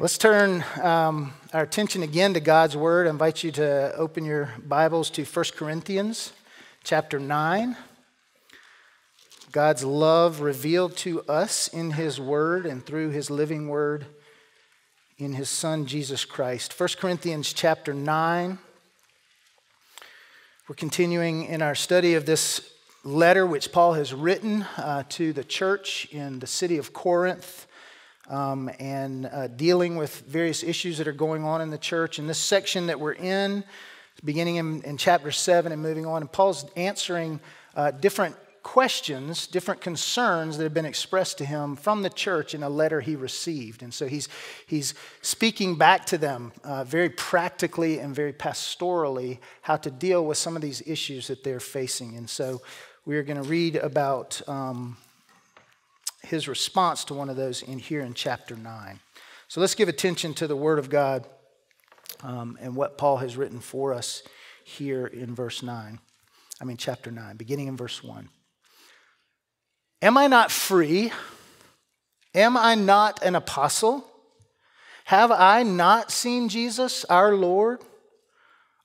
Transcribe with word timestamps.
Let's 0.00 0.16
turn 0.16 0.64
um, 0.80 1.34
our 1.52 1.60
attention 1.60 2.02
again 2.02 2.32
to 2.32 2.40
God's 2.40 2.74
Word. 2.74 3.06
I 3.06 3.10
invite 3.10 3.44
you 3.44 3.52
to 3.52 3.94
open 3.96 4.24
your 4.24 4.54
Bibles 4.66 5.10
to 5.10 5.24
1 5.24 5.44
Corinthians 5.54 6.32
chapter 6.82 7.20
9. 7.20 7.76
God's 9.52 9.84
love 9.84 10.40
revealed 10.40 10.96
to 10.98 11.20
us 11.24 11.68
in 11.68 11.90
His 11.90 12.18
Word 12.18 12.64
and 12.64 12.82
through 12.82 13.10
His 13.10 13.28
living 13.28 13.68
Word 13.68 14.06
in 15.18 15.34
His 15.34 15.50
Son, 15.50 15.84
Jesus 15.84 16.24
Christ. 16.24 16.80
1 16.80 16.88
Corinthians 16.98 17.52
chapter 17.52 17.92
9. 17.92 18.58
We're 20.66 20.76
continuing 20.76 21.44
in 21.44 21.60
our 21.60 21.74
study 21.74 22.14
of 22.14 22.24
this 22.24 22.72
letter 23.04 23.46
which 23.46 23.70
Paul 23.70 23.92
has 23.92 24.14
written 24.14 24.62
uh, 24.78 25.02
to 25.10 25.34
the 25.34 25.44
church 25.44 26.08
in 26.10 26.38
the 26.38 26.46
city 26.46 26.78
of 26.78 26.94
Corinth 26.94 27.66
um, 28.30 28.70
and 28.78 29.26
uh, 29.26 29.48
dealing 29.48 29.96
with 29.96 30.20
various 30.20 30.62
issues 30.62 30.96
that 30.98 31.08
are 31.08 31.12
going 31.12 31.44
on 31.44 31.60
in 31.60 31.70
the 31.70 31.78
church. 31.78 32.18
In 32.18 32.26
this 32.26 32.38
section 32.38 32.86
that 32.86 32.98
we're 32.98 33.12
in, 33.12 33.64
beginning 34.24 34.56
in, 34.56 34.82
in 34.82 34.96
chapter 34.96 35.32
7 35.32 35.72
and 35.72 35.82
moving 35.82 36.06
on, 36.06 36.22
and 36.22 36.32
Paul's 36.32 36.64
answering 36.76 37.40
uh, 37.74 37.90
different 37.90 38.36
questions, 38.62 39.46
different 39.46 39.80
concerns 39.80 40.56
that 40.58 40.64
have 40.64 40.74
been 40.74 40.84
expressed 40.84 41.38
to 41.38 41.44
him 41.44 41.74
from 41.76 42.02
the 42.02 42.10
church 42.10 42.54
in 42.54 42.62
a 42.62 42.68
letter 42.68 43.00
he 43.00 43.16
received. 43.16 43.82
And 43.82 43.92
so 43.92 44.06
he's, 44.06 44.28
he's 44.66 44.94
speaking 45.22 45.76
back 45.76 46.06
to 46.06 46.18
them 46.18 46.52
uh, 46.62 46.84
very 46.84 47.08
practically 47.08 47.98
and 47.98 48.14
very 48.14 48.32
pastorally 48.32 49.38
how 49.62 49.76
to 49.78 49.90
deal 49.90 50.24
with 50.24 50.38
some 50.38 50.56
of 50.56 50.62
these 50.62 50.82
issues 50.86 51.26
that 51.28 51.42
they're 51.42 51.58
facing. 51.58 52.16
And 52.16 52.28
so 52.28 52.60
we 53.06 53.16
are 53.16 53.22
going 53.22 53.42
to 53.42 53.48
read 53.48 53.76
about 53.76 54.40
um, 54.46 54.96
his 56.22 56.48
response 56.48 57.04
to 57.04 57.14
one 57.14 57.28
of 57.28 57.36
those 57.36 57.62
in 57.62 57.78
here 57.78 58.00
in 58.00 58.14
chapter 58.14 58.56
9. 58.56 59.00
So 59.48 59.60
let's 59.60 59.74
give 59.74 59.88
attention 59.88 60.34
to 60.34 60.46
the 60.46 60.56
Word 60.56 60.78
of 60.78 60.90
God 60.90 61.26
um, 62.22 62.58
and 62.60 62.76
what 62.76 62.98
Paul 62.98 63.18
has 63.18 63.36
written 63.36 63.60
for 63.60 63.92
us 63.92 64.22
here 64.64 65.06
in 65.06 65.34
verse 65.34 65.62
9. 65.62 65.98
I 66.60 66.64
mean, 66.64 66.76
chapter 66.76 67.10
9, 67.10 67.36
beginning 67.36 67.68
in 67.68 67.76
verse 67.76 68.04
1. 68.04 68.28
Am 70.02 70.16
I 70.16 70.26
not 70.26 70.50
free? 70.50 71.12
Am 72.34 72.56
I 72.56 72.74
not 72.74 73.22
an 73.22 73.34
apostle? 73.34 74.06
Have 75.04 75.32
I 75.32 75.62
not 75.62 76.12
seen 76.12 76.48
Jesus, 76.48 77.04
our 77.06 77.34
Lord? 77.34 77.80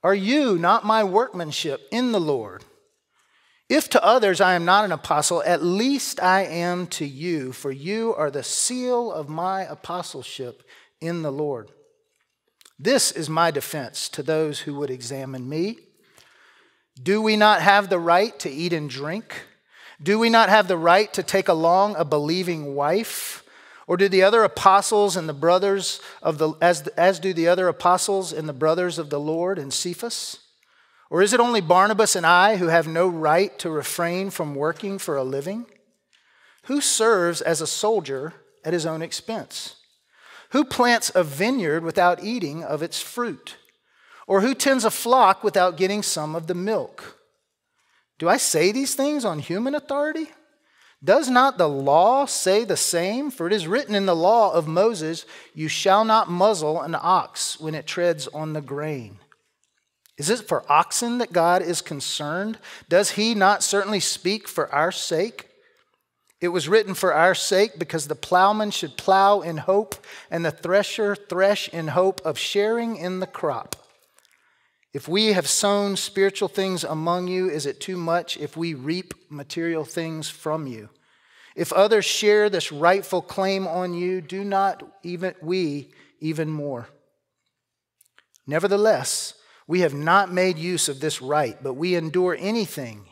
Are 0.03 0.15
you 0.15 0.57
not 0.57 0.85
my 0.85 1.03
workmanship 1.03 1.81
in 1.91 2.11
the 2.11 2.19
Lord? 2.19 2.63
If 3.67 3.89
to 3.89 4.03
others 4.03 4.41
I 4.41 4.53
am 4.53 4.63
not 4.65 4.85
an 4.85 4.91
apostle, 4.91 5.41
at 5.43 5.63
least 5.63 6.21
I 6.21 6.43
am 6.43 6.85
to 6.87 7.05
you, 7.05 7.51
for 7.51 7.71
you 7.71 8.13
are 8.13 8.29
the 8.29 8.43
seal 8.43 9.11
of 9.11 9.27
my 9.27 9.63
apostleship 9.63 10.63
in 11.01 11.23
the 11.23 11.31
Lord. 11.31 11.71
This 12.77 13.11
is 13.11 13.29
my 13.29 13.51
defense 13.51 14.07
to 14.09 14.21
those 14.21 14.59
who 14.61 14.75
would 14.75 14.91
examine 14.91 15.49
me. 15.49 15.79
Do 17.01 17.21
we 17.21 17.35
not 17.35 17.61
have 17.61 17.89
the 17.89 17.99
right 17.99 18.37
to 18.39 18.49
eat 18.49 18.71
and 18.71 18.89
drink? 18.89 19.45
Do 20.01 20.19
we 20.19 20.29
not 20.29 20.49
have 20.49 20.67
the 20.67 20.77
right 20.77 21.11
to 21.13 21.23
take 21.23 21.47
along 21.47 21.95
a 21.95 22.05
believing 22.05 22.75
wife? 22.75 23.43
Or 23.87 23.97
do 23.97 24.09
the 24.09 24.23
other 24.23 24.43
apostles 24.43 25.15
and 25.15 25.27
the 25.29 25.33
brothers 25.33 26.01
of 26.21 26.37
the, 26.37 26.53
as, 26.61 26.87
as 26.89 27.19
do 27.19 27.33
the 27.33 27.47
other 27.47 27.67
apostles 27.67 28.33
and 28.33 28.47
the 28.47 28.53
brothers 28.53 28.99
of 28.99 29.09
the 29.09 29.19
Lord 29.19 29.57
and 29.57 29.73
Cephas? 29.73 30.39
Or 31.09 31.21
is 31.21 31.33
it 31.33 31.39
only 31.39 31.61
Barnabas 31.61 32.15
and 32.15 32.25
I 32.25 32.57
who 32.57 32.67
have 32.67 32.87
no 32.87 33.07
right 33.07 33.57
to 33.59 33.69
refrain 33.69 34.29
from 34.29 34.55
working 34.55 34.97
for 34.97 35.15
a 35.17 35.23
living? 35.23 35.65
Who 36.63 36.81
serves 36.81 37.41
as 37.41 37.61
a 37.61 37.67
soldier 37.67 38.33
at 38.63 38.73
his 38.73 38.85
own 38.85 39.01
expense? 39.01 39.75
Who 40.51 40.63
plants 40.63 41.11
a 41.13 41.23
vineyard 41.23 41.83
without 41.83 42.23
eating 42.23 42.63
of 42.63 42.81
its 42.81 43.01
fruit? 43.01 43.57
Or 44.27 44.41
who 44.41 44.55
tends 44.55 44.83
a 44.83 44.91
flock 44.91 45.43
without 45.43 45.77
getting 45.77 46.01
some 46.01 46.35
of 46.35 46.47
the 46.47 46.55
milk? 46.55 47.19
Do 48.17 48.27
I 48.27 48.37
say 48.37 48.71
these 48.71 48.95
things 48.95 49.25
on 49.25 49.39
human 49.39 49.75
authority? 49.75 50.29
Does 51.03 51.29
not 51.29 51.57
the 51.57 51.69
law 51.69 52.25
say 52.25 52.63
the 52.63 52.77
same? 52.77 53.29
For 53.29 53.45
it 53.45 53.53
is 53.53 53.67
written 53.67 53.93
in 53.93 54.07
the 54.07 54.15
law 54.15 54.51
of 54.53 54.67
Moses, 54.67 55.25
You 55.53 55.67
shall 55.67 56.03
not 56.03 56.31
muzzle 56.31 56.81
an 56.81 56.95
ox 56.99 57.59
when 57.59 57.75
it 57.75 57.85
treads 57.85 58.27
on 58.27 58.53
the 58.53 58.61
grain. 58.61 59.19
Is 60.17 60.29
it 60.29 60.47
for 60.47 60.69
oxen 60.71 61.17
that 61.17 61.33
God 61.33 61.61
is 61.61 61.81
concerned? 61.81 62.57
Does 62.87 63.11
he 63.11 63.35
not 63.35 63.63
certainly 63.63 63.99
speak 63.99 64.47
for 64.47 64.73
our 64.73 64.91
sake? 64.91 65.49
It 66.39 66.49
was 66.49 66.69
written 66.69 66.93
for 66.93 67.13
our 67.13 67.35
sake 67.35 67.79
because 67.79 68.07
the 68.07 68.15
plowman 68.15 68.71
should 68.71 68.97
plow 68.97 69.41
in 69.41 69.57
hope 69.57 69.95
and 70.29 70.45
the 70.45 70.51
thresher 70.51 71.15
thresh 71.15 71.67
in 71.69 71.89
hope 71.89 72.21
of 72.23 72.37
sharing 72.37 72.97
in 72.97 73.19
the 73.19 73.27
crop. 73.27 73.75
If 74.93 75.09
we 75.09 75.33
have 75.33 75.47
sown 75.47 75.97
spiritual 75.97 76.47
things 76.47 76.85
among 76.85 77.27
you, 77.27 77.49
is 77.49 77.65
it 77.65 77.81
too 77.81 77.97
much 77.97 78.37
if 78.37 78.55
we 78.55 78.73
reap 78.73 79.13
material 79.29 79.83
things 79.83 80.29
from 80.29 80.67
you? 80.67 80.89
If 81.55 81.73
others 81.73 82.05
share 82.05 82.49
this 82.49 82.71
rightful 82.71 83.21
claim 83.21 83.67
on 83.67 83.93
you, 83.93 84.21
do 84.21 84.43
not 84.43 84.83
even 85.03 85.35
we 85.41 85.93
even 86.19 86.49
more? 86.49 86.87
Nevertheless, 88.47 89.33
we 89.67 89.81
have 89.81 89.93
not 89.93 90.31
made 90.31 90.57
use 90.57 90.89
of 90.89 90.99
this 90.99 91.21
right, 91.21 91.57
but 91.61 91.73
we 91.73 91.95
endure 91.95 92.35
anything 92.39 93.05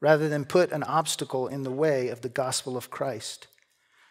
rather 0.00 0.28
than 0.28 0.44
put 0.44 0.72
an 0.72 0.82
obstacle 0.82 1.46
in 1.46 1.62
the 1.62 1.70
way 1.70 2.08
of 2.08 2.22
the 2.22 2.28
gospel 2.28 2.76
of 2.76 2.90
Christ. 2.90 3.46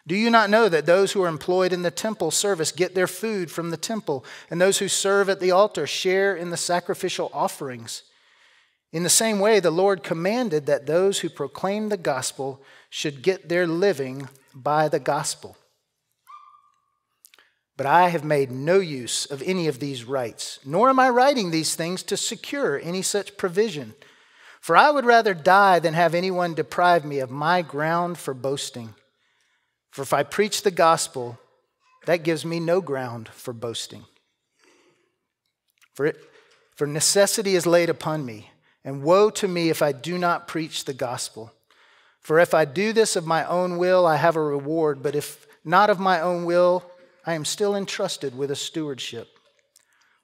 Do 0.06 0.16
you 0.16 0.30
not 0.30 0.50
know 0.50 0.68
that 0.68 0.86
those 0.86 1.12
who 1.12 1.22
are 1.22 1.28
employed 1.28 1.72
in 1.72 1.82
the 1.82 1.90
temple 1.90 2.30
service 2.30 2.72
get 2.72 2.94
their 2.94 3.06
food 3.06 3.50
from 3.50 3.70
the 3.70 3.76
temple, 3.76 4.24
and 4.50 4.60
those 4.60 4.78
who 4.78 4.88
serve 4.88 5.28
at 5.28 5.38
the 5.38 5.52
altar 5.52 5.86
share 5.86 6.34
in 6.34 6.50
the 6.50 6.56
sacrificial 6.56 7.30
offerings? 7.32 8.02
In 8.90 9.04
the 9.04 9.08
same 9.08 9.38
way, 9.38 9.60
the 9.60 9.70
Lord 9.70 10.02
commanded 10.02 10.66
that 10.66 10.86
those 10.86 11.20
who 11.20 11.28
proclaim 11.28 11.88
the 11.88 11.96
gospel 11.96 12.62
should 12.90 13.22
get 13.22 13.48
their 13.48 13.66
living 13.66 14.28
by 14.54 14.88
the 14.88 14.98
gospel. 14.98 15.56
But 17.82 17.90
I 17.90 18.10
have 18.10 18.22
made 18.22 18.52
no 18.52 18.78
use 18.78 19.26
of 19.26 19.42
any 19.42 19.66
of 19.66 19.80
these 19.80 20.04
rights, 20.04 20.60
nor 20.64 20.88
am 20.88 21.00
I 21.00 21.08
writing 21.08 21.50
these 21.50 21.74
things 21.74 22.04
to 22.04 22.16
secure 22.16 22.78
any 22.78 23.02
such 23.02 23.36
provision. 23.36 23.94
For 24.60 24.76
I 24.76 24.92
would 24.92 25.04
rather 25.04 25.34
die 25.34 25.80
than 25.80 25.92
have 25.94 26.14
anyone 26.14 26.54
deprive 26.54 27.04
me 27.04 27.18
of 27.18 27.28
my 27.28 27.60
ground 27.60 28.18
for 28.18 28.34
boasting. 28.34 28.94
For 29.90 30.02
if 30.02 30.12
I 30.12 30.22
preach 30.22 30.62
the 30.62 30.70
gospel, 30.70 31.40
that 32.06 32.22
gives 32.22 32.44
me 32.44 32.60
no 32.60 32.80
ground 32.80 33.28
for 33.30 33.52
boasting. 33.52 34.04
For, 35.94 36.06
it, 36.06 36.18
for 36.76 36.86
necessity 36.86 37.56
is 37.56 37.66
laid 37.66 37.90
upon 37.90 38.24
me, 38.24 38.52
and 38.84 39.02
woe 39.02 39.28
to 39.30 39.48
me 39.48 39.70
if 39.70 39.82
I 39.82 39.90
do 39.90 40.18
not 40.18 40.46
preach 40.46 40.84
the 40.84 40.94
gospel. 40.94 41.52
For 42.20 42.38
if 42.38 42.54
I 42.54 42.64
do 42.64 42.92
this 42.92 43.16
of 43.16 43.26
my 43.26 43.44
own 43.44 43.76
will, 43.76 44.06
I 44.06 44.18
have 44.18 44.36
a 44.36 44.40
reward, 44.40 45.02
but 45.02 45.16
if 45.16 45.48
not 45.64 45.90
of 45.90 45.98
my 45.98 46.20
own 46.20 46.44
will, 46.44 46.88
I 47.24 47.34
am 47.34 47.44
still 47.44 47.76
entrusted 47.76 48.36
with 48.36 48.50
a 48.50 48.56
stewardship. 48.56 49.28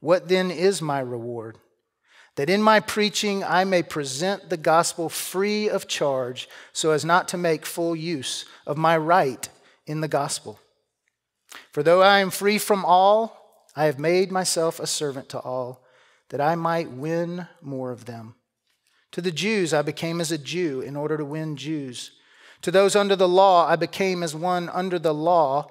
What 0.01 0.29
then 0.29 0.51
is 0.51 0.83
my 0.83 1.01
reward? 1.01 1.59
That 2.37 2.51
in 2.51 2.63
my 2.63 2.81
preaching 2.81 3.43
I 3.43 3.65
may 3.65 3.83
present 3.83 4.49
the 4.49 4.57
gospel 4.57 5.09
free 5.09 5.69
of 5.69 5.89
charge, 5.89 6.49
so 6.73 6.93
as 6.93 7.05
not 7.05 7.29
to 7.29 7.37
make 7.37 7.67
full 7.67 7.97
use 7.97 8.45
of 8.67 8.77
my 8.77 8.97
right 8.97 9.49
in 9.87 10.01
the 10.01 10.09
gospel. 10.09 10.61
For 11.73 11.83
though 11.83 12.03
I 12.03 12.21
am 12.21 12.31
free 12.31 12.59
from 12.59 12.85
all, 12.85 13.65
I 13.75 13.85
have 13.85 13.99
made 13.99 14.31
myself 14.31 14.79
a 14.79 14.87
servant 14.87 15.29
to 15.31 15.41
all, 15.41 15.85
that 16.29 16.41
I 16.41 16.55
might 16.55 16.91
win 16.91 17.47
more 17.61 17.91
of 17.91 18.05
them. 18.05 18.35
To 19.13 19.21
the 19.21 19.33
Jews 19.33 19.73
I 19.73 19.83
became 19.83 20.21
as 20.21 20.31
a 20.31 20.39
Jew 20.39 20.81
in 20.81 20.95
order 20.95 21.17
to 21.17 21.25
win 21.25 21.57
Jews. 21.57 22.13
To 22.63 22.71
those 22.71 22.95
under 22.95 23.17
the 23.17 23.29
law 23.29 23.67
I 23.67 23.77
became 23.77 24.23
as 24.23 24.35
one 24.35 24.69
under 24.69 24.99
the 24.99 25.15
law 25.15 25.71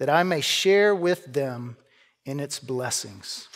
that 0.00 0.08
I 0.08 0.22
may 0.22 0.40
share 0.40 0.94
with 0.94 1.34
them 1.34 1.76
in 2.24 2.40
its 2.40 2.58
blessings. 2.58 3.48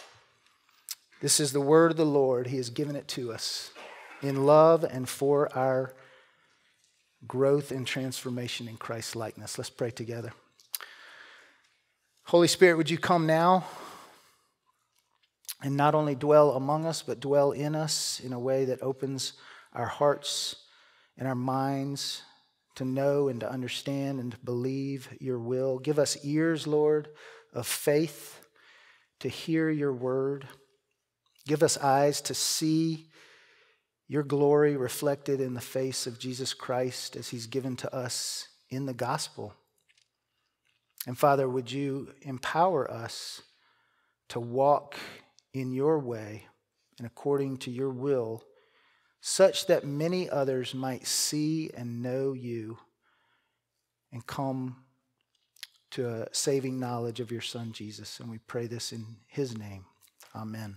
This 1.23 1.41
is 1.41 1.53
the 1.53 1.61
word 1.61 1.91
of 1.91 1.97
the 1.97 2.05
Lord. 2.05 2.49
He 2.49 2.59
has 2.59 2.69
given 2.69 2.97
it 2.97 3.09
to 3.09 3.33
us 3.33 3.71
in 4.21 4.45
love 4.45 4.85
and 4.85 5.09
for 5.09 5.51
our 5.57 5.95
growth 7.27 7.73
and 7.73 7.87
transformation 7.87 8.69
in 8.69 8.77
Christ's 8.77 9.17
likeness. 9.17 9.57
Let's 9.57 9.71
pray 9.71 9.91
together. 9.91 10.35
Holy 12.25 12.49
Spirit, 12.49 12.77
would 12.77 12.91
you 12.91 12.99
come 12.99 13.27
now 13.27 13.65
and 15.63 15.79
not 15.79 15.95
only 15.95 16.15
dwell 16.15 16.51
among 16.51 16.85
us, 16.85 17.01
but 17.01 17.21
dwell 17.21 17.53
in 17.53 17.75
us 17.75 18.21
in 18.23 18.35
a 18.35 18.39
way 18.39 18.67
that 18.67 18.83
opens 18.83 19.33
our 19.73 19.87
hearts 19.87 20.57
and 21.17 21.27
our 21.27 21.35
minds 21.35 22.21
to 22.77 22.85
know 22.85 23.29
and 23.29 23.41
to 23.41 23.51
understand 23.51 24.21
and 24.21 24.33
to 24.33 24.39
believe 24.39 25.09
your 25.21 25.39
will. 25.39 25.79
Give 25.79 25.99
us 25.99 26.17
ears, 26.25 26.67
Lord, 26.67 27.09
of 27.53 27.67
faith 27.67 28.41
to 29.21 29.29
hear 29.29 29.71
your 29.71 29.93
word. 29.93 30.47
Give 31.47 31.63
us 31.63 31.79
eyes 31.79 32.21
to 32.23 32.35
see 32.35 33.09
your 34.07 34.23
glory 34.23 34.77
reflected 34.77 35.41
in 35.41 35.55
the 35.55 35.61
face 35.61 36.07
of 36.07 36.19
Jesus 36.19 36.53
Christ 36.53 37.17
as 37.17 37.29
he's 37.29 37.47
given 37.47 37.77
to 37.77 37.95
us 37.95 38.49
in 38.71 38.87
the 38.87 38.95
gospel. 38.95 39.55
And 41.07 41.19
Father, 41.19 41.49
would 41.49 41.71
you 41.71 42.13
empower 42.23 42.91
us 42.91 43.43
to 44.29 44.41
walk 44.41 44.97
in 45.53 45.73
your 45.73 45.99
way 45.99 46.47
and 46.99 47.07
according 47.07 47.59
to 47.59 47.71
your 47.71 47.91
will, 47.91 48.43
such 49.27 49.69
that 49.69 49.87
many 49.87 50.29
others 50.29 50.75
might 50.75 51.07
see 51.07 51.71
and 51.75 52.03
know 52.03 52.35
you 52.35 52.77
and 54.13 54.27
come 54.27 54.77
to 55.91 56.07
a 56.07 56.29
saving 56.33 56.79
knowledge 56.79 57.21
of 57.21 57.33
your 57.33 57.41
Son, 57.41 57.73
Jesus. 57.73 58.21
And 58.21 58.31
we 58.31 58.37
pray 58.37 58.67
this 58.67 58.93
in 58.93 59.17
his 59.27 59.57
name. 59.57 59.87
Amen. 60.37 60.77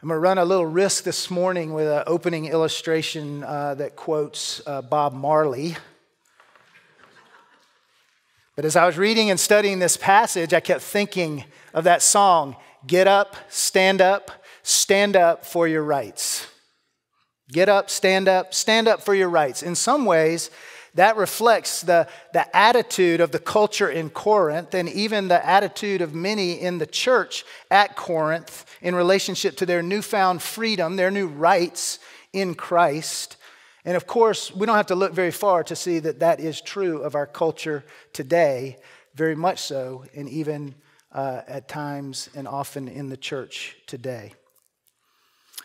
I'm 0.00 0.08
going 0.08 0.16
to 0.16 0.18
run 0.18 0.38
a 0.38 0.46
little 0.46 0.64
risk 0.64 1.04
this 1.04 1.30
morning 1.30 1.74
with 1.74 1.86
an 1.86 2.04
opening 2.06 2.46
illustration 2.46 3.44
uh, 3.44 3.74
that 3.74 3.94
quotes 3.94 4.62
uh, 4.66 4.80
Bob 4.80 5.12
Marley. 5.12 5.76
But 8.56 8.64
as 8.64 8.76
I 8.76 8.86
was 8.86 8.96
reading 8.96 9.28
and 9.28 9.38
studying 9.38 9.78
this 9.78 9.98
passage, 9.98 10.54
I 10.54 10.60
kept 10.60 10.80
thinking 10.80 11.44
of 11.74 11.84
that 11.84 12.00
song 12.00 12.56
Get 12.86 13.08
up, 13.08 13.36
stand 13.48 14.00
up, 14.00 14.30
stand 14.68 15.16
up 15.16 15.46
for 15.46 15.66
your 15.66 15.82
rights. 15.82 16.46
Get 17.50 17.70
up, 17.70 17.88
stand 17.88 18.28
up, 18.28 18.52
stand 18.52 18.86
up 18.86 19.00
for 19.00 19.14
your 19.14 19.30
rights. 19.30 19.62
In 19.62 19.74
some 19.74 20.04
ways, 20.04 20.50
that 20.94 21.16
reflects 21.16 21.80
the, 21.80 22.06
the 22.34 22.54
attitude 22.54 23.20
of 23.20 23.30
the 23.30 23.38
culture 23.38 23.88
in 23.88 24.10
Corinth 24.10 24.74
and 24.74 24.88
even 24.90 25.28
the 25.28 25.46
attitude 25.46 26.02
of 26.02 26.14
many 26.14 26.60
in 26.60 26.76
the 26.76 26.86
church 26.86 27.44
at 27.70 27.96
Corinth 27.96 28.66
in 28.82 28.94
relationship 28.94 29.56
to 29.56 29.66
their 29.66 29.82
newfound 29.82 30.42
freedom, 30.42 30.96
their 30.96 31.10
new 31.10 31.28
rights 31.28 31.98
in 32.34 32.54
Christ. 32.54 33.36
And 33.86 33.96
of 33.96 34.06
course, 34.06 34.54
we 34.54 34.66
don't 34.66 34.76
have 34.76 34.86
to 34.86 34.94
look 34.94 35.14
very 35.14 35.30
far 35.30 35.64
to 35.64 35.76
see 35.76 35.98
that 36.00 36.20
that 36.20 36.40
is 36.40 36.60
true 36.60 37.00
of 37.00 37.14
our 37.14 37.26
culture 37.26 37.84
today, 38.12 38.76
very 39.14 39.36
much 39.36 39.60
so, 39.60 40.04
and 40.14 40.28
even 40.28 40.74
uh, 41.12 41.40
at 41.48 41.68
times 41.68 42.28
and 42.34 42.46
often 42.46 42.86
in 42.86 43.08
the 43.08 43.16
church 43.16 43.76
today. 43.86 44.34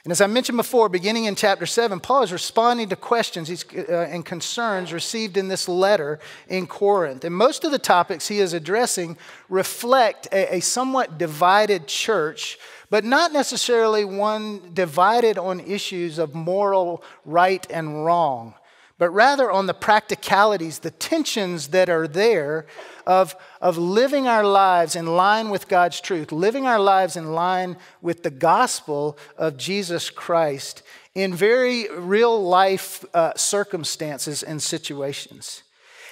And 0.04 0.12
as 0.12 0.20
I 0.20 0.28
mentioned 0.28 0.58
before, 0.58 0.90
beginning 0.90 1.26
in 1.26 1.36
chapter 1.36 1.66
7, 1.66 2.02
Paul 2.02 2.24
is 2.24 2.34
responding 2.34 2.90
to 2.90 2.96
questions 2.98 3.66
uh, 3.74 3.92
and 3.92 4.26
concerns 4.26 4.92
received 4.92 5.38
in 5.38 5.48
this 5.48 5.70
letter 5.70 6.20
in 6.50 6.68
Corinth. 6.68 7.24
And 7.24 7.34
most 7.34 7.64
of 7.64 7.72
the 7.72 7.80
topics 7.80 8.28
he 8.28 8.40
is 8.40 8.52
addressing 8.52 9.18
reflect 9.48 10.28
a, 10.34 10.56
a 10.56 10.60
somewhat 10.60 11.18
divided 11.18 11.88
church 11.88 12.58
but 12.94 13.04
not 13.04 13.34
necessarily 13.34 14.06
one 14.06 14.72
divided 14.72 15.40
on 15.40 15.60
issues 15.60 16.20
of 16.20 16.36
moral 16.36 17.04
right 17.26 17.66
and 17.72 18.06
wrong, 18.06 18.54
but 18.98 19.10
rather 19.10 19.52
on 19.52 19.66
the 19.66 19.74
practicalities, 19.74 20.80
the 20.80 20.92
tensions 20.92 21.70
that 21.70 21.90
are 21.90 22.08
there 22.08 22.66
of, 23.08 23.36
of 23.60 23.78
living 23.78 24.28
our 24.28 24.46
lives 24.46 24.96
in 24.96 25.08
line 25.08 25.50
with 25.50 25.68
God's 25.68 26.00
truth, 26.00 26.32
living 26.32 26.68
our 26.68 26.80
lives 26.80 27.16
in 27.16 27.34
line 27.34 27.78
with 28.02 28.24
the 28.24 28.30
gospel 28.30 29.18
of 29.38 29.58
Jesus 29.58 30.10
Christ 30.10 30.84
in 31.16 31.34
very 31.34 31.88
real 31.90 32.42
life 32.42 33.04
uh, 33.14 33.34
circumstances 33.36 34.44
and 34.44 34.62
situations. 34.62 35.64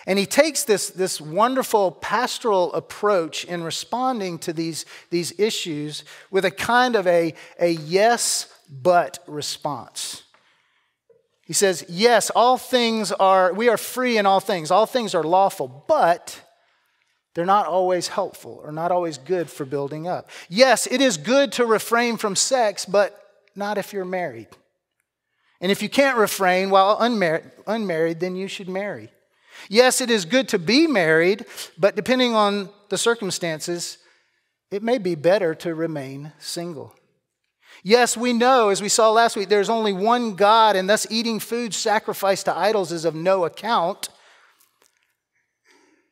And 0.07 0.17
he 0.17 0.25
takes 0.25 0.63
this, 0.63 0.89
this 0.89 1.21
wonderful 1.21 1.91
pastoral 1.91 2.73
approach 2.73 3.45
in 3.45 3.63
responding 3.63 4.39
to 4.39 4.53
these, 4.53 4.85
these 5.11 5.39
issues 5.39 6.03
with 6.31 6.43
a 6.45 6.51
kind 6.51 6.95
of 6.95 7.05
a, 7.05 7.35
a 7.59 7.69
yes, 7.69 8.51
but 8.69 9.19
response. 9.27 10.23
He 11.45 11.53
says, 11.53 11.83
Yes, 11.89 12.29
all 12.29 12.57
things 12.57 13.11
are, 13.11 13.53
we 13.53 13.69
are 13.69 13.77
free 13.77 14.17
in 14.17 14.25
all 14.25 14.39
things. 14.39 14.71
All 14.71 14.85
things 14.85 15.15
are 15.15 15.23
lawful, 15.23 15.85
but 15.87 16.39
they're 17.33 17.45
not 17.45 17.65
always 17.65 18.09
helpful 18.09 18.61
or 18.63 18.71
not 18.71 18.91
always 18.91 19.17
good 19.17 19.49
for 19.49 19.65
building 19.65 20.07
up. 20.07 20.29
Yes, 20.49 20.87
it 20.87 21.01
is 21.01 21.17
good 21.17 21.51
to 21.53 21.65
refrain 21.65 22.17
from 22.17 22.35
sex, 22.35 22.85
but 22.85 23.17
not 23.55 23.77
if 23.77 23.93
you're 23.93 24.05
married. 24.05 24.47
And 25.61 25.71
if 25.71 25.81
you 25.81 25.89
can't 25.89 26.17
refrain 26.17 26.69
while 26.69 26.97
unmarried, 26.99 27.51
unmarried 27.67 28.19
then 28.19 28.35
you 28.35 28.47
should 28.47 28.67
marry. 28.67 29.11
Yes, 29.69 30.01
it 30.01 30.09
is 30.09 30.25
good 30.25 30.49
to 30.49 30.59
be 30.59 30.87
married, 30.87 31.45
but 31.77 31.95
depending 31.95 32.33
on 32.33 32.69
the 32.89 32.97
circumstances, 32.97 33.97
it 34.71 34.81
may 34.81 34.97
be 34.97 35.15
better 35.15 35.53
to 35.55 35.75
remain 35.75 36.33
single. 36.39 36.95
Yes, 37.83 38.15
we 38.15 38.31
know, 38.31 38.69
as 38.69 38.81
we 38.81 38.89
saw 38.89 39.11
last 39.11 39.35
week, 39.35 39.49
there's 39.49 39.69
only 39.69 39.93
one 39.93 40.35
God, 40.35 40.75
and 40.75 40.87
thus 40.87 41.07
eating 41.09 41.39
food 41.39 41.73
sacrificed 41.73 42.45
to 42.45 42.55
idols 42.55 42.91
is 42.91 43.05
of 43.05 43.15
no 43.15 43.45
account. 43.45 44.09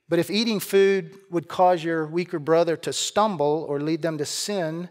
But 0.08 0.18
if 0.18 0.32
eating 0.32 0.60
food 0.60 1.16
would 1.30 1.48
cause 1.48 1.84
your 1.84 2.08
weaker 2.08 2.40
brother 2.40 2.76
to 2.78 2.92
stumble 2.92 3.66
or 3.70 3.80
lead 3.80 4.02
them 4.02 4.18
to 4.18 4.26
sin, 4.26 4.90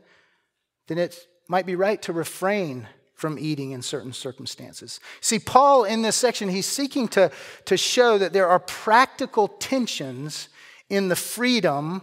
then 0.87 0.99
it 0.99 1.19
might 1.49 1.67
be 1.67 1.75
right 1.75 2.01
to 2.03 2.13
refrain 2.13 2.87
from 3.15 3.37
eating 3.37 3.73
in 3.73 3.83
certain 3.83 4.13
circumstances. 4.13 5.01
See, 5.21 5.41
Paul 5.41 5.83
in 5.83 6.03
this 6.03 6.15
section, 6.15 6.49
he's 6.49 6.67
seeking 6.67 7.09
to, 7.09 7.33
to 7.65 7.77
show 7.77 8.17
that 8.19 8.33
there 8.33 8.47
are 8.47 8.61
practical 8.61 9.49
tensions 9.49 10.49
in 10.89 11.09
the 11.09 11.17
freedom 11.17 12.03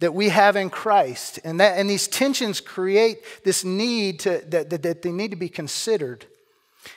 that 0.00 0.14
we 0.14 0.28
have 0.28 0.56
in 0.56 0.70
Christ. 0.70 1.38
And, 1.44 1.60
that, 1.60 1.78
and 1.78 1.88
these 1.88 2.08
tensions 2.08 2.60
create 2.60 3.18
this 3.44 3.64
need 3.64 4.20
to, 4.20 4.42
that, 4.48 4.70
that, 4.70 4.82
that 4.82 5.02
they 5.02 5.12
need 5.12 5.30
to 5.30 5.36
be 5.36 5.48
considered. 5.48 6.26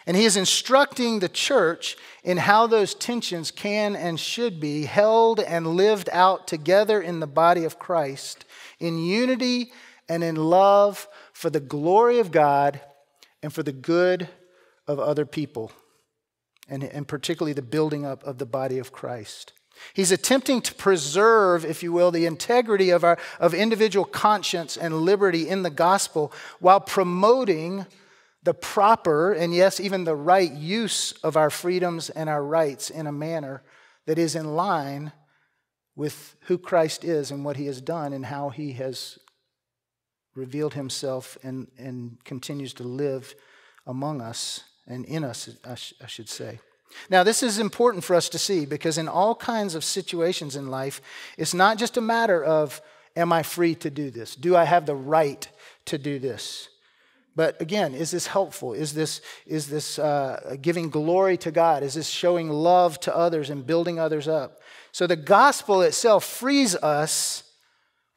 And 0.06 0.16
he 0.16 0.26
is 0.26 0.38
instructing 0.38 1.20
the 1.20 1.30
church 1.30 1.98
in 2.24 2.38
how 2.38 2.68
those 2.68 2.94
tensions 2.94 3.52
can 3.52 3.96
and 3.96 4.20
should 4.20 4.60
be 4.60 4.84
held 4.84 5.40
and 5.40 5.66
lived 5.66 6.10
out 6.12 6.48
together 6.48 7.02
in 7.02 7.20
the 7.20 7.28
body 7.28 7.64
of 7.64 7.80
Christ 7.80 8.46
in 8.80 8.98
unity 8.98 9.72
and 10.08 10.24
in 10.24 10.36
love 10.36 11.08
for 11.34 11.50
the 11.50 11.60
glory 11.60 12.20
of 12.20 12.32
God 12.32 12.82
and 13.44 13.54
for 13.54 13.64
the 13.64 13.72
good 13.72 14.28
of 14.88 15.00
other 15.00 15.26
people, 15.26 15.72
and, 16.68 16.84
and 16.84 17.08
particularly 17.08 17.54
the 17.54 17.62
building 17.62 18.06
up 18.06 18.24
of 18.24 18.38
the 18.38 18.46
body 18.46 18.80
of 18.80 18.92
Christ. 18.92 19.54
He's 19.94 20.12
attempting 20.12 20.62
to 20.62 20.74
preserve, 20.74 21.66
if 21.66 21.84
you 21.84 21.92
will, 21.92 22.12
the 22.12 22.26
integrity 22.26 22.90
of, 22.90 23.04
our, 23.04 23.18
of 23.40 23.54
individual 23.54 24.06
conscience 24.06 24.78
and 24.78 25.02
liberty 25.02 25.48
in 25.48 25.64
the 25.64 25.70
gospel 25.70 26.32
while 26.60 26.80
promoting 26.80 27.86
the 28.44 28.54
proper 28.54 29.34
and, 29.34 29.54
yes, 29.54 29.80
even 29.80 30.04
the 30.04 30.16
right 30.16 30.52
use 30.52 31.12
of 31.24 31.36
our 31.36 31.50
freedoms 31.50 32.10
and 32.10 32.30
our 32.30 32.44
rights 32.44 32.90
in 32.90 33.08
a 33.08 33.12
manner 33.12 33.64
that 34.06 34.18
is 34.18 34.36
in 34.36 34.56
line 34.56 35.12
with 35.96 36.36
who 36.42 36.58
Christ 36.58 37.04
is 37.04 37.32
and 37.32 37.44
what 37.44 37.58
he 37.58 37.66
has 37.66 37.82
done 37.82 38.14
and 38.14 38.26
how 38.26 38.50
he 38.50 38.74
has 38.74 39.20
revealed 40.34 40.74
himself 40.74 41.38
and, 41.44 41.68
and 41.78 42.24
continues 42.24 42.74
to 42.76 42.84
live 42.84 43.36
among 43.86 44.22
us 44.22 44.64
and 44.88 45.06
in 45.06 45.24
us, 45.24 45.50
I, 45.66 45.76
sh- 45.76 45.94
I 46.02 46.08
should 46.08 46.30
say. 46.30 46.60
Now, 47.10 47.24
this 47.24 47.44
is 47.44 47.60
important 47.60 48.04
for 48.04 48.16
us 48.16 48.30
to 48.30 48.40
see 48.40 48.66
because 48.66 48.98
in 48.98 49.08
all 49.08 49.36
kinds 49.36 49.76
of 49.76 49.84
situations 49.84 50.56
in 50.56 50.70
life, 50.70 51.02
it's 51.38 51.54
not 51.54 51.78
just 51.78 51.98
a 51.98 52.02
matter 52.02 52.44
of, 52.44 52.82
am 53.16 53.32
I 53.32 53.44
free 53.44 53.76
to 53.76 53.90
do 53.90 54.10
this? 54.10 54.36
Do 54.36 54.56
I 54.56 54.64
have 54.64 54.86
the 54.86 54.96
right 54.96 55.48
to 55.86 55.98
do 55.98 56.20
this? 56.20 56.70
But 57.36 57.62
again, 57.62 57.94
is 57.94 58.12
this 58.12 58.28
helpful? 58.28 58.74
Is 58.74 58.94
this, 58.94 59.22
is 59.46 59.68
this 59.68 59.98
uh, 60.00 60.58
giving 60.62 60.90
glory 60.90 61.38
to 61.38 61.52
God? 61.52 61.84
Is 61.84 61.94
this 61.94 62.10
showing 62.10 62.50
love 62.50 63.00
to 63.02 63.16
others 63.16 63.50
and 63.50 63.66
building 63.66 64.00
others 64.00 64.28
up? 64.28 64.60
So 64.92 65.08
the 65.08 65.16
gospel 65.16 65.82
itself 65.82 66.26
frees 66.26 66.76
us 66.76 67.44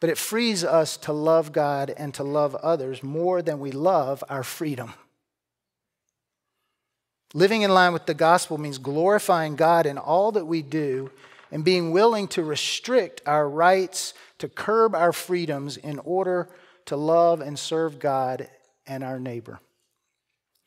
but 0.03 0.11
it 0.11 0.19
frees 0.19 0.65
us 0.65 0.97
to 0.97 1.13
love 1.13 1.53
God 1.53 1.95
and 1.97 2.13
to 2.15 2.25
love 2.25 2.57
others 2.57 3.05
more 3.05 3.41
than 3.41 3.61
we 3.61 3.71
love 3.71 4.25
our 4.29 4.43
freedom. 4.43 4.95
Living 7.35 7.63
in 7.63 7.73
line 7.73 7.93
with 7.93 8.07
the 8.07 8.15
gospel 8.15 8.59
means 8.59 8.79
glorifying 8.79 9.57
God 9.57 9.87
in 9.87 9.97
all 9.97 10.33
that 10.33 10.45
we 10.45 10.63
do 10.63 11.11
and 11.51 11.65
being 11.65 11.91
willing 11.91 12.29
to 12.29 12.43
restrict 12.43 13.23
our 13.27 13.49
rights, 13.49 14.15
to 14.39 14.49
curb 14.49 14.95
our 14.95 15.13
freedoms 15.13 15.77
in 15.77 15.99
order 16.01 16.49
to 16.87 16.97
love 16.97 17.41
and 17.41 17.59
serve 17.59 17.99
God 17.99 18.49
and 18.87 19.05
our 19.05 19.19
neighbor. 19.19 19.61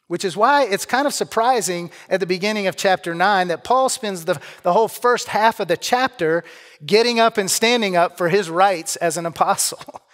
Which 0.08 0.24
is 0.24 0.38
why 0.38 0.66
it's 0.66 0.86
kind 0.86 1.08
of 1.08 1.14
surprising 1.14 1.90
at 2.10 2.20
the 2.20 2.28
beginning 2.28 2.68
of 2.68 2.76
chapter 2.76 3.16
9 3.16 3.48
that 3.48 3.64
Paul 3.64 3.90
spends 3.90 4.26
the, 4.26 4.40
the 4.62 4.74
whole 4.74 4.88
first 4.88 5.30
half 5.30 5.60
of 5.60 5.68
the 5.68 5.78
chapter 5.78 6.44
getting 6.86 7.20
up 7.20 7.38
and 7.40 7.50
standing 7.50 7.96
up 7.96 8.18
for 8.18 8.30
his 8.30 8.50
rights 8.50 8.96
as 8.98 9.18
an 9.18 9.26
apostle. 9.26 10.02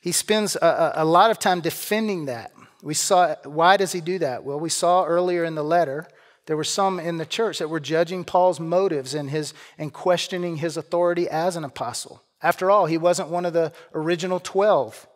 He 0.00 0.12
spends 0.12 0.56
a, 0.56 0.92
a, 0.94 1.04
lot 1.04 1.32
of 1.32 1.40
time 1.40 1.60
defending 1.60 2.26
that. 2.26 2.52
We 2.82 2.94
saw, 2.94 3.34
why 3.44 3.76
does 3.76 3.92
he 3.92 4.00
do 4.00 4.18
that? 4.20 4.44
Well, 4.44 4.60
we 4.60 4.68
saw 4.68 5.04
earlier 5.04 5.44
in 5.44 5.54
the 5.54 5.64
letter, 5.64 6.06
there 6.46 6.56
were 6.56 6.64
some 6.64 6.98
in 6.98 7.18
the 7.18 7.26
church 7.26 7.58
that 7.58 7.68
were 7.68 7.80
judging 7.80 8.24
Paul's 8.24 8.60
motives 8.60 9.14
and, 9.14 9.28
his, 9.30 9.52
and 9.76 9.92
questioning 9.92 10.56
his 10.56 10.76
authority 10.76 11.28
as 11.28 11.56
an 11.56 11.64
apostle. 11.64 12.22
After 12.42 12.70
all, 12.70 12.86
he 12.86 12.96
wasn't 12.96 13.28
one 13.28 13.44
of 13.44 13.52
the 13.52 13.72
original 13.92 14.40
12. 14.40 15.06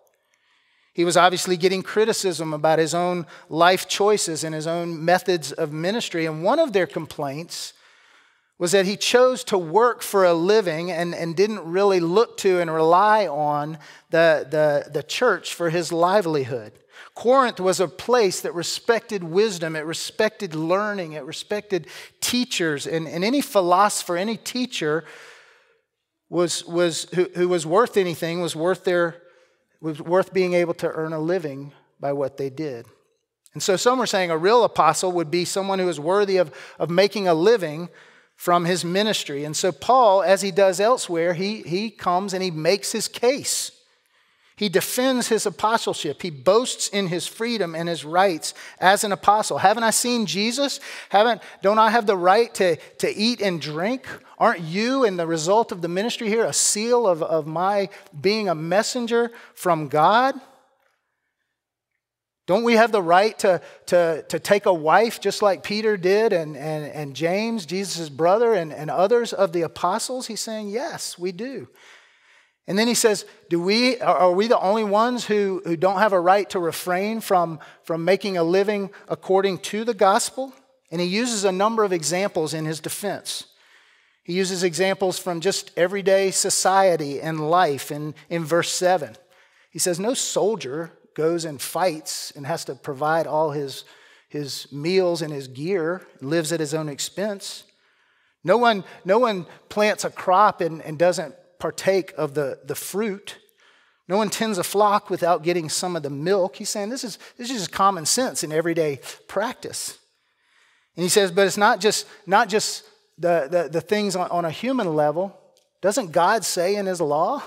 He 0.93 1.05
was 1.05 1.17
obviously 1.17 1.57
getting 1.57 1.83
criticism 1.83 2.53
about 2.53 2.79
his 2.79 2.95
own 2.95 3.27
life 3.49 3.89
choices 3.89 4.45
and 4.45 4.55
his 4.55 4.67
own 4.67 5.03
methods 5.03 5.53
of 5.53 5.73
ministry. 5.73 6.27
And 6.27 6.45
one 6.45 6.59
of 6.59 6.73
their 6.73 6.87
complaints 6.87 7.73
was 8.59 8.73
that 8.73 8.85
he 8.85 8.97
chose 8.97 9.43
to 9.45 9.57
work 9.57 10.03
for 10.03 10.25
a 10.25 10.35
living 10.35 10.91
and, 10.91 11.15
and 11.15 11.35
didn't 11.35 11.65
really 11.65 11.99
look 11.99 12.37
to 12.39 12.61
and 12.61 12.71
rely 12.71 13.27
on 13.27 13.79
the, 14.11 14.47
the, 14.51 14.91
the 14.91 15.03
church 15.03 15.55
for 15.55 15.71
his 15.71 15.93
livelihood. 15.93 16.73
Corinth 17.15 17.61
was 17.61 17.81
a 17.81 17.89
place 17.89 18.41
that 18.41 18.55
respected 18.55 19.23
wisdom, 19.23 19.77
it 19.77 19.85
respected 19.85 20.55
learning, 20.55 21.13
it 21.13 21.25
respected 21.25 21.87
teachers, 22.21 22.87
and, 22.87 23.07
and 23.07 23.25
any 23.25 23.41
philosopher, 23.41 24.17
any 24.17 24.37
teacher 24.37 25.05
was, 26.29 26.65
was, 26.65 27.07
who, 27.15 27.29
who 27.35 27.49
was 27.49 27.67
worth 27.67 27.97
anything 27.97 28.41
was 28.41 28.57
worth, 28.57 28.85
their, 28.85 29.23
was 29.81 30.01
worth 30.01 30.33
being 30.33 30.55
able 30.55 30.75
to 30.75 30.89
earn 30.89 31.13
a 31.13 31.21
living 31.21 31.73
by 32.01 32.13
what 32.13 32.39
they 32.39 32.49
did. 32.49 32.87
And 33.53 33.63
so 33.63 33.77
some 33.77 33.99
were 33.99 34.07
saying 34.07 34.31
a 34.31 34.39
real 34.39 34.65
apostle 34.65 35.13
would 35.13 35.31
be 35.31 35.45
someone 35.45 35.79
who 35.79 35.89
is 35.89 36.01
worthy 36.01 36.39
of, 36.39 36.55
of 36.79 36.89
making 36.89 37.29
a 37.29 37.35
living 37.35 37.91
from 38.35 38.65
his 38.65 38.85
ministry. 38.85 39.45
And 39.45 39.57
so 39.57 39.73
Paul, 39.73 40.23
as 40.23 40.41
he 40.41 40.51
does 40.51 40.81
elsewhere, 40.81 41.35
he, 41.35 41.63
he 41.63 41.91
comes 41.91 42.33
and 42.33 42.43
he 42.43 42.51
makes 42.51 42.93
his 42.93 43.09
case. 43.09 43.71
He 44.63 44.69
defends 44.69 45.27
his 45.27 45.45
apostleship. 45.45 46.23
He 46.23 46.31
boasts 46.31 46.87
in 46.87 47.09
his 47.09 47.27
freedom 47.27 47.75
and 47.75 47.89
his 47.89 48.05
rights 48.05 48.55
as 48.79 49.03
an 49.03 49.11
apostle. 49.11 49.59
Haven't 49.59 49.83
I 49.83 49.91
seen 49.91 50.25
Jesus? 50.25 50.79
Haven't, 51.09 51.43
don't 51.63 51.81
I 51.81 51.91
have 51.91 52.07
the 52.07 52.17
right 52.17 52.55
to, 52.55 52.77
to 52.77 53.13
eat 53.13 53.41
and 53.41 53.61
drink? 53.61 54.07
Aren't 54.39 54.61
you, 54.61 55.05
and 55.05 55.19
the 55.19 55.27
result 55.27 55.73
of 55.73 55.83
the 55.83 55.89
ministry 55.89 56.29
here, 56.29 56.45
a 56.45 56.53
seal 56.53 57.09
of, 57.09 57.25
of 57.25 57.45
my 57.45 57.89
being 58.21 58.49
a 58.49 58.55
messenger 58.55 59.33
from 59.55 59.89
God? 59.89 60.41
Don't 62.47 62.63
we 62.63 62.75
have 62.75 62.93
the 62.93 63.03
right 63.03 63.37
to, 63.41 63.61
to, 63.87 64.25
to 64.29 64.39
take 64.39 64.67
a 64.67 64.73
wife 64.73 65.21
just 65.21 65.43
like 65.43 65.65
Peter 65.65 65.97
did 65.97 66.33
and, 66.33 66.57
and, 66.57 66.85
and 66.85 67.17
James, 67.17 67.67
Jesus' 67.67 68.09
brother, 68.09 68.53
and, 68.53 68.73
and 68.73 68.93
others 68.93 69.33
of 69.33 69.53
the 69.53 69.63
apostles? 69.63 70.29
He's 70.29 70.41
saying, 70.41 70.69
yes, 70.69 71.19
we 71.19 71.33
do. 71.33 71.67
And 72.67 72.79
then 72.79 72.87
he 72.87 72.95
says, 72.95 73.25
Do 73.49 73.61
we, 73.61 74.01
are 74.01 74.33
we 74.33 74.47
the 74.47 74.61
only 74.61 74.85
ones 74.85 75.25
who, 75.25 75.63
who 75.65 75.77
don't 75.77 75.99
have 75.99 76.13
a 76.13 76.21
right 76.21 76.49
to 76.51 76.61
refrain 76.61 77.21
from, 77.21 77.59
from 77.85 78.05
making 78.05 78.37
a 78.37 78.45
living 78.45 78.91
according 79.09 79.59
to 79.59 79.85
the 79.85 79.95
gospel? 79.95 80.53
And 80.91 81.01
he 81.01 81.07
uses 81.07 81.45
a 81.45 81.53
number 81.53 81.85
of 81.85 81.93
examples 81.93 82.55
in 82.55 82.65
his 82.65 82.81
defense. 82.81 83.47
He 84.23 84.35
uses 84.35 84.63
examples 84.63 85.19
from 85.19 85.41
just 85.41 85.73
everyday 85.77 86.31
society 86.31 87.21
and 87.21 87.51
life 87.51 87.91
in, 87.91 88.15
in 88.31 88.45
verse 88.45 88.71
7. 88.71 89.17
He 89.71 89.81
says, 89.81 89.99
No 89.99 90.15
soldier 90.15 90.93
goes 91.15 91.45
and 91.45 91.61
fights 91.61 92.33
and 92.37 92.47
has 92.47 92.65
to 92.67 92.75
provide 92.77 93.27
all 93.27 93.51
his, 93.51 93.85
his 94.29 94.71
meals 94.71 95.23
and 95.23 95.33
his 95.33 95.49
gear, 95.49 96.07
lives 96.21 96.53
at 96.53 96.61
his 96.61 96.75
own 96.75 96.89
expense. 96.89 97.65
No 98.45 98.57
one, 98.57 98.85
no 99.05 99.19
one 99.19 99.47
plants 99.69 100.05
a 100.05 100.11
crop 100.11 100.61
and, 100.61 100.81
and 100.83 100.99
doesn't 100.99 101.35
partake 101.63 102.13
of 102.19 102.35
the, 102.35 102.59
the 102.65 102.75
fruit. 102.75 103.39
No 104.09 104.17
one 104.17 104.31
tends 104.31 104.59
a 104.59 104.65
flock 104.65 105.09
without 105.11 105.45
getting 105.45 105.69
some 105.69 105.95
of 105.95 106.03
the 106.03 106.11
milk. 106.11 106.57
He's 106.57 106.69
saying 106.69 106.89
this 106.89 107.05
is, 107.05 107.21
this 107.39 107.51
is 107.51 107.59
just 107.59 107.71
common 107.71 108.05
sense 108.05 108.43
in 108.43 108.51
everyday 108.51 108.99
practice. 109.29 109.97
And 110.97 111.05
he 111.05 111.09
says, 111.09 111.31
but 111.31 111.47
it's 111.47 111.57
not 111.57 111.79
just, 111.79 112.09
not 112.27 112.49
just 112.49 112.83
the, 113.17 113.47
the, 113.49 113.69
the 113.71 113.81
things 113.81 114.17
on, 114.17 114.29
on 114.33 114.45
a 114.45 114.51
human 114.51 114.93
level. 114.93 115.39
Doesn't 115.81 116.11
God 116.11 116.45
say 116.45 116.75
in 116.75 116.87
his 116.87 117.01
law 117.01 117.45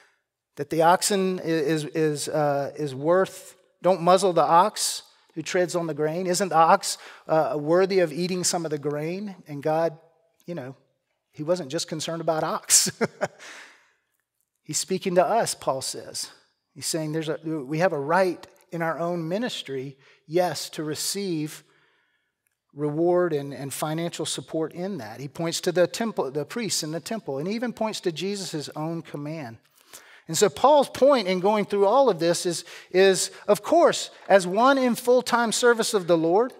that 0.54 0.70
the 0.70 0.82
oxen 0.82 1.40
is, 1.40 1.86
is, 1.86 2.28
uh, 2.28 2.70
is 2.76 2.94
worth, 2.94 3.56
don't 3.82 4.00
muzzle 4.00 4.32
the 4.32 4.44
ox 4.44 5.02
who 5.34 5.42
treads 5.42 5.74
on 5.74 5.88
the 5.88 5.94
grain? 5.94 6.28
Isn't 6.28 6.50
the 6.50 6.54
ox 6.54 6.98
uh, 7.26 7.56
worthy 7.58 7.98
of 7.98 8.12
eating 8.12 8.44
some 8.44 8.64
of 8.64 8.70
the 8.70 8.78
grain? 8.78 9.34
And 9.48 9.60
God, 9.60 9.98
you 10.46 10.54
know, 10.54 10.76
he 11.36 11.42
wasn't 11.42 11.70
just 11.70 11.86
concerned 11.86 12.22
about 12.22 12.42
ox. 12.42 12.90
He's 14.62 14.78
speaking 14.78 15.16
to 15.16 15.24
us, 15.24 15.54
Paul 15.54 15.82
says. 15.82 16.30
He's 16.74 16.86
saying 16.86 17.12
there's 17.12 17.28
a, 17.28 17.38
we 17.44 17.78
have 17.78 17.92
a 17.92 18.00
right 18.00 18.44
in 18.72 18.80
our 18.80 18.98
own 18.98 19.28
ministry, 19.28 19.98
yes, 20.26 20.70
to 20.70 20.82
receive 20.82 21.62
reward 22.74 23.34
and, 23.34 23.52
and 23.52 23.72
financial 23.72 24.24
support 24.24 24.72
in 24.72 24.96
that. 24.96 25.20
He 25.20 25.28
points 25.28 25.60
to 25.62 25.72
the 25.72 25.86
temple, 25.86 26.30
the 26.30 26.46
priests 26.46 26.82
in 26.82 26.92
the 26.92 27.00
temple, 27.00 27.38
and 27.38 27.46
he 27.46 27.54
even 27.54 27.74
points 27.74 28.00
to 28.00 28.12
Jesus' 28.12 28.70
own 28.74 29.02
command. 29.02 29.58
And 30.28 30.38
so 30.38 30.48
Paul's 30.48 30.88
point 30.88 31.28
in 31.28 31.40
going 31.40 31.66
through 31.66 31.84
all 31.84 32.08
of 32.08 32.18
this 32.18 32.46
is, 32.46 32.64
is 32.90 33.30
of 33.46 33.62
course, 33.62 34.10
as 34.26 34.46
one 34.46 34.78
in 34.78 34.94
full-time 34.94 35.52
service 35.52 35.92
of 35.92 36.06
the 36.06 36.16
Lord, 36.16 36.54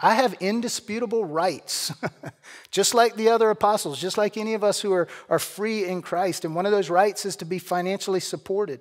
I 0.00 0.14
have 0.14 0.34
indisputable 0.40 1.24
rights, 1.24 1.92
just 2.70 2.92
like 2.92 3.14
the 3.14 3.28
other 3.28 3.50
apostles, 3.50 4.00
just 4.00 4.18
like 4.18 4.36
any 4.36 4.54
of 4.54 4.64
us 4.64 4.80
who 4.80 4.92
are, 4.92 5.06
are 5.28 5.38
free 5.38 5.84
in 5.84 6.02
Christ. 6.02 6.44
And 6.44 6.54
one 6.54 6.66
of 6.66 6.72
those 6.72 6.90
rights 6.90 7.24
is 7.24 7.36
to 7.36 7.44
be 7.44 7.60
financially 7.60 8.20
supported. 8.20 8.80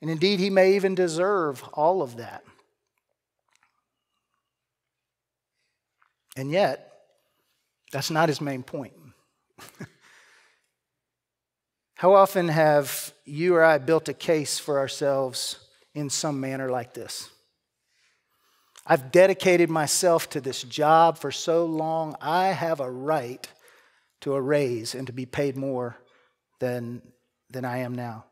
And 0.00 0.10
indeed, 0.10 0.38
he 0.38 0.50
may 0.50 0.76
even 0.76 0.94
deserve 0.94 1.62
all 1.72 2.02
of 2.02 2.16
that. 2.18 2.44
And 6.36 6.50
yet, 6.50 6.92
that's 7.92 8.10
not 8.10 8.28
his 8.28 8.40
main 8.40 8.62
point. 8.62 8.94
How 11.94 12.14
often 12.14 12.48
have 12.48 13.12
you 13.24 13.54
or 13.54 13.62
I 13.62 13.78
built 13.78 14.08
a 14.08 14.14
case 14.14 14.58
for 14.58 14.78
ourselves 14.78 15.58
in 15.94 16.10
some 16.10 16.40
manner 16.40 16.68
like 16.70 16.94
this? 16.94 17.31
I've 18.86 19.12
dedicated 19.12 19.70
myself 19.70 20.28
to 20.30 20.40
this 20.40 20.62
job 20.62 21.18
for 21.18 21.30
so 21.30 21.64
long, 21.64 22.16
I 22.20 22.48
have 22.48 22.80
a 22.80 22.90
right 22.90 23.46
to 24.22 24.34
a 24.34 24.40
raise 24.40 24.94
and 24.94 25.06
to 25.06 25.12
be 25.12 25.26
paid 25.26 25.56
more 25.56 25.96
than, 26.58 27.02
than 27.50 27.64
I 27.64 27.78
am 27.78 27.94
now. 27.94 28.24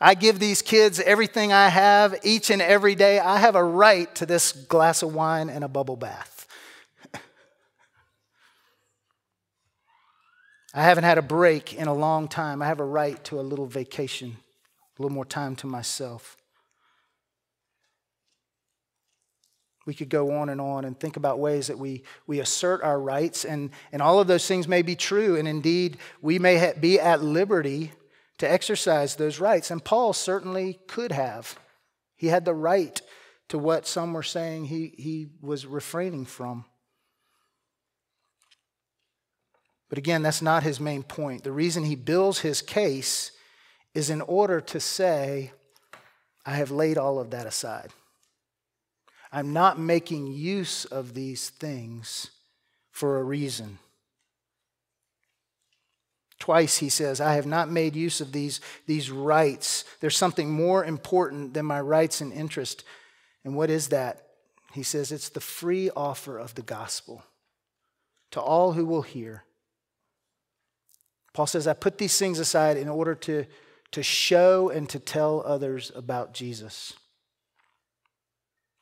I 0.00 0.14
give 0.14 0.38
these 0.38 0.62
kids 0.62 1.00
everything 1.00 1.52
I 1.52 1.68
have 1.68 2.18
each 2.22 2.50
and 2.50 2.62
every 2.62 2.94
day. 2.94 3.18
I 3.18 3.38
have 3.38 3.56
a 3.56 3.62
right 3.62 4.12
to 4.16 4.26
this 4.26 4.52
glass 4.52 5.02
of 5.02 5.14
wine 5.14 5.50
and 5.50 5.62
a 5.62 5.68
bubble 5.68 5.96
bath. 5.96 6.46
I 10.74 10.82
haven't 10.82 11.04
had 11.04 11.18
a 11.18 11.22
break 11.22 11.74
in 11.74 11.88
a 11.88 11.94
long 11.94 12.26
time. 12.26 12.62
I 12.62 12.66
have 12.66 12.80
a 12.80 12.84
right 12.84 13.22
to 13.24 13.38
a 13.38 13.42
little 13.42 13.66
vacation, 13.66 14.38
a 14.98 15.02
little 15.02 15.14
more 15.14 15.26
time 15.26 15.54
to 15.56 15.66
myself. 15.66 16.36
We 19.86 19.94
could 19.94 20.08
go 20.08 20.36
on 20.38 20.48
and 20.48 20.60
on 20.60 20.84
and 20.84 20.98
think 20.98 21.16
about 21.16 21.38
ways 21.38 21.66
that 21.66 21.78
we, 21.78 22.04
we 22.26 22.40
assert 22.40 22.82
our 22.82 23.00
rights, 23.00 23.44
and, 23.44 23.70
and 23.90 24.00
all 24.00 24.20
of 24.20 24.26
those 24.26 24.46
things 24.46 24.68
may 24.68 24.82
be 24.82 24.94
true, 24.94 25.36
and 25.36 25.48
indeed, 25.48 25.98
we 26.20 26.38
may 26.38 26.58
ha- 26.58 26.78
be 26.78 27.00
at 27.00 27.22
liberty 27.22 27.92
to 28.38 28.50
exercise 28.50 29.16
those 29.16 29.40
rights. 29.40 29.70
And 29.70 29.84
Paul 29.84 30.12
certainly 30.12 30.80
could 30.86 31.12
have. 31.12 31.58
He 32.16 32.28
had 32.28 32.44
the 32.44 32.54
right 32.54 33.00
to 33.48 33.58
what 33.58 33.86
some 33.86 34.12
were 34.12 34.22
saying 34.22 34.66
he, 34.66 34.94
he 34.96 35.28
was 35.40 35.66
refraining 35.66 36.24
from. 36.24 36.64
But 39.88 39.98
again, 39.98 40.22
that's 40.22 40.40
not 40.40 40.62
his 40.62 40.80
main 40.80 41.02
point. 41.02 41.44
The 41.44 41.52
reason 41.52 41.84
he 41.84 41.96
builds 41.96 42.38
his 42.38 42.62
case 42.62 43.32
is 43.94 44.08
in 44.08 44.22
order 44.22 44.60
to 44.60 44.80
say, 44.80 45.52
I 46.46 46.52
have 46.54 46.70
laid 46.70 46.96
all 46.96 47.18
of 47.18 47.30
that 47.30 47.46
aside. 47.46 47.90
I'm 49.32 49.52
not 49.52 49.78
making 49.78 50.26
use 50.26 50.84
of 50.84 51.14
these 51.14 51.48
things 51.48 52.30
for 52.90 53.18
a 53.18 53.22
reason. 53.24 53.78
Twice 56.38 56.78
he 56.78 56.88
says, 56.88 57.20
I 57.20 57.34
have 57.34 57.46
not 57.46 57.70
made 57.70 57.96
use 57.96 58.20
of 58.20 58.32
these, 58.32 58.60
these 58.86 59.10
rights. 59.10 59.84
There's 60.00 60.16
something 60.16 60.50
more 60.50 60.84
important 60.84 61.54
than 61.54 61.64
my 61.64 61.80
rights 61.80 62.20
and 62.20 62.32
interest. 62.32 62.84
And 63.44 63.56
what 63.56 63.70
is 63.70 63.88
that? 63.88 64.26
He 64.72 64.82
says, 64.82 65.12
it's 65.12 65.28
the 65.28 65.40
free 65.40 65.88
offer 65.94 66.38
of 66.38 66.54
the 66.54 66.62
gospel 66.62 67.22
to 68.32 68.40
all 68.40 68.72
who 68.72 68.84
will 68.84 69.02
hear. 69.02 69.44
Paul 71.32 71.46
says, 71.46 71.66
I 71.66 71.74
put 71.74 71.98
these 71.98 72.18
things 72.18 72.38
aside 72.38 72.76
in 72.76 72.88
order 72.88 73.14
to, 73.14 73.46
to 73.92 74.02
show 74.02 74.68
and 74.68 74.88
to 74.90 74.98
tell 74.98 75.42
others 75.46 75.92
about 75.94 76.34
Jesus. 76.34 76.94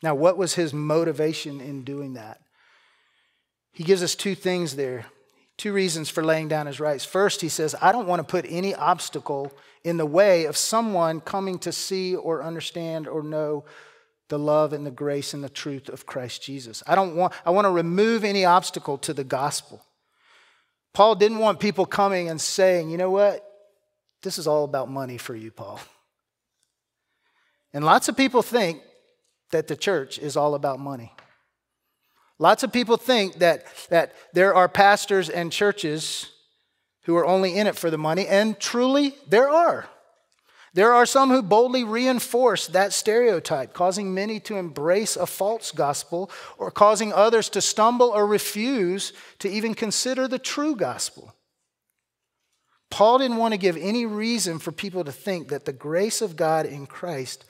Now, 0.02 0.14
what 0.14 0.38
was 0.38 0.54
his 0.54 0.72
motivation 0.72 1.60
in 1.60 1.84
doing 1.84 2.14
that? 2.14 2.40
He 3.72 3.84
gives 3.84 4.02
us 4.02 4.14
two 4.14 4.34
things 4.34 4.76
there. 4.76 5.06
Two 5.56 5.72
reasons 5.72 6.08
for 6.08 6.24
laying 6.24 6.48
down 6.48 6.66
his 6.66 6.80
rights. 6.80 7.04
First, 7.04 7.42
he 7.42 7.50
says, 7.50 7.74
I 7.82 7.92
don't 7.92 8.06
want 8.06 8.20
to 8.20 8.30
put 8.30 8.46
any 8.48 8.74
obstacle 8.74 9.52
in 9.84 9.98
the 9.98 10.06
way 10.06 10.46
of 10.46 10.56
someone 10.56 11.20
coming 11.20 11.58
to 11.60 11.72
see 11.72 12.16
or 12.16 12.42
understand 12.42 13.06
or 13.06 13.22
know 13.22 13.64
the 14.28 14.38
love 14.38 14.72
and 14.72 14.86
the 14.86 14.90
grace 14.90 15.34
and 15.34 15.44
the 15.44 15.50
truth 15.50 15.90
of 15.90 16.06
Christ 16.06 16.42
Jesus. 16.42 16.82
I 16.86 16.94
don't 16.94 17.16
want 17.16 17.34
I 17.44 17.50
want 17.50 17.66
to 17.66 17.70
remove 17.70 18.24
any 18.24 18.44
obstacle 18.44 18.96
to 18.98 19.12
the 19.12 19.24
gospel. 19.24 19.84
Paul 20.94 21.14
didn't 21.16 21.38
want 21.38 21.60
people 21.60 21.84
coming 21.84 22.30
and 22.30 22.40
saying, 22.40 22.90
"You 22.90 22.96
know 22.96 23.10
what? 23.10 23.44
This 24.22 24.38
is 24.38 24.46
all 24.46 24.64
about 24.64 24.88
money 24.88 25.18
for 25.18 25.34
you, 25.34 25.50
Paul." 25.50 25.80
And 27.72 27.84
lots 27.84 28.08
of 28.08 28.16
people 28.16 28.42
think 28.42 28.82
that 29.50 29.68
the 29.68 29.76
church 29.76 30.18
is 30.18 30.36
all 30.36 30.54
about 30.54 30.80
money. 30.80 31.12
Lots 32.38 32.62
of 32.62 32.72
people 32.72 32.96
think 32.96 33.34
that, 33.34 33.64
that 33.90 34.12
there 34.32 34.54
are 34.54 34.68
pastors 34.68 35.28
and 35.28 35.52
churches 35.52 36.30
who 37.04 37.16
are 37.16 37.26
only 37.26 37.56
in 37.56 37.66
it 37.66 37.76
for 37.76 37.90
the 37.90 37.98
money, 37.98 38.26
and 38.26 38.58
truly, 38.58 39.14
there 39.28 39.48
are. 39.48 39.86
There 40.72 40.92
are 40.92 41.06
some 41.06 41.30
who 41.30 41.42
boldly 41.42 41.82
reinforce 41.82 42.68
that 42.68 42.92
stereotype, 42.92 43.72
causing 43.72 44.14
many 44.14 44.38
to 44.40 44.56
embrace 44.56 45.16
a 45.16 45.26
false 45.26 45.72
gospel 45.72 46.30
or 46.58 46.70
causing 46.70 47.12
others 47.12 47.48
to 47.50 47.60
stumble 47.60 48.08
or 48.08 48.26
refuse 48.26 49.12
to 49.40 49.48
even 49.48 49.74
consider 49.74 50.28
the 50.28 50.38
true 50.38 50.76
gospel. 50.76 51.34
Paul 52.88 53.18
didn't 53.18 53.36
want 53.36 53.52
to 53.52 53.58
give 53.58 53.76
any 53.76 54.06
reason 54.06 54.58
for 54.58 54.72
people 54.72 55.04
to 55.04 55.12
think 55.12 55.48
that 55.48 55.64
the 55.64 55.72
grace 55.72 56.22
of 56.22 56.36
God 56.36 56.66
in 56.66 56.86
Christ 56.86 57.44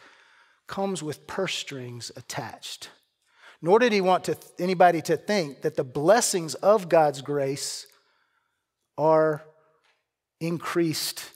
comes 0.70 1.02
with 1.02 1.26
purse 1.26 1.54
strings 1.54 2.12
attached. 2.14 2.90
Nor 3.60 3.80
did 3.80 3.92
he 3.92 4.00
want 4.00 4.24
to, 4.24 4.38
anybody 4.58 5.02
to 5.02 5.16
think 5.16 5.62
that 5.62 5.74
the 5.74 5.84
blessings 5.84 6.54
of 6.54 6.88
God's 6.88 7.20
grace 7.20 7.88
are 8.96 9.42
increased 10.40 11.28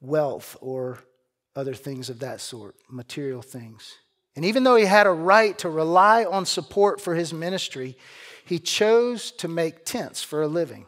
wealth 0.00 0.58
or 0.60 0.98
other 1.56 1.72
things 1.72 2.10
of 2.10 2.20
that 2.20 2.42
sort, 2.42 2.76
material 2.90 3.40
things. 3.40 3.94
And 4.36 4.44
even 4.44 4.62
though 4.62 4.76
he 4.76 4.84
had 4.84 5.06
a 5.06 5.10
right 5.10 5.58
to 5.60 5.70
rely 5.70 6.24
on 6.24 6.44
support 6.44 7.00
for 7.00 7.14
his 7.14 7.32
ministry, 7.32 7.96
he 8.44 8.58
chose 8.58 9.32
to 9.32 9.48
make 9.48 9.86
tents 9.86 10.22
for 10.22 10.42
a 10.42 10.48
living 10.48 10.84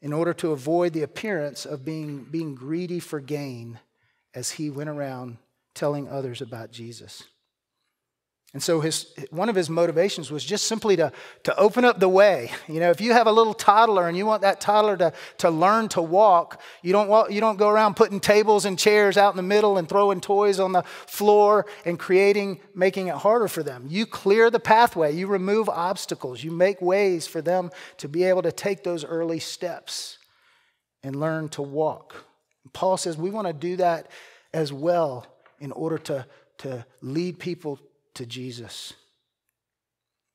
in 0.00 0.14
order 0.14 0.32
to 0.32 0.52
avoid 0.52 0.94
the 0.94 1.02
appearance 1.02 1.66
of 1.66 1.84
being, 1.84 2.24
being 2.24 2.54
greedy 2.54 2.98
for 2.98 3.20
gain 3.20 3.78
as 4.34 4.52
he 4.52 4.70
went 4.70 4.88
around 4.88 5.36
telling 5.80 6.10
others 6.10 6.42
about 6.42 6.70
Jesus. 6.70 7.22
And 8.52 8.62
so 8.62 8.80
his, 8.80 9.14
one 9.30 9.48
of 9.48 9.56
his 9.56 9.70
motivations 9.70 10.30
was 10.30 10.44
just 10.44 10.66
simply 10.66 10.94
to, 10.96 11.10
to 11.44 11.56
open 11.56 11.86
up 11.86 12.00
the 12.00 12.08
way. 12.08 12.50
You 12.68 12.80
know, 12.80 12.90
if 12.90 13.00
you 13.00 13.14
have 13.14 13.26
a 13.26 13.32
little 13.32 13.54
toddler 13.54 14.06
and 14.06 14.14
you 14.14 14.26
want 14.26 14.42
that 14.42 14.60
toddler 14.60 14.98
to, 14.98 15.14
to 15.38 15.48
learn 15.48 15.88
to 15.90 16.02
walk, 16.02 16.60
you 16.82 16.92
don't, 16.92 17.08
walk, 17.08 17.30
you 17.30 17.40
don't 17.40 17.56
go 17.56 17.70
around 17.70 17.96
putting 17.96 18.20
tables 18.20 18.66
and 18.66 18.78
chairs 18.78 19.16
out 19.16 19.32
in 19.32 19.38
the 19.38 19.42
middle 19.42 19.78
and 19.78 19.88
throwing 19.88 20.20
toys 20.20 20.60
on 20.60 20.72
the 20.72 20.82
floor 20.82 21.64
and 21.86 21.98
creating, 21.98 22.60
making 22.74 23.06
it 23.06 23.14
harder 23.14 23.48
for 23.48 23.62
them. 23.62 23.86
You 23.88 24.04
clear 24.04 24.50
the 24.50 24.60
pathway, 24.60 25.14
you 25.14 25.28
remove 25.28 25.70
obstacles, 25.70 26.44
you 26.44 26.50
make 26.50 26.82
ways 26.82 27.26
for 27.26 27.40
them 27.40 27.70
to 27.96 28.06
be 28.06 28.24
able 28.24 28.42
to 28.42 28.52
take 28.52 28.84
those 28.84 29.02
early 29.02 29.38
steps 29.38 30.18
and 31.02 31.16
learn 31.16 31.48
to 31.50 31.62
walk. 31.62 32.26
Paul 32.74 32.98
says 32.98 33.16
we 33.16 33.30
want 33.30 33.46
to 33.46 33.54
do 33.54 33.76
that 33.76 34.10
as 34.52 34.74
well 34.74 35.26
in 35.60 35.72
order 35.72 35.98
to, 35.98 36.26
to 36.58 36.84
lead 37.02 37.38
people 37.38 37.78
to 38.14 38.26
Jesus. 38.26 38.94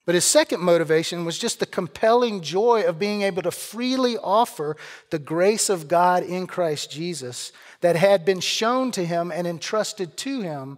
But 0.06 0.16
his 0.16 0.26
second 0.26 0.62
motivation 0.62 1.26
was 1.26 1.40
just 1.40 1.60
the 1.60 1.66
compelling 1.66 2.42
joy 2.42 2.84
of 2.84 3.00
being 3.00 3.24
able 3.24 3.42
to 3.42 3.52
freely 3.52 4.18
offer 4.18 4.78
the 5.10 5.18
grace 5.18 5.68
of 5.68 5.88
God 5.88 6.24
in 6.24 6.46
Christ 6.46 6.92
Jesus 6.92 7.52
that 7.82 7.96
had 7.96 8.24
been 8.24 8.40
shown 8.40 8.92
to 8.92 9.04
him 9.04 9.32
and 9.32 9.48
entrusted 9.48 10.16
to 10.18 10.42
him 10.42 10.78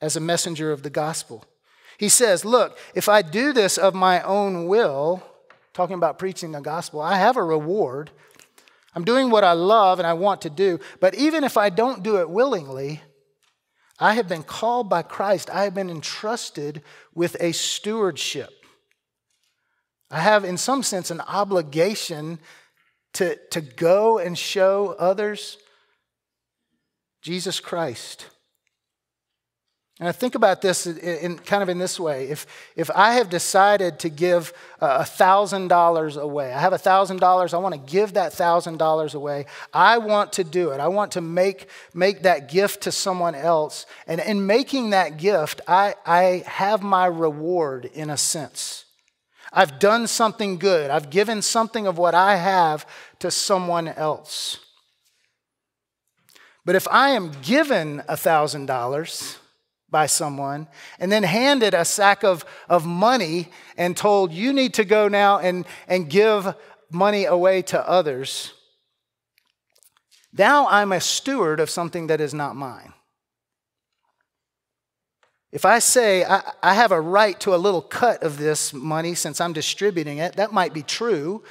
as 0.00 0.14
a 0.14 0.20
messenger 0.20 0.70
of 0.70 0.84
the 0.84 0.90
gospel. 0.90 1.44
He 1.98 2.08
says, 2.08 2.44
Look, 2.44 2.78
if 2.94 3.08
I 3.08 3.22
do 3.22 3.52
this 3.52 3.78
of 3.78 3.94
my 3.94 4.22
own 4.22 4.66
will, 4.68 5.24
talking 5.72 5.94
about 5.94 6.18
preaching 6.18 6.52
the 6.52 6.60
gospel, 6.60 7.00
I 7.00 7.16
have 7.16 7.36
a 7.36 7.42
reward. 7.42 8.10
I'm 8.94 9.04
doing 9.04 9.30
what 9.30 9.44
I 9.44 9.52
love 9.52 9.98
and 9.98 10.06
I 10.06 10.12
want 10.12 10.42
to 10.42 10.50
do. 10.50 10.78
But 11.00 11.14
even 11.14 11.42
if 11.42 11.56
I 11.56 11.68
don't 11.68 12.02
do 12.02 12.18
it 12.18 12.30
willingly, 12.30 13.00
I 14.02 14.14
have 14.14 14.26
been 14.26 14.42
called 14.42 14.88
by 14.90 15.02
Christ. 15.02 15.48
I 15.48 15.62
have 15.62 15.74
been 15.74 15.88
entrusted 15.88 16.82
with 17.14 17.36
a 17.38 17.52
stewardship. 17.52 18.50
I 20.10 20.18
have, 20.18 20.44
in 20.44 20.58
some 20.58 20.82
sense, 20.82 21.12
an 21.12 21.20
obligation 21.20 22.40
to, 23.12 23.38
to 23.50 23.60
go 23.60 24.18
and 24.18 24.36
show 24.36 24.96
others 24.98 25.56
Jesus 27.22 27.60
Christ. 27.60 28.26
And 30.02 30.08
I 30.08 30.12
think 30.12 30.34
about 30.34 30.62
this 30.62 30.88
in, 30.88 30.98
in, 30.98 31.38
kind 31.38 31.62
of 31.62 31.68
in 31.68 31.78
this 31.78 32.00
way. 32.00 32.28
If, 32.28 32.44
if 32.74 32.90
I 32.90 33.12
have 33.12 33.30
decided 33.30 34.00
to 34.00 34.08
give 34.08 34.52
a 34.80 35.04
$1,000 35.04 36.20
away, 36.20 36.52
I 36.52 36.58
have 36.58 36.72
$1,000, 36.72 37.54
I 37.54 37.56
want 37.58 37.74
to 37.76 37.80
give 37.92 38.14
that 38.14 38.32
$1,000 38.32 39.14
away, 39.14 39.46
I 39.72 39.98
want 39.98 40.32
to 40.32 40.42
do 40.42 40.70
it. 40.70 40.80
I 40.80 40.88
want 40.88 41.12
to 41.12 41.20
make, 41.20 41.68
make 41.94 42.22
that 42.22 42.50
gift 42.50 42.80
to 42.80 42.90
someone 42.90 43.36
else. 43.36 43.86
And 44.08 44.20
in 44.20 44.44
making 44.44 44.90
that 44.90 45.18
gift, 45.18 45.60
I, 45.68 45.94
I 46.04 46.42
have 46.48 46.82
my 46.82 47.06
reward 47.06 47.84
in 47.84 48.10
a 48.10 48.16
sense. 48.16 48.86
I've 49.52 49.78
done 49.78 50.08
something 50.08 50.58
good, 50.58 50.90
I've 50.90 51.10
given 51.10 51.42
something 51.42 51.86
of 51.86 51.96
what 51.96 52.16
I 52.16 52.34
have 52.34 52.86
to 53.20 53.30
someone 53.30 53.86
else. 53.86 54.58
But 56.64 56.74
if 56.74 56.88
I 56.88 57.10
am 57.10 57.30
given 57.40 58.02
$1,000, 58.08 59.38
by 59.92 60.06
someone 60.06 60.66
and 60.98 61.12
then 61.12 61.22
handed 61.22 61.74
a 61.74 61.84
sack 61.84 62.24
of, 62.24 62.44
of 62.68 62.84
money 62.84 63.50
and 63.76 63.96
told, 63.96 64.32
You 64.32 64.52
need 64.52 64.74
to 64.74 64.84
go 64.84 65.06
now 65.06 65.38
and, 65.38 65.64
and 65.86 66.10
give 66.10 66.52
money 66.90 67.26
away 67.26 67.62
to 67.62 67.88
others. 67.88 68.52
Now 70.36 70.66
I'm 70.66 70.90
a 70.90 71.00
steward 71.00 71.60
of 71.60 71.70
something 71.70 72.08
that 72.08 72.20
is 72.20 72.34
not 72.34 72.56
mine. 72.56 72.92
If 75.52 75.66
I 75.66 75.80
say 75.80 76.24
I, 76.24 76.42
I 76.62 76.74
have 76.74 76.92
a 76.92 77.00
right 77.00 77.38
to 77.40 77.54
a 77.54 77.56
little 77.56 77.82
cut 77.82 78.22
of 78.22 78.38
this 78.38 78.72
money 78.72 79.14
since 79.14 79.40
I'm 79.40 79.52
distributing 79.52 80.18
it, 80.18 80.36
that 80.36 80.52
might 80.52 80.72
be 80.72 80.82
true. 80.82 81.44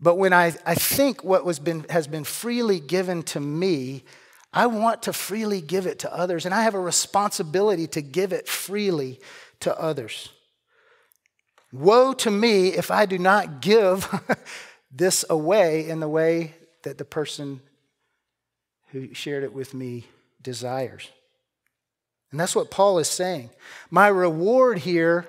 But 0.00 0.16
when 0.16 0.32
I, 0.32 0.54
I 0.66 0.74
think 0.74 1.22
what 1.22 1.44
was 1.44 1.60
been, 1.60 1.86
has 1.88 2.08
been 2.08 2.24
freely 2.24 2.80
given 2.80 3.22
to 3.24 3.40
me, 3.40 4.04
I 4.52 4.66
want 4.66 5.02
to 5.02 5.12
freely 5.12 5.60
give 5.60 5.86
it 5.86 6.00
to 6.00 6.14
others, 6.14 6.46
and 6.46 6.54
I 6.54 6.62
have 6.62 6.74
a 6.74 6.80
responsibility 6.80 7.86
to 7.88 8.00
give 8.00 8.32
it 8.32 8.48
freely 8.48 9.20
to 9.60 9.78
others. 9.78 10.30
Woe 11.72 12.14
to 12.14 12.30
me 12.30 12.68
if 12.68 12.90
I 12.90 13.06
do 13.06 13.18
not 13.18 13.60
give 13.60 14.08
this 14.90 15.24
away 15.28 15.88
in 15.88 16.00
the 16.00 16.08
way 16.08 16.54
that 16.84 16.98
the 16.98 17.04
person 17.04 17.60
who 18.92 19.12
shared 19.12 19.44
it 19.44 19.52
with 19.52 19.74
me 19.74 20.06
desires. 20.42 21.10
And 22.30 22.40
that's 22.40 22.56
what 22.56 22.70
Paul 22.70 22.98
is 22.98 23.08
saying. 23.08 23.50
My 23.90 24.08
reward 24.08 24.78
here 24.78 25.26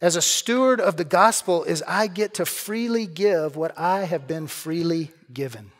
as 0.00 0.16
a 0.16 0.22
steward 0.22 0.80
of 0.80 0.96
the 0.96 1.04
gospel 1.04 1.64
is 1.64 1.82
I 1.86 2.06
get 2.06 2.34
to 2.34 2.46
freely 2.46 3.06
give 3.06 3.56
what 3.56 3.78
I 3.78 4.00
have 4.00 4.26
been 4.26 4.46
freely 4.46 5.12
given. 5.32 5.70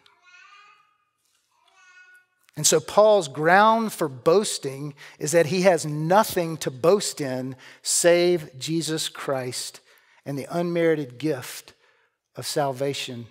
And 2.56 2.66
so, 2.66 2.80
Paul's 2.80 3.28
ground 3.28 3.92
for 3.92 4.08
boasting 4.08 4.94
is 5.18 5.32
that 5.32 5.46
he 5.46 5.62
has 5.62 5.86
nothing 5.86 6.58
to 6.58 6.70
boast 6.70 7.20
in 7.20 7.56
save 7.80 8.58
Jesus 8.58 9.08
Christ 9.08 9.80
and 10.26 10.38
the 10.38 10.46
unmerited 10.50 11.18
gift 11.18 11.72
of 12.36 12.46
salvation 12.46 13.26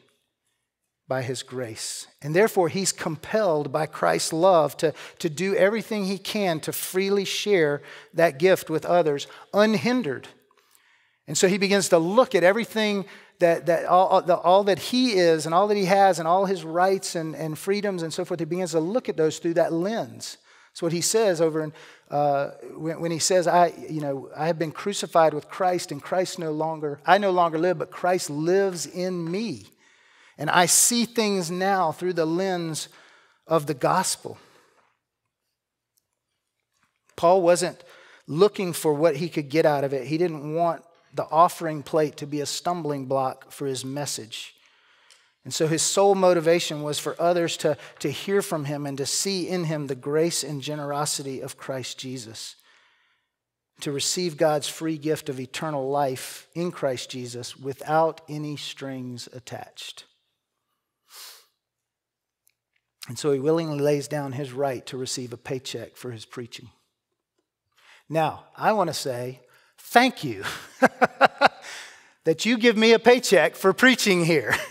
by 1.07 1.21
his 1.21 1.43
grace. 1.43 2.07
And 2.21 2.35
therefore, 2.35 2.69
he's 2.69 2.91
compelled 2.91 3.71
by 3.71 3.85
Christ's 3.85 4.33
love 4.33 4.75
to, 4.77 4.93
to 5.19 5.29
do 5.29 5.55
everything 5.55 6.05
he 6.05 6.17
can 6.17 6.59
to 6.61 6.71
freely 6.71 7.25
share 7.25 7.81
that 8.13 8.39
gift 8.39 8.69
with 8.69 8.85
others 8.85 9.27
unhindered. 9.53 10.29
And 11.27 11.37
so 11.37 11.47
he 11.47 11.57
begins 11.57 11.89
to 11.89 11.99
look 11.99 12.33
at 12.33 12.43
everything 12.43 13.05
that, 13.41 13.65
that 13.65 13.85
all, 13.85 14.21
the, 14.21 14.37
all 14.37 14.63
that 14.63 14.79
he 14.79 15.13
is 15.13 15.45
and 15.45 15.53
all 15.53 15.67
that 15.67 15.77
he 15.77 15.85
has 15.85 16.17
and 16.17 16.27
all 16.27 16.45
his 16.45 16.63
rights 16.63 17.15
and, 17.15 17.35
and 17.35 17.57
freedoms 17.59 18.01
and 18.01 18.13
so 18.13 18.23
forth, 18.23 18.39
he 18.39 18.45
begins 18.45 18.71
to 18.71 18.79
look 18.79 19.09
at 19.09 19.17
those 19.17 19.37
through 19.37 19.55
that 19.55 19.73
lens. 19.73 20.37
That's 20.71 20.81
what 20.81 20.93
he 20.93 21.01
says 21.01 21.41
over 21.41 21.61
in, 21.61 21.73
uh, 22.09 22.51
when, 22.77 23.01
when, 23.01 23.11
he 23.11 23.19
says, 23.19 23.45
I, 23.47 23.73
you 23.89 23.99
know, 23.99 24.29
I 24.35 24.47
have 24.47 24.57
been 24.57 24.71
crucified 24.71 25.33
with 25.33 25.49
Christ 25.49 25.91
and 25.91 26.01
Christ 26.01 26.39
no 26.39 26.51
longer, 26.51 27.01
I 27.05 27.17
no 27.17 27.31
longer 27.31 27.59
live, 27.59 27.77
but 27.77 27.91
Christ 27.91 28.29
lives 28.29 28.85
in 28.85 29.29
me. 29.29 29.65
And 30.37 30.49
I 30.49 30.65
see 30.65 31.05
things 31.05 31.51
now 31.51 31.91
through 31.91 32.13
the 32.13 32.25
lens 32.25 32.87
of 33.45 33.67
the 33.67 33.73
gospel. 33.73 34.37
Paul 37.17 37.41
wasn't 37.41 37.83
looking 38.27 38.71
for 38.71 38.93
what 38.93 39.17
he 39.17 39.27
could 39.27 39.49
get 39.49 39.65
out 39.65 39.83
of 39.83 39.93
it. 39.93 40.07
He 40.07 40.17
didn't 40.17 40.55
want 40.55 40.83
the 41.13 41.27
offering 41.29 41.83
plate 41.83 42.17
to 42.17 42.27
be 42.27 42.41
a 42.41 42.45
stumbling 42.45 43.05
block 43.05 43.51
for 43.51 43.65
his 43.67 43.83
message. 43.83 44.55
And 45.43 45.53
so 45.53 45.67
his 45.67 45.81
sole 45.81 46.15
motivation 46.15 46.83
was 46.83 46.99
for 46.99 47.19
others 47.19 47.57
to, 47.57 47.77
to 47.99 48.11
hear 48.11 48.41
from 48.41 48.65
him 48.65 48.85
and 48.85 48.97
to 48.97 49.05
see 49.05 49.47
in 49.47 49.63
him 49.63 49.87
the 49.87 49.95
grace 49.95 50.43
and 50.43 50.61
generosity 50.61 51.41
of 51.41 51.57
Christ 51.57 51.97
Jesus, 51.97 52.55
to 53.79 53.91
receive 53.91 54.37
God's 54.37 54.67
free 54.67 54.97
gift 54.97 55.29
of 55.29 55.39
eternal 55.39 55.89
life 55.89 56.47
in 56.53 56.71
Christ 56.71 57.09
Jesus 57.09 57.57
without 57.57 58.21
any 58.29 58.55
strings 58.55 59.27
attached. 59.33 60.05
And 63.07 63.17
so 63.17 63.31
he 63.31 63.39
willingly 63.39 63.79
lays 63.79 64.07
down 64.07 64.33
his 64.33 64.53
right 64.53 64.85
to 64.85 64.97
receive 64.97 65.33
a 65.33 65.37
paycheck 65.37 65.97
for 65.97 66.11
his 66.11 66.23
preaching. 66.23 66.69
Now, 68.07 68.45
I 68.55 68.73
want 68.73 68.89
to 68.89 68.93
say 68.93 69.39
thank 69.91 70.23
you 70.23 70.43
that 72.23 72.45
you 72.45 72.57
give 72.57 72.75
me 72.75 72.93
a 72.93 72.99
paycheck 72.99 73.55
for 73.55 73.73
preaching 73.73 74.25
here. 74.25 74.55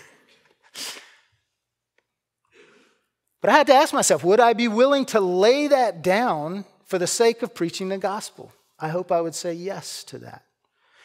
But 3.40 3.48
I 3.48 3.54
had 3.54 3.66
to 3.68 3.74
ask 3.74 3.94
myself, 3.94 4.22
would 4.22 4.38
I 4.38 4.52
be 4.52 4.68
willing 4.68 5.06
to 5.06 5.18
lay 5.20 5.66
that 5.68 6.02
down 6.02 6.66
for 6.84 6.98
the 6.98 7.06
sake 7.06 7.42
of 7.42 7.54
preaching 7.54 7.88
the 7.88 7.96
gospel? 7.96 8.52
I 8.78 8.88
hope 8.88 9.10
I 9.10 9.22
would 9.22 9.34
say 9.34 9.54
yes 9.54 10.04
to 10.04 10.18
that. 10.18 10.44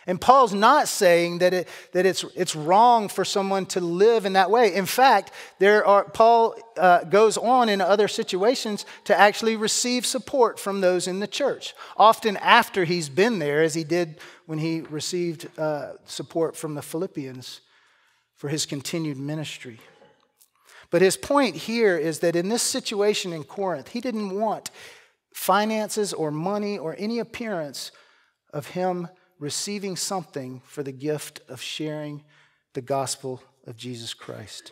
And 0.07 0.21
Paul's 0.21 0.53
not 0.53 0.87
saying 0.87 1.39
that, 1.39 1.53
it, 1.53 1.67
that 1.93 2.05
it's, 2.05 2.23
it's 2.35 2.55
wrong 2.55 3.07
for 3.07 3.25
someone 3.25 3.65
to 3.67 3.79
live 3.79 4.25
in 4.25 4.33
that 4.33 4.51
way. 4.51 4.73
In 4.75 4.85
fact, 4.85 5.31
there 5.57 5.85
are, 5.85 6.03
Paul 6.03 6.55
uh, 6.77 7.05
goes 7.05 7.37
on 7.37 7.69
in 7.69 7.81
other 7.81 8.07
situations 8.07 8.85
to 9.05 9.17
actually 9.19 9.55
receive 9.55 10.05
support 10.05 10.59
from 10.59 10.81
those 10.81 11.07
in 11.07 11.19
the 11.19 11.27
church, 11.27 11.73
often 11.97 12.37
after 12.37 12.85
he's 12.85 13.09
been 13.09 13.39
there, 13.39 13.63
as 13.63 13.73
he 13.73 13.83
did 13.83 14.19
when 14.45 14.59
he 14.59 14.81
received 14.81 15.47
uh, 15.57 15.93
support 16.05 16.55
from 16.55 16.75
the 16.75 16.83
Philippians 16.83 17.61
for 18.35 18.49
his 18.49 18.67
continued 18.67 19.17
ministry. 19.17 19.79
But 20.91 21.01
his 21.01 21.17
point 21.17 21.55
here 21.55 21.97
is 21.97 22.19
that 22.19 22.35
in 22.35 22.49
this 22.49 22.61
situation 22.61 23.33
in 23.33 23.43
Corinth, 23.43 23.89
he 23.89 24.01
didn't 24.01 24.39
want 24.39 24.69
finances 25.33 26.13
or 26.13 26.29
money 26.29 26.77
or 26.77 26.95
any 26.99 27.17
appearance 27.17 27.91
of 28.53 28.67
him 28.67 29.09
receiving 29.39 29.95
something 29.95 30.61
for 30.65 30.83
the 30.83 30.91
gift 30.91 31.41
of 31.49 31.61
sharing 31.61 32.23
the 32.73 32.81
gospel 32.81 33.41
of 33.65 33.77
Jesus 33.77 34.13
Christ. 34.13 34.71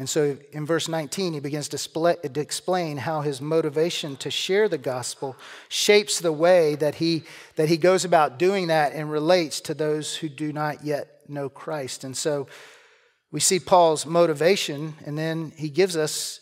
And 0.00 0.08
so 0.08 0.38
in 0.52 0.64
verse 0.64 0.88
19, 0.88 1.34
he 1.34 1.40
begins 1.40 1.68
to, 1.68 2.40
explain 2.40 2.96
how 2.96 3.20
his 3.20 3.42
motivation 3.42 4.16
to 4.16 4.30
share 4.30 4.66
the 4.66 4.78
gospel 4.78 5.36
shapes 5.68 6.20
the 6.20 6.32
way 6.32 6.74
that 6.76 6.94
he, 6.94 7.24
that 7.56 7.68
he 7.68 7.76
goes 7.76 8.06
about 8.06 8.38
doing 8.38 8.68
that 8.68 8.94
and 8.94 9.10
relates 9.12 9.60
to 9.60 9.74
those 9.74 10.16
who 10.16 10.30
do 10.30 10.54
not 10.54 10.84
yet 10.84 11.20
know 11.28 11.50
Christ. 11.50 12.02
And 12.02 12.16
so 12.16 12.46
we 13.30 13.40
see 13.40 13.60
Paul's 13.60 14.06
motivation, 14.06 14.94
and 15.04 15.18
then 15.18 15.52
he 15.54 15.68
gives 15.68 15.98
us 15.98 16.40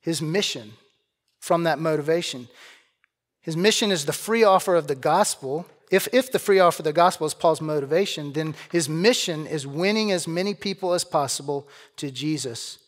his 0.00 0.22
mission 0.22 0.72
from 1.38 1.64
that 1.64 1.78
motivation. 1.78 2.48
His 3.46 3.56
mission 3.56 3.92
is 3.92 4.06
the 4.06 4.12
free 4.12 4.42
offer 4.42 4.74
of 4.74 4.88
the 4.88 4.96
gospel. 4.96 5.66
If, 5.88 6.08
if 6.12 6.32
the 6.32 6.40
free 6.40 6.58
offer 6.58 6.80
of 6.80 6.84
the 6.84 6.92
gospel 6.92 7.28
is 7.28 7.32
Paul's 7.32 7.60
motivation, 7.60 8.32
then 8.32 8.56
his 8.72 8.88
mission 8.88 9.46
is 9.46 9.64
winning 9.64 10.10
as 10.10 10.26
many 10.26 10.52
people 10.52 10.94
as 10.94 11.04
possible 11.04 11.68
to 11.98 12.10
Jesus 12.10 12.78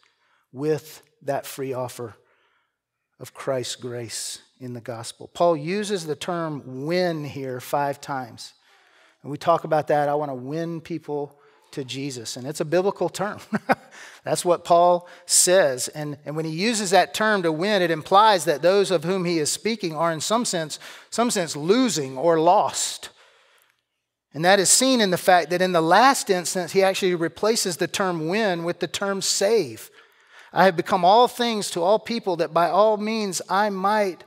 with 0.53 1.05
that 1.23 1.47
free 1.47 1.73
offer 1.73 2.17
of 3.21 3.35
Christ's 3.35 3.77
grace 3.77 4.43
in 4.59 4.73
the 4.73 4.81
gospel. 4.81 5.31
Paul 5.33 5.57
uses 5.57 6.07
the 6.07 6.17
term 6.17 6.87
win 6.87 7.25
here 7.25 7.61
five 7.61 8.01
times. 8.01 8.55
And 9.23 9.31
we 9.31 9.39
talk 9.39 9.63
about 9.63 9.87
that. 9.87 10.09
I 10.09 10.17
want 10.17 10.33
to 10.33 10.35
win 10.35 10.81
people 10.81 11.39
to 11.73 11.85
Jesus. 11.85 12.37
And 12.37 12.47
it's 12.47 12.61
a 12.61 12.65
biblical 12.65 13.09
term. 13.09 13.41
That's 14.25 14.45
what 14.45 14.65
Paul 14.65 15.09
says. 15.27 15.89
And, 15.89 16.19
and 16.25 16.37
when 16.37 16.45
he 16.45 16.51
uses 16.51 16.91
that 16.91 17.15
term 17.15 17.43
to 17.43 17.53
win, 17.53 17.83
it 17.83 17.91
implies 17.91 18.45
that 18.45 18.63
those 18.63 18.91
of 18.91 19.05
whom 19.05 19.25
he 19.25 19.39
is 19.39 19.51
speaking 19.51 19.95
are 19.95 20.13
in 20.13 20.21
some 20.21 20.45
sense, 20.45 20.79
some 21.11 21.31
sense 21.31 21.57
losing 21.57 22.19
or 22.19 22.41
lost. 22.41 23.11
And 24.35 24.45
that 24.45 24.61
is 24.61 24.69
seen 24.69 25.01
in 25.01 25.11
the 25.11 25.17
fact 25.17 25.51
that 25.51 25.63
in 25.63 25.73
the 25.73 25.81
last 25.81 26.31
instance, 26.31 26.73
he 26.73 26.83
actually 26.83 27.15
replaces 27.15 27.77
the 27.77 27.89
term 27.89 28.29
win 28.29 28.65
with 28.65 28.81
the 28.81 28.87
term 28.87 29.23
save. 29.23 29.91
I 30.53 30.65
have 30.65 30.77
become 30.77 31.05
all 31.05 31.29
things 31.29 31.71
to 31.73 31.83
all 31.83 31.99
people 31.99 32.37
that 32.37 32.55
by 32.55 32.69
all 32.69 32.97
means 32.97 33.43
I 33.49 33.71
might 33.71 34.25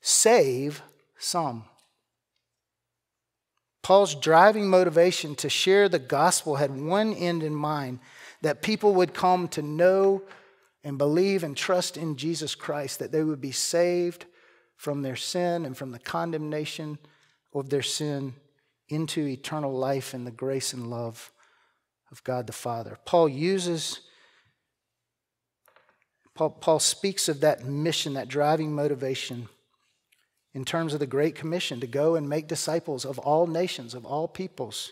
save 0.00 0.82
some. 1.18 1.64
Paul's 3.86 4.16
driving 4.16 4.68
motivation 4.68 5.36
to 5.36 5.48
share 5.48 5.88
the 5.88 6.00
gospel 6.00 6.56
had 6.56 6.76
one 6.76 7.14
end 7.14 7.44
in 7.44 7.54
mind 7.54 8.00
that 8.42 8.60
people 8.60 8.92
would 8.94 9.14
come 9.14 9.46
to 9.46 9.62
know 9.62 10.22
and 10.82 10.98
believe 10.98 11.44
and 11.44 11.56
trust 11.56 11.96
in 11.96 12.16
Jesus 12.16 12.56
Christ, 12.56 12.98
that 12.98 13.12
they 13.12 13.22
would 13.22 13.40
be 13.40 13.52
saved 13.52 14.24
from 14.74 15.02
their 15.02 15.14
sin 15.14 15.64
and 15.64 15.76
from 15.76 15.92
the 15.92 16.00
condemnation 16.00 16.98
of 17.54 17.70
their 17.70 17.80
sin 17.80 18.34
into 18.88 19.24
eternal 19.24 19.72
life 19.72 20.14
and 20.14 20.26
the 20.26 20.32
grace 20.32 20.72
and 20.72 20.90
love 20.90 21.30
of 22.10 22.24
God 22.24 22.48
the 22.48 22.52
Father. 22.52 22.98
Paul 23.04 23.28
uses, 23.28 24.00
Paul, 26.34 26.50
Paul 26.50 26.80
speaks 26.80 27.28
of 27.28 27.38
that 27.42 27.64
mission, 27.64 28.14
that 28.14 28.26
driving 28.26 28.74
motivation 28.74 29.48
in 30.56 30.64
terms 30.64 30.94
of 30.94 31.00
the 31.00 31.06
Great 31.06 31.34
Commission 31.34 31.80
to 31.80 31.86
go 31.86 32.14
and 32.14 32.30
make 32.30 32.48
disciples 32.48 33.04
of 33.04 33.18
all 33.18 33.46
nations, 33.46 33.92
of 33.92 34.06
all 34.06 34.26
peoples. 34.26 34.90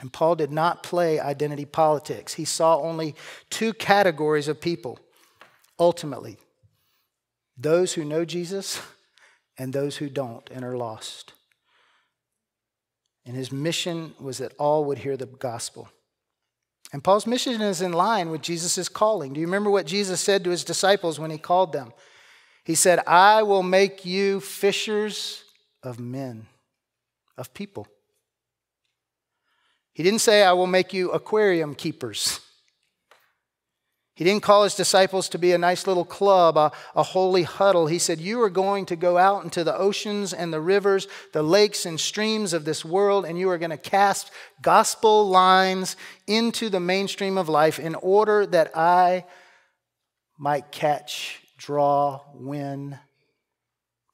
And 0.00 0.10
Paul 0.10 0.34
did 0.34 0.50
not 0.50 0.82
play 0.82 1.20
identity 1.20 1.66
politics. 1.66 2.32
He 2.32 2.46
saw 2.46 2.80
only 2.80 3.14
two 3.50 3.74
categories 3.74 4.48
of 4.48 4.62
people 4.62 4.98
ultimately 5.78 6.38
those 7.58 7.92
who 7.92 8.02
know 8.02 8.24
Jesus 8.24 8.80
and 9.58 9.74
those 9.74 9.98
who 9.98 10.08
don't 10.08 10.48
and 10.48 10.64
are 10.64 10.78
lost. 10.78 11.34
And 13.26 13.36
his 13.36 13.52
mission 13.52 14.14
was 14.18 14.38
that 14.38 14.54
all 14.58 14.86
would 14.86 14.98
hear 15.00 15.18
the 15.18 15.26
gospel. 15.26 15.90
And 16.94 17.04
Paul's 17.04 17.26
mission 17.26 17.60
is 17.60 17.82
in 17.82 17.92
line 17.92 18.30
with 18.30 18.40
Jesus' 18.40 18.88
calling. 18.88 19.34
Do 19.34 19.40
you 19.40 19.46
remember 19.46 19.70
what 19.70 19.86
Jesus 19.86 20.22
said 20.22 20.44
to 20.44 20.50
his 20.50 20.64
disciples 20.64 21.20
when 21.20 21.30
he 21.30 21.36
called 21.36 21.74
them? 21.74 21.92
He 22.64 22.74
said, 22.74 23.00
I 23.06 23.42
will 23.42 23.62
make 23.62 24.04
you 24.04 24.40
fishers 24.40 25.44
of 25.82 25.98
men, 25.98 26.46
of 27.36 27.52
people. 27.54 27.88
He 29.92 30.02
didn't 30.02 30.20
say, 30.20 30.42
I 30.42 30.52
will 30.52 30.68
make 30.68 30.92
you 30.92 31.10
aquarium 31.10 31.74
keepers. 31.74 32.40
He 34.14 34.24
didn't 34.24 34.42
call 34.42 34.62
his 34.62 34.74
disciples 34.74 35.28
to 35.30 35.38
be 35.38 35.52
a 35.52 35.58
nice 35.58 35.86
little 35.86 36.04
club, 36.04 36.56
a, 36.56 36.70
a, 36.94 37.02
holy 37.02 37.42
huddle. 37.42 37.86
He 37.86 37.98
said, 37.98 38.20
You 38.20 38.42
are 38.42 38.50
going 38.50 38.86
to 38.86 38.96
go 38.96 39.18
out 39.18 39.42
into 39.42 39.64
the 39.64 39.76
oceans 39.76 40.32
and 40.32 40.52
the 40.52 40.60
rivers, 40.60 41.08
the 41.32 41.42
lakes 41.42 41.86
and 41.86 41.98
streams 41.98 42.52
of 42.52 42.64
this 42.64 42.84
world, 42.84 43.24
and 43.24 43.38
you 43.38 43.48
are 43.48 43.58
going 43.58 43.70
to 43.70 43.76
cast 43.76 44.30
gospel 44.60 45.28
lines 45.28 45.96
into 46.26 46.68
the 46.68 46.78
mainstream 46.78 47.38
of 47.38 47.48
life 47.48 47.78
in 47.78 47.94
order 47.96 48.46
that 48.46 48.76
I 48.76 49.24
might 50.38 50.70
catch 50.70 51.41
draw, 51.62 52.20
win 52.34 52.98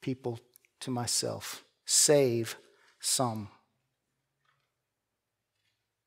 people 0.03 0.39
to 0.81 0.91
myself, 0.91 1.65
save 1.87 2.57
some. 3.01 3.49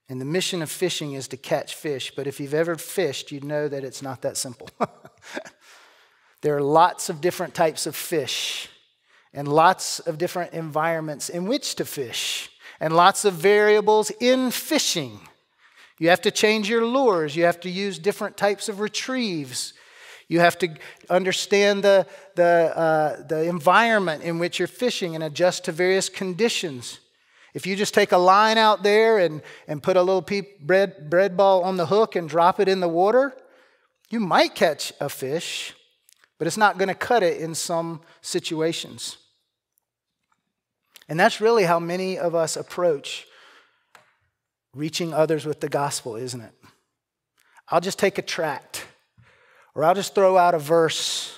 And 0.08 0.22
the 0.22 0.26
mission 0.26 0.62
of 0.62 0.70
fishing 0.70 1.14
is 1.14 1.28
to 1.30 1.38
catch 1.38 1.74
fish, 1.74 2.14
but 2.16 2.28
if 2.28 2.40
you've 2.40 2.54
ever 2.54 2.76
fished, 2.76 3.32
you 3.32 3.40
know 3.40 3.68
that 3.68 3.84
it's 3.84 4.02
not 4.02 4.22
that 4.22 4.38
simple. 4.38 4.70
there 6.42 6.56
are 6.56 6.62
lots 6.62 7.10
of 7.10 7.22
different 7.22 7.56
types 7.56 7.88
of 7.88 7.96
fish 7.96 8.70
and 9.34 9.48
lots 9.48 10.00
of 10.00 10.18
different 10.18 10.54
environments 10.54 11.30
in 11.30 11.46
which 11.46 11.76
to 11.76 11.86
fish 11.86 12.52
and 12.80 12.96
lots 12.96 13.26
of 13.26 13.34
variables 13.34 14.12
in 14.20 14.52
fishing. 14.52 15.20
You 15.98 16.10
have 16.10 16.22
to 16.22 16.32
change 16.32 16.70
your 16.70 16.86
lures, 16.86 17.36
you 17.36 17.46
have 17.46 17.60
to 17.62 17.70
use 17.70 17.98
different 17.98 18.38
types 18.38 18.70
of 18.70 18.80
retrieves. 18.80 19.74
You 20.32 20.40
have 20.40 20.58
to 20.60 20.70
understand 21.10 21.84
the, 21.84 22.08
the, 22.36 22.72
uh, 22.74 23.28
the 23.28 23.50
environment 23.50 24.24
in 24.24 24.40
which 24.40 24.60
you're 24.60 24.68
fishing 24.70 25.14
and 25.14 25.22
adjust 25.26 25.66
to 25.66 25.74
various 25.74 26.08
conditions. 26.08 27.02
If 27.54 27.68
you 27.68 27.76
just 27.76 27.94
take 27.94 28.14
a 28.14 28.18
line 28.18 28.58
out 28.58 28.82
there 28.82 29.18
and, 29.18 29.42
and 29.68 29.84
put 29.84 29.98
a 29.98 30.02
little 30.02 30.26
bread, 30.62 31.10
bread 31.10 31.36
ball 31.36 31.66
on 31.66 31.76
the 31.76 31.88
hook 31.88 32.16
and 32.16 32.30
drop 32.30 32.62
it 32.62 32.70
in 32.70 32.80
the 32.80 32.88
water, 32.88 33.36
you 34.10 34.22
might 34.22 34.56
catch 34.56 34.94
a 35.02 35.10
fish, 35.10 35.74
but 36.38 36.48
it's 36.48 36.56
not 36.56 36.78
going 36.78 36.88
to 36.88 36.96
cut 36.96 37.24
it 37.24 37.42
in 37.42 37.54
some 37.54 38.00
situations. 38.22 39.18
And 41.10 41.20
that's 41.20 41.42
really 41.42 41.66
how 41.66 41.82
many 41.82 42.18
of 42.18 42.36
us 42.36 42.56
approach 42.56 43.28
reaching 44.74 45.14
others 45.14 45.46
with 45.46 45.60
the 45.60 45.68
gospel, 45.68 46.16
isn't 46.16 46.40
it? 46.40 46.54
I'll 47.68 47.82
just 47.82 48.00
take 48.00 48.18
a 48.18 48.22
tract 48.22 48.86
or 49.76 49.84
I'll 49.84 49.96
just 49.96 50.16
throw 50.16 50.38
out 50.38 50.54
a 50.54 50.60
verse, 50.60 51.38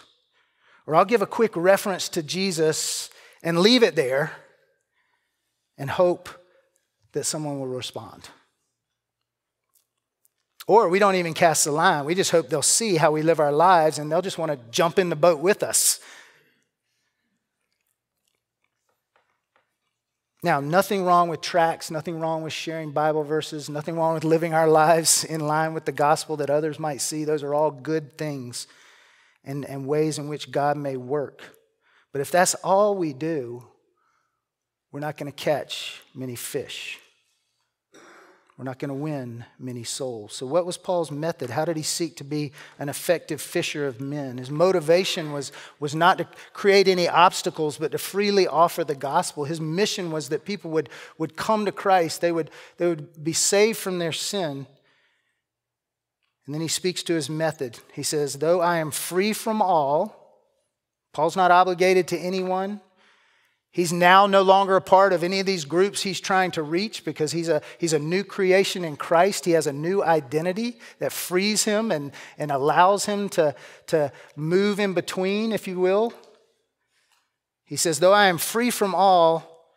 or 0.86 0.96
I'll 0.96 1.06
give 1.06 1.22
a 1.22 1.28
quick 1.28 1.56
reference 1.56 2.10
to 2.10 2.24
Jesus 2.24 3.10
and 3.42 3.60
leave 3.60 3.84
it 3.84 3.96
there. 3.96 4.32
and 5.78 5.90
hope 5.90 6.30
that 7.14 7.26
someone 7.26 7.60
will 7.60 7.68
respond. 7.68 8.30
Or 10.68 10.88
we 10.88 11.00
don't 11.00 11.16
even 11.16 11.34
cast 11.34 11.66
the 11.66 11.72
line. 11.72 12.06
We 12.06 12.16
just 12.16 12.32
hope 12.32 12.48
they'll 12.50 12.62
see 12.62 12.96
how 12.96 13.12
we 13.12 13.22
live 13.22 13.40
our 13.40 13.52
lives 13.52 14.00
and 14.00 14.12
they'll 14.12 14.22
just 14.22 14.38
want 14.38 14.52
to 14.52 14.60
jump 14.72 14.98
in 14.98 15.10
the 15.10 15.16
boat 15.16 15.40
with 15.40 15.64
us. 15.64 16.00
Now, 20.44 20.60
nothing 20.60 21.06
wrong 21.06 21.30
with 21.30 21.40
tracts, 21.40 21.90
nothing 21.90 22.20
wrong 22.20 22.44
with 22.44 22.52
sharing 22.52 22.92
Bible 22.92 23.24
verses, 23.24 23.70
nothing 23.70 23.96
wrong 23.96 24.14
with 24.14 24.26
living 24.26 24.54
our 24.54 24.68
lives 24.84 25.24
in 25.24 25.40
line 25.40 25.74
with 25.74 25.86
the 25.86 25.94
gospel 25.94 26.36
that 26.38 26.50
others 26.50 26.78
might 26.78 27.00
see. 27.00 27.24
Those 27.24 27.44
are 27.44 27.54
all 27.54 27.72
good 27.72 28.18
things 28.18 28.68
and, 29.46 29.64
and 29.64 29.88
ways 29.88 30.20
in 30.20 30.28
which 30.28 30.52
God 30.52 30.76
may 30.76 30.98
work. 30.98 31.42
But 32.12 32.20
if 32.20 32.30
that's 32.30 32.56
all 32.56 32.96
we 32.96 33.14
do, 33.14 33.66
we're 34.92 35.00
not 35.00 35.18
going 35.18 35.32
to 35.32 35.36
catch 35.36 36.02
many 36.14 36.36
fish. 36.36 37.00
We're 38.58 38.66
not 38.66 38.78
going 38.78 38.90
to 38.90 38.96
win 38.96 39.46
many 39.58 39.84
souls. 39.84 40.34
So, 40.34 40.46
what 40.46 40.66
was 40.66 40.78
Paul's 40.78 41.10
method? 41.10 41.50
How 41.50 41.66
did 41.66 41.76
he 41.76 41.82
seek 41.82 42.16
to 42.18 42.24
be 42.24 42.52
an 42.78 42.88
effective 42.88 43.42
fisher 43.42 43.88
of 43.88 44.00
men? 44.00 44.38
His 44.38 44.52
motivation 44.52 45.32
was, 45.32 45.52
was 45.80 45.96
not 45.96 46.20
to 46.20 46.28
create 46.54 46.88
any 46.88 47.10
obstacles, 47.10 47.80
but 47.80 47.94
to 47.94 47.98
freely 47.98 48.46
offer 48.48 48.84
the 48.84 48.94
gospel. 48.94 49.46
His 49.46 49.60
mission 49.60 50.12
was 50.12 50.30
that 50.30 50.46
people 50.46 50.70
would, 50.70 50.90
would 51.18 51.36
come 51.36 51.66
to 51.66 51.72
Christ, 51.72 52.22
they 52.22 52.32
would, 52.32 52.52
they 52.78 52.88
would 52.88 53.24
be 53.24 53.34
saved 53.34 53.80
from 53.80 53.98
their 53.98 54.12
sin. 54.12 54.68
And 56.46 56.54
then 56.54 56.62
he 56.62 56.68
speaks 56.68 57.02
to 57.04 57.14
his 57.16 57.30
method. 57.30 57.80
He 57.94 58.04
says, 58.04 58.36
Though 58.36 58.62
I 58.62 58.78
am 58.78 58.92
free 58.92 59.34
from 59.34 59.62
all, 59.62 60.24
Paul's 61.12 61.36
not 61.36 61.52
obligated 61.52 62.08
to 62.10 62.18
anyone. 62.18 62.82
He's 63.74 63.92
now 63.92 64.28
no 64.28 64.44
longer 64.44 64.76
a 64.76 64.82
part 64.82 65.14
of 65.14 65.24
any 65.24 65.40
of 65.40 65.48
these 65.48 65.66
groups 65.66 66.04
he's 66.04 66.20
trying 66.22 66.52
to 66.52 66.62
reach 66.62 67.04
because 67.04 67.32
he's 67.32 67.50
a, 67.50 67.60
he's 67.80 67.94
a 67.94 67.98
new 67.98 68.24
creation 68.24 68.86
in 68.86 68.96
Christ. 68.96 69.46
He 69.46 69.52
has 69.54 69.66
a 69.66 69.74
new 69.74 70.04
identity 70.04 70.78
that 71.00 71.12
frees 71.12 71.64
him 71.64 71.92
and, 71.92 72.12
and 72.38 72.52
allows 72.52 73.08
him 73.08 73.30
to, 73.30 73.56
to 73.88 74.12
move 74.36 74.80
in 74.80 74.94
between, 74.94 75.52
if 75.52 75.68
you 75.68 75.80
will. 75.80 76.14
He 77.66 77.76
says, 77.76 77.98
Though 78.00 78.14
I 78.14 78.28
am 78.28 78.38
free 78.38 78.70
from 78.70 78.94
all, 78.94 79.68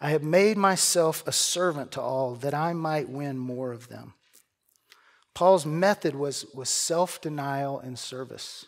I 0.00 0.08
have 0.12 0.22
made 0.22 0.56
myself 0.56 1.22
a 1.26 1.32
servant 1.32 1.92
to 1.92 2.00
all 2.00 2.36
that 2.36 2.54
I 2.54 2.72
might 2.72 3.10
win 3.10 3.36
more 3.36 3.70
of 3.70 3.88
them. 3.88 4.14
Paul's 5.34 5.66
method 5.66 6.14
was, 6.14 6.46
was 6.54 6.70
self 6.70 7.20
denial 7.20 7.78
and 7.78 7.98
service. 7.98 8.64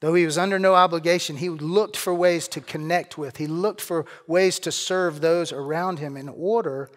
Though 0.00 0.14
he 0.14 0.24
was 0.24 0.38
under 0.38 0.58
no 0.58 0.74
obligation, 0.74 1.36
he 1.36 1.48
looked 1.48 1.96
for 1.96 2.14
ways 2.14 2.46
to 2.48 2.60
connect 2.60 3.18
with. 3.18 3.38
He 3.38 3.46
looked 3.46 3.80
for 3.80 4.06
ways 4.26 4.60
to 4.60 4.70
serve 4.70 5.20
those 5.20 5.52
around 5.52 5.98
him 5.98 6.16
in 6.16 6.28
order, 6.28 6.88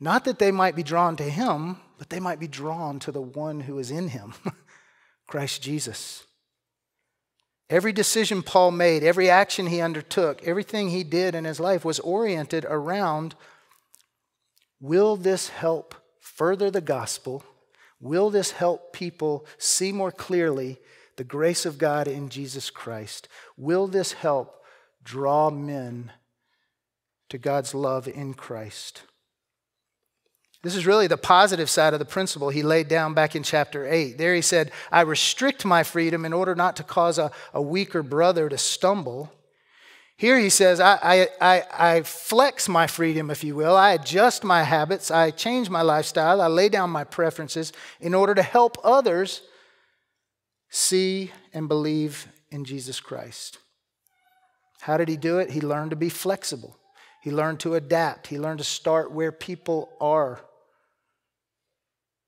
not 0.00 0.24
that 0.24 0.40
they 0.40 0.50
might 0.50 0.74
be 0.74 0.82
drawn 0.82 1.16
to 1.16 1.22
him, 1.22 1.76
but 1.98 2.10
they 2.10 2.18
might 2.18 2.40
be 2.40 2.48
drawn 2.48 2.98
to 3.00 3.12
the 3.12 3.22
one 3.22 3.60
who 3.60 3.78
is 3.78 3.92
in 3.92 4.08
him, 4.08 4.34
Christ 5.28 5.62
Jesus. 5.62 6.24
Every 7.70 7.92
decision 7.92 8.42
Paul 8.42 8.72
made, 8.72 9.04
every 9.04 9.30
action 9.30 9.68
he 9.68 9.80
undertook, 9.80 10.42
everything 10.42 10.90
he 10.90 11.04
did 11.04 11.36
in 11.36 11.44
his 11.44 11.60
life 11.60 11.84
was 11.84 12.00
oriented 12.00 12.66
around 12.68 13.34
will 14.80 15.14
this 15.14 15.48
help 15.48 15.94
further 16.18 16.70
the 16.70 16.80
gospel? 16.80 17.44
Will 18.00 18.28
this 18.28 18.50
help 18.50 18.92
people 18.92 19.46
see 19.56 19.92
more 19.92 20.10
clearly 20.10 20.80
the 21.16 21.24
grace 21.24 21.66
of 21.66 21.78
God 21.78 22.08
in 22.08 22.28
Jesus 22.28 22.70
Christ. 22.70 23.28
Will 23.56 23.86
this 23.86 24.12
help 24.12 24.62
draw 25.04 25.50
men 25.50 26.12
to 27.28 27.38
God's 27.38 27.74
love 27.74 28.08
in 28.08 28.34
Christ? 28.34 29.02
This 30.62 30.76
is 30.76 30.86
really 30.86 31.08
the 31.08 31.16
positive 31.16 31.68
side 31.68 31.92
of 31.92 31.98
the 31.98 32.04
principle 32.04 32.50
he 32.50 32.62
laid 32.62 32.86
down 32.86 33.14
back 33.14 33.34
in 33.34 33.42
chapter 33.42 33.86
8. 33.86 34.16
There 34.16 34.34
he 34.34 34.40
said, 34.40 34.70
I 34.92 35.00
restrict 35.00 35.64
my 35.64 35.82
freedom 35.82 36.24
in 36.24 36.32
order 36.32 36.54
not 36.54 36.76
to 36.76 36.84
cause 36.84 37.18
a, 37.18 37.32
a 37.52 37.60
weaker 37.60 38.02
brother 38.02 38.48
to 38.48 38.56
stumble. 38.56 39.32
Here 40.16 40.38
he 40.38 40.50
says, 40.50 40.78
I, 40.78 41.28
I, 41.40 41.64
I, 41.72 42.02
flex 42.02 42.68
my 42.68 42.86
freedom, 42.86 43.28
if 43.28 43.42
you 43.42 43.56
will. 43.56 43.76
I 43.76 43.94
adjust 43.94 44.44
my 44.44 44.62
habits. 44.62 45.10
I 45.10 45.32
change 45.32 45.68
my 45.68 45.82
lifestyle. 45.82 46.40
I 46.40 46.46
lay 46.46 46.68
down 46.68 46.90
my 46.90 47.02
preferences 47.02 47.72
in 48.00 48.14
order 48.14 48.32
to 48.36 48.42
help 48.42 48.76
others 48.84 49.42
see 50.72 51.30
and 51.52 51.68
believe 51.68 52.26
in 52.50 52.64
Jesus 52.64 52.98
Christ. 52.98 53.58
How 54.80 54.96
did 54.96 55.08
he 55.08 55.16
do 55.16 55.38
it? 55.38 55.50
He 55.50 55.60
learned 55.60 55.90
to 55.90 55.96
be 55.96 56.08
flexible. 56.08 56.78
He 57.22 57.30
learned 57.30 57.60
to 57.60 57.74
adapt. 57.74 58.28
He 58.28 58.38
learned 58.40 58.58
to 58.58 58.64
start 58.64 59.12
where 59.12 59.30
people 59.30 59.92
are. 60.00 60.40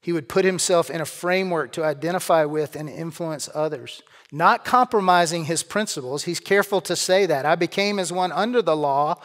He 0.02 0.12
would 0.12 0.28
put 0.28 0.44
himself 0.44 0.90
in 0.90 1.00
a 1.00 1.06
framework 1.06 1.72
to 1.72 1.84
identify 1.84 2.44
with 2.44 2.76
and 2.76 2.88
influence 2.88 3.48
others, 3.54 4.02
not 4.30 4.64
compromising 4.64 5.46
his 5.46 5.62
principles. 5.62 6.24
He's 6.24 6.38
careful 6.38 6.82
to 6.82 6.94
say 6.94 7.24
that. 7.24 7.46
I 7.46 7.54
became 7.54 7.98
as 7.98 8.12
one 8.12 8.30
under 8.30 8.60
the 8.60 8.76
law 8.76 9.20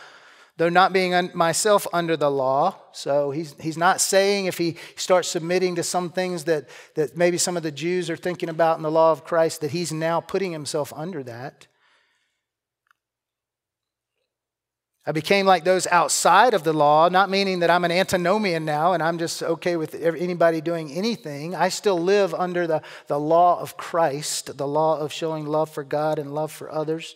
though 0.60 0.68
not 0.68 0.92
being 0.92 1.14
un- 1.14 1.32
myself 1.34 1.88
under 1.94 2.18
the 2.18 2.30
law. 2.30 2.76
So 2.92 3.32
he's, 3.32 3.56
he's 3.62 3.78
not 3.78 4.02
saying 4.02 4.46
if 4.46 4.58
he 4.58 4.76
starts 4.98 5.30
submitting 5.30 5.76
to 5.76 5.84
some 5.84 6.10
things 6.10 6.44
that, 6.44 6.68
that 6.96 7.16
maybe 7.16 7.38
some 7.38 7.56
of 7.56 7.64
the 7.64 7.72
Jews 7.72 8.10
are 8.10 8.18
thinking 8.18 8.50
about 8.50 8.76
in 8.76 8.84
the 8.84 8.92
law 8.92 9.14
of 9.14 9.24
Christ, 9.24 9.62
that 9.62 9.72
he's 9.72 9.94
now 9.94 10.20
putting 10.20 10.52
himself 10.52 10.92
under 10.94 11.24
that. 11.24 11.68
I 15.08 15.14
became 15.14 15.46
like 15.46 15.64
those 15.64 15.88
outside 15.88 16.54
of 16.54 16.66
the 16.66 16.74
law, 16.74 17.08
not 17.08 17.30
meaning 17.30 17.60
that 17.60 17.70
I'm 17.70 17.86
an 17.86 17.92
antinomian 17.92 18.66
now 18.66 18.92
and 18.92 19.02
I'm 19.02 19.18
just 19.18 19.42
okay 19.42 19.78
with 19.78 19.96
anybody 19.96 20.60
doing 20.60 20.92
anything. 20.92 21.56
I 21.56 21.70
still 21.70 21.98
live 21.98 22.34
under 22.34 22.68
the, 22.68 22.82
the 23.08 23.18
law 23.18 23.62
of 23.62 23.78
Christ, 23.78 24.58
the 24.58 24.68
law 24.68 25.00
of 25.00 25.14
showing 25.14 25.46
love 25.46 25.70
for 25.70 25.86
God 25.86 26.20
and 26.20 26.36
love 26.36 26.52
for 26.52 26.70
others 26.70 27.16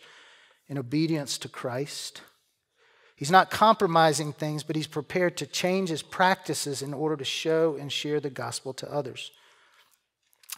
in 0.70 0.78
obedience 0.78 1.38
to 1.40 1.50
Christ. 1.50 2.22
He's 3.24 3.32
not 3.32 3.50
compromising 3.50 4.34
things, 4.34 4.64
but 4.64 4.76
he's 4.76 4.86
prepared 4.86 5.38
to 5.38 5.48
change 5.48 5.88
his 5.88 6.02
practices 6.02 6.82
in 6.82 6.94
order 6.94 7.16
to 7.16 7.24
show 7.24 7.78
and 7.80 7.90
share 7.90 8.20
the 8.20 8.30
gospel 8.30 8.74
to 8.74 8.94
others. 8.94 9.32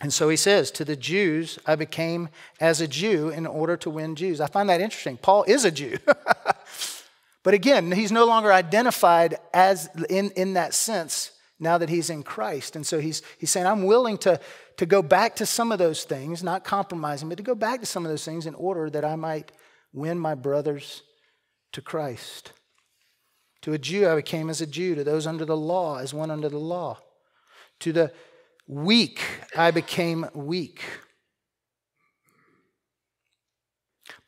And 0.01 0.11
so 0.11 0.29
he 0.29 0.35
says, 0.35 0.71
To 0.71 0.83
the 0.83 0.95
Jews, 0.95 1.59
I 1.67 1.75
became 1.75 2.27
as 2.59 2.81
a 2.81 2.87
Jew 2.87 3.29
in 3.29 3.45
order 3.45 3.77
to 3.77 3.91
win 3.91 4.15
Jews. 4.15 4.41
I 4.41 4.47
find 4.47 4.67
that 4.69 4.81
interesting. 4.81 5.17
Paul 5.17 5.43
is 5.43 5.63
a 5.63 5.69
Jew. 5.69 5.99
but 7.43 7.53
again, 7.53 7.91
he's 7.91 8.11
no 8.11 8.25
longer 8.25 8.51
identified 8.51 9.37
as 9.53 9.87
in, 10.09 10.31
in 10.31 10.53
that 10.53 10.73
sense 10.73 11.33
now 11.59 11.77
that 11.77 11.89
he's 11.89 12.09
in 12.09 12.23
Christ. 12.23 12.75
And 12.75 12.83
so 12.83 12.99
he's, 12.99 13.21
he's 13.37 13.51
saying, 13.51 13.67
I'm 13.67 13.83
willing 13.83 14.17
to, 14.17 14.39
to 14.77 14.87
go 14.87 15.03
back 15.03 15.35
to 15.35 15.45
some 15.45 15.71
of 15.71 15.77
those 15.77 16.03
things, 16.03 16.41
not 16.41 16.63
compromising, 16.63 17.29
but 17.29 17.37
to 17.37 17.43
go 17.43 17.53
back 17.53 17.81
to 17.81 17.85
some 17.85 18.05
of 18.05 18.09
those 18.09 18.25
things 18.25 18.47
in 18.47 18.55
order 18.55 18.89
that 18.89 19.05
I 19.05 19.17
might 19.17 19.51
win 19.93 20.17
my 20.17 20.33
brothers 20.33 21.03
to 21.75 21.81
Christ. 21.81 22.53
To 23.63 23.73
a 23.73 23.77
Jew, 23.77 24.07
I 24.07 24.15
became 24.15 24.49
as 24.49 24.61
a 24.61 24.65
Jew. 24.65 24.95
To 24.95 25.03
those 25.03 25.27
under 25.27 25.43
the 25.43 25.57
law, 25.57 25.97
as 25.97 26.13
one 26.13 26.31
under 26.31 26.47
the 26.47 26.57
law. 26.57 26.99
To 27.81 27.91
the 27.91 28.13
weak, 28.65 29.21
I 29.57 29.71
became 29.71 30.25
weak. 30.33 30.81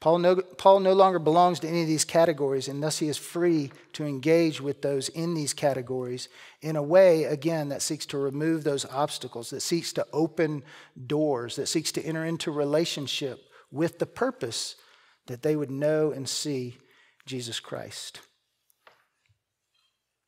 Paul 0.01 0.19
no, 0.19 0.35
Paul 0.35 0.81
no 0.81 0.91
longer 0.91 1.19
belongs 1.19 1.61
to 1.61 1.69
any 1.69 1.83
of 1.83 1.87
these 1.87 2.03
categories, 2.03 2.67
and 2.67 2.83
thus 2.83 2.99
he 2.99 3.07
is 3.07 3.17
free 3.17 3.71
to 3.93 4.05
engage 4.05 4.59
with 4.59 4.81
those 4.81 5.07
in 5.09 5.33
these 5.33 5.53
categories 5.53 6.27
in 6.61 6.75
a 6.75 6.83
way, 6.83 7.23
again, 7.23 7.69
that 7.69 7.81
seeks 7.81 8.05
to 8.07 8.17
remove 8.17 8.65
those 8.65 8.85
obstacles, 8.85 9.51
that 9.51 9.61
seeks 9.61 9.93
to 9.93 10.05
open 10.11 10.63
doors, 11.07 11.55
that 11.55 11.67
seeks 11.67 11.93
to 11.93 12.05
enter 12.05 12.25
into 12.25 12.51
relationship 12.51 13.39
with 13.71 13.99
the 13.99 14.05
purpose 14.05 14.75
that 15.27 15.43
they 15.43 15.55
would 15.55 15.71
know 15.71 16.11
and 16.11 16.27
see 16.27 16.77
Jesus 17.27 17.59
Christ. 17.59 18.21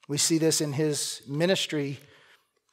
We 0.07 0.17
see 0.17 0.37
this 0.37 0.59
in 0.61 0.73
his 0.73 1.21
ministry, 1.27 1.99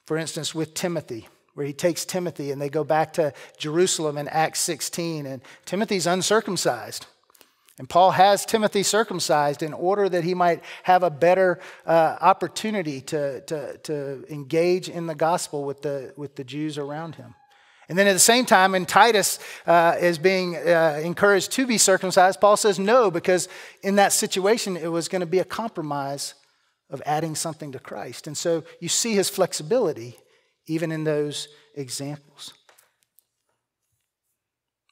for 0.07 0.17
instance, 0.17 0.55
with 0.55 0.75
Timothy, 0.75 1.29
where 1.55 1.67
he 1.67 1.73
takes 1.73 2.05
Timothy 2.05 2.51
and 2.51 2.61
they 2.61 2.69
go 2.69 2.85
back 2.85 3.13
to 3.15 3.33
Jerusalem 3.59 4.19
in 4.19 4.29
Acts 4.29 4.61
16, 4.61 5.27
and 5.27 5.43
Timothy's 5.65 6.07
uncircumcised. 6.07 7.07
And 7.79 7.89
Paul 7.89 8.13
has 8.13 8.47
Timothy 8.47 8.83
circumcised 8.83 9.63
in 9.63 9.75
order 9.75 10.09
that 10.09 10.25
he 10.25 10.35
might 10.35 10.65
have 10.85 11.03
a 11.03 11.11
better 11.11 11.61
uh, 11.85 12.17
opportunity 12.21 13.03
to, 13.03 13.43
to, 13.43 13.79
to 13.79 14.25
engage 14.31 14.89
in 14.89 15.07
the 15.07 15.15
gospel 15.15 15.65
with 15.65 15.83
the, 15.83 16.15
with 16.17 16.37
the 16.37 16.45
Jews 16.45 16.79
around 16.79 17.17
him. 17.17 17.35
And 17.89 17.97
then 17.97 18.09
at 18.09 18.13
the 18.13 18.19
same 18.19 18.45
time, 18.45 18.73
when 18.73 18.85
Titus 18.85 19.39
uh, 19.67 19.97
is 20.01 20.19
being 20.19 20.57
uh, 20.57 21.01
encouraged 21.03 21.53
to 21.53 21.67
be 21.67 21.79
circumcised, 21.79 22.41
Paul 22.41 22.57
says 22.57 22.79
no, 22.79 23.11
because 23.11 23.49
in 23.83 23.97
that 23.97 24.13
situation, 24.13 24.77
it 24.77 24.89
was 24.89 25.09
going 25.09 25.21
to 25.21 25.27
be 25.27 25.39
a 25.39 25.45
compromise 25.45 26.35
of 26.91 27.01
adding 27.07 27.35
something 27.35 27.73
to 27.73 27.79
Christ. 27.79 28.27
And 28.27 28.37
so 28.37 28.65
you 28.81 28.89
see 28.89 29.15
his 29.15 29.31
flexibility 29.31 30.17
even 30.67 30.91
in 30.91 31.05
those 31.05 31.49
examples. 31.77 32.53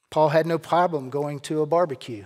Paul 0.09 0.29
had 0.29 0.45
no 0.45 0.57
problem 0.57 1.09
going 1.09 1.41
to 1.41 1.61
a 1.61 1.65
barbecue. 1.65 2.23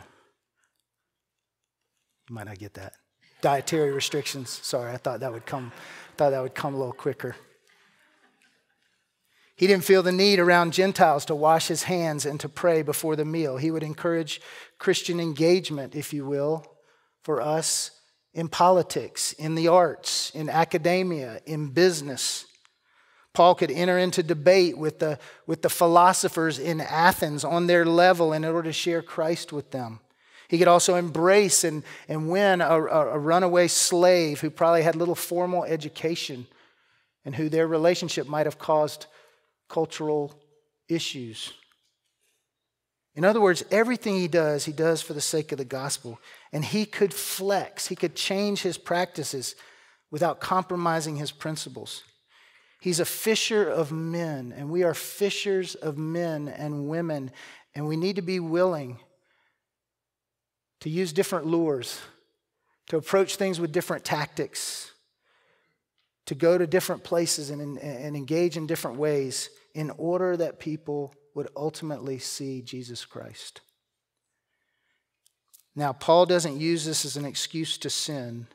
You 2.30 2.36
might 2.36 2.46
not 2.46 2.60
get 2.60 2.76
that. 2.76 2.94
dietary 3.42 3.92
restrictions. 3.92 4.50
Sorry, 4.64 4.92
I 4.92 4.98
thought 4.98 5.22
that 5.22 5.32
would 5.32 5.46
come, 5.46 5.72
thought 6.18 6.32
that 6.32 6.42
would 6.42 6.56
come 6.56 6.76
a 6.76 6.78
little 6.78 6.94
quicker. 6.94 7.36
He 9.60 9.68
didn't 9.68 9.84
feel 9.84 10.02
the 10.02 10.14
need 10.14 10.40
around 10.40 10.72
Gentiles 10.72 11.26
to 11.26 11.36
wash 11.36 11.68
his 11.68 11.84
hands 11.84 12.26
and 12.26 12.40
to 12.40 12.48
pray 12.48 12.82
before 12.82 13.18
the 13.18 13.26
meal. 13.26 13.58
He 13.58 13.72
would 13.72 13.84
encourage 13.84 14.40
Christian 14.78 15.20
engagement, 15.20 15.96
if 15.96 16.14
you 16.14 16.26
will, 16.26 16.66
for 17.24 17.42
us 17.42 17.92
in 18.34 18.48
politics, 18.48 19.34
in 19.34 19.56
the 19.56 19.68
arts, 19.68 20.30
in 20.34 20.48
academia, 20.50 21.42
in 21.46 21.72
business. 21.72 22.46
Paul 23.34 23.54
could 23.54 23.70
enter 23.70 23.98
into 23.98 24.24
debate 24.24 24.78
with 24.78 25.00
the, 25.00 25.20
with 25.46 25.62
the 25.62 25.70
philosophers 25.70 26.58
in 26.58 26.80
Athens 26.80 27.44
on 27.44 27.68
their 27.68 27.84
level 27.86 28.32
in 28.32 28.46
order 28.46 28.70
to 28.70 28.72
share 28.72 29.02
Christ 29.02 29.52
with 29.52 29.72
them. 29.72 30.00
He 30.48 30.58
could 30.58 30.70
also 30.70 30.96
embrace 30.96 31.66
and, 31.66 31.84
and 32.08 32.30
win 32.30 32.62
a, 32.62 32.66
a, 32.66 33.16
a 33.16 33.20
runaway 33.20 33.68
slave 33.68 34.40
who 34.40 34.52
probably 34.52 34.84
had 34.84 34.96
little 34.96 35.16
formal 35.16 35.66
education 35.66 36.48
and 37.26 37.36
who 37.36 37.50
their 37.50 37.68
relationship 37.68 38.26
might 38.26 38.46
have 38.46 38.58
caused 38.58 39.08
cultural 39.70 40.40
issues. 40.88 41.54
In 43.16 43.26
other 43.26 43.42
words, 43.42 43.64
everything 43.72 44.16
he 44.16 44.28
does, 44.28 44.66
he 44.66 44.72
does 44.72 45.02
for 45.02 45.14
the 45.14 45.22
sake 45.22 45.52
of 45.52 45.58
the 45.58 45.66
gospel. 45.66 46.20
And 46.52 46.64
he 46.64 46.86
could 46.86 47.14
flex, 47.14 47.88
he 47.88 47.96
could 47.96 48.16
change 48.16 48.62
his 48.62 48.78
practices 48.78 49.56
without 50.12 50.40
compromising 50.40 51.16
his 51.16 51.32
principles. 51.32 52.04
He's 52.82 53.00
a 53.00 53.06
fisher 53.06 53.68
of 53.68 53.92
men, 53.92 54.54
and 54.56 54.70
we 54.70 54.84
are 54.84 54.94
fishers 54.94 55.76
of 55.76 55.98
men 55.98 56.48
and 56.48 56.88
women, 56.88 57.32
and 57.76 57.88
we 57.88 57.98
need 57.98 58.16
to 58.16 58.22
be 58.22 58.40
willing 58.40 59.00
to 60.80 60.90
use 60.90 61.12
different 61.12 61.46
lures, 61.46 62.00
to 62.88 62.96
approach 62.96 63.36
things 63.36 63.60
with 63.60 63.74
different 63.74 64.06
tactics, 64.06 64.94
to 66.26 66.36
go 66.36 66.58
to 66.58 66.66
different 66.66 67.04
places 67.04 67.50
and, 67.50 67.78
and 67.80 68.16
engage 68.16 68.56
in 68.56 68.66
different 68.66 68.98
ways 68.98 69.50
in 69.74 69.92
order 69.92 70.36
that 70.38 70.60
people 70.60 71.14
would 71.36 71.50
ultimately 71.56 72.20
see 72.20 72.62
Jesus 72.62 73.06
Christ. 73.06 73.62
Now, 75.76 75.94
Paul 75.94 76.26
doesn't 76.26 76.60
use 76.60 76.86
this 76.86 77.06
as 77.06 77.16
an 77.16 77.26
excuse 77.26 77.78
to 77.78 77.90
sin, 77.90 78.48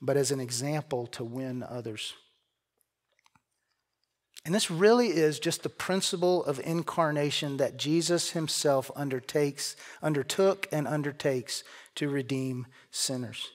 but 0.00 0.16
as 0.16 0.30
an 0.30 0.40
example 0.40 1.06
to 1.08 1.24
win 1.24 1.62
others. 1.62 2.14
And 4.46 4.54
this 4.54 4.70
really 4.70 5.08
is 5.08 5.38
just 5.38 5.62
the 5.62 5.68
principle 5.68 6.42
of 6.44 6.58
incarnation 6.64 7.58
that 7.58 7.76
Jesus 7.76 8.30
himself 8.30 8.90
undertakes, 8.96 9.76
undertook 10.02 10.66
and 10.72 10.88
undertakes 10.88 11.64
to 11.96 12.08
redeem 12.08 12.66
sinners. 12.90 13.50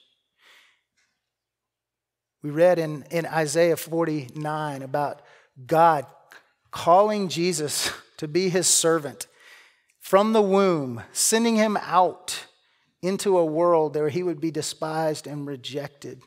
We 2.44 2.52
read 2.52 2.78
in, 2.78 3.06
in 3.10 3.26
Isaiah 3.26 3.76
49 3.76 4.84
about 4.84 5.23
God 5.66 6.06
calling 6.72 7.30
Jesus 7.30 7.92
to 8.18 8.28
be 8.28 8.50
his 8.50 8.68
servant 8.68 9.28
from 10.00 10.34
the 10.34 10.42
womb, 10.42 11.02
sending 11.12 11.56
him 11.56 11.78
out 11.78 12.46
into 13.02 13.38
a 13.38 13.46
world 13.46 13.96
where 13.96 14.10
he 14.10 14.24
would 14.24 14.42
be 14.42 14.52
despised 14.52 15.28
and 15.28 15.46
rejected, 15.46 16.22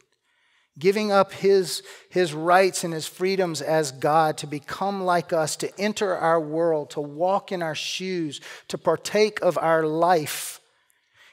giving 0.78 1.10
up 1.10 1.32
his, 1.32 1.82
his 2.10 2.32
rights 2.32 2.84
and 2.84 2.94
his 2.94 3.06
freedoms 3.06 3.60
as 3.60 3.92
God 3.92 4.38
to 4.38 4.46
become 4.46 5.04
like 5.04 5.32
us, 5.32 5.56
to 5.56 5.80
enter 5.80 6.16
our 6.16 6.40
world, 6.40 6.90
to 6.90 7.00
walk 7.00 7.50
in 7.50 7.62
our 7.62 7.74
shoes, 7.74 8.40
to 8.68 8.78
partake 8.78 9.40
of 9.40 9.58
our 9.58 9.84
life. 9.86 10.60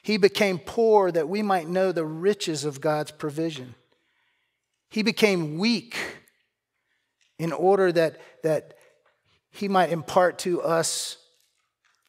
He 0.02 0.16
became 0.16 0.58
poor 0.58 1.10
that 1.12 1.28
we 1.28 1.42
might 1.42 1.68
know 1.68 1.92
the 1.92 2.04
riches 2.04 2.64
of 2.64 2.80
God's 2.80 3.10
provision. 3.10 3.74
He 4.90 5.02
became 5.02 5.58
weak 5.58 5.96
in 7.38 7.52
order 7.52 7.90
that, 7.92 8.20
that 8.42 8.74
he 9.50 9.68
might 9.68 9.90
impart 9.90 10.38
to 10.40 10.62
us 10.62 11.18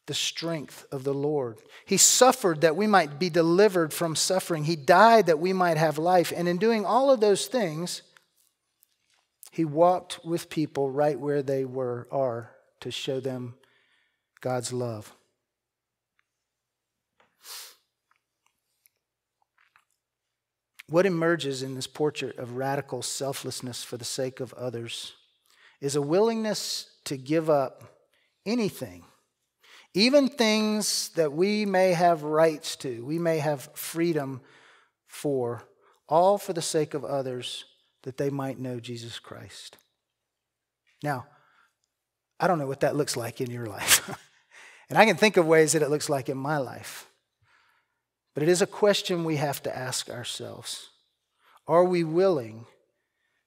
the 0.08 0.14
strength 0.14 0.86
of 0.92 1.04
the 1.04 1.14
Lord. 1.14 1.58
He 1.86 1.98
suffered 1.98 2.62
that 2.62 2.76
we 2.76 2.88
might 2.88 3.20
be 3.20 3.30
delivered 3.30 3.92
from 3.92 4.16
suffering. 4.16 4.66
He 4.66 4.76
died 4.76 5.26
that 5.28 5.40
we 5.40 5.54
might 5.54 5.78
have 5.78 5.98
life. 5.98 6.32
And 6.36 6.48
in 6.48 6.58
doing 6.58 6.86
all 6.86 7.10
of 7.10 7.20
those 7.20 7.48
things, 7.48 8.04
he 9.52 9.66
walked 9.66 10.20
with 10.24 10.50
people 10.50 10.92
right 10.92 11.20
where 11.20 11.42
they 11.42 11.66
were 11.66 12.08
are 12.12 12.52
to 12.82 12.92
show 12.92 13.20
them 13.20 13.56
God's 14.42 14.74
love. 14.74 15.15
What 20.88 21.06
emerges 21.06 21.64
in 21.64 21.76
this 21.76 21.88
portrait 21.88 22.38
of 22.38 22.58
radical 22.58 23.02
selflessness 23.02 23.84
for 23.84 23.98
the 23.98 24.06
sake 24.06 24.40
of 24.40 24.54
others 24.54 25.14
is 25.82 25.96
a 25.96 26.02
willingness 26.02 26.90
to 27.06 27.18
give 27.18 27.50
up 27.50 27.84
anything, 28.46 29.04
even 29.94 30.28
things 30.28 31.10
that 31.10 31.34
we 31.34 31.66
may 31.66 31.94
have 31.94 32.24
rights 32.24 32.76
to, 32.78 33.04
we 33.04 33.18
may 33.18 33.40
have 33.40 33.70
freedom 33.74 34.42
for, 35.08 35.64
all 36.08 36.38
for 36.38 36.54
the 36.54 36.62
sake 36.62 36.94
of 36.94 37.04
others 37.04 37.66
that 38.04 38.18
they 38.18 38.30
might 38.30 38.60
know 38.60 38.80
Jesus 38.80 39.18
Christ. 39.18 39.78
Now, 41.02 41.26
I 42.40 42.48
don't 42.48 42.60
know 42.60 42.68
what 42.68 42.82
that 42.82 42.96
looks 42.96 43.18
like 43.18 43.42
in 43.42 43.50
your 43.50 43.66
life. 43.66 44.08
and 44.90 45.00
I 45.00 45.06
can 45.06 45.16
think 45.16 45.38
of 45.38 45.48
ways 45.48 45.72
that 45.74 45.82
it 45.82 45.90
looks 45.90 46.10
like 46.10 46.30
in 46.30 46.38
my 46.38 46.58
life. 46.58 47.10
But 48.36 48.44
it 48.44 48.50
is 48.50 48.62
a 48.62 48.68
question 48.68 49.24
we 49.24 49.38
have 49.38 49.64
to 49.64 49.76
ask 49.76 50.10
ourselves 50.10 50.90
Are 51.68 51.86
we 51.86 52.04
willing, 52.04 52.68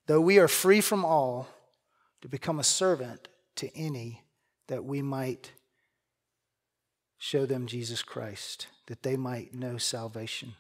though 0.06 0.20
we 0.20 0.38
are 0.38 0.48
free 0.48 0.80
from 0.80 1.04
all, 1.04 1.46
to 2.22 2.28
become 2.28 2.58
a 2.58 2.64
servant 2.64 3.28
to 3.56 3.70
any 3.76 4.24
that 4.66 4.84
we 4.84 5.02
might 5.02 5.52
show 7.18 7.46
them 7.46 7.66
Jesus 7.66 8.02
Christ, 8.02 8.66
that 8.86 9.02
they 9.02 9.16
might 9.16 9.54
know 9.54 9.76
salvation? 9.76 10.54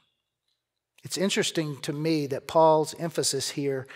It's 1.02 1.18
interesting 1.18 1.80
to 1.82 1.92
me 1.92 2.26
that 2.26 2.46
Paul's 2.46 2.94
emphasis 2.98 3.50
here 3.50 3.86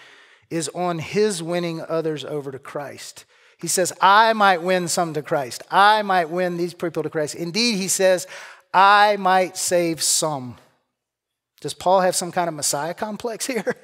is 0.51 0.71
on 0.75 0.99
his 0.99 1.42
winning 1.42 1.83
others 1.87 2.25
over 2.25 2.51
to 2.51 2.59
Christ. 2.59 3.27
He 3.59 3.68
says, 3.68 3.92
I 4.01 4.33
might 4.33 4.62
win 4.62 4.88
some 4.88 5.12
to 5.14 5.23
Christ. 5.23 5.62
I 5.71 6.03
might 6.03 6.31
win 6.31 6.57
these 6.57 6.75
people 6.75 7.03
to 7.03 7.11
Christ. 7.11 7.35
Indeed, 7.35 7.77
he 7.77 7.88
says, 7.88 8.27
I 8.72 9.16
might 9.16 9.56
save 9.56 10.02
some. 10.02 10.56
Does 11.61 11.74
Paul 11.74 12.00
have 12.00 12.16
some 12.16 12.32
kind 12.32 12.48
of 12.48 12.54
Messiah 12.54 12.94
complex 12.94 13.46
here? 13.48 13.76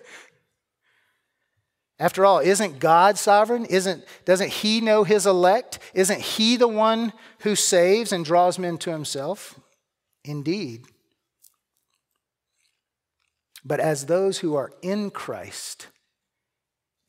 After 2.00 2.24
all, 2.24 2.38
isn't 2.38 2.78
God 2.78 3.18
sovereign? 3.18 3.64
Isn't, 3.64 4.04
doesn't 4.24 4.50
He 4.50 4.80
know 4.80 5.04
His 5.04 5.26
elect? 5.26 5.80
Isn't 5.94 6.20
He 6.20 6.56
the 6.56 6.68
one 6.68 7.12
who 7.40 7.56
saves 7.56 8.12
and 8.12 8.24
draws 8.24 8.58
men 8.58 8.78
to 8.78 8.90
Himself? 8.90 9.58
Indeed. 10.24 10.84
But 13.64 13.80
as 13.80 14.06
those 14.06 14.38
who 14.38 14.54
are 14.54 14.72
in 14.80 15.10
Christ 15.10 15.88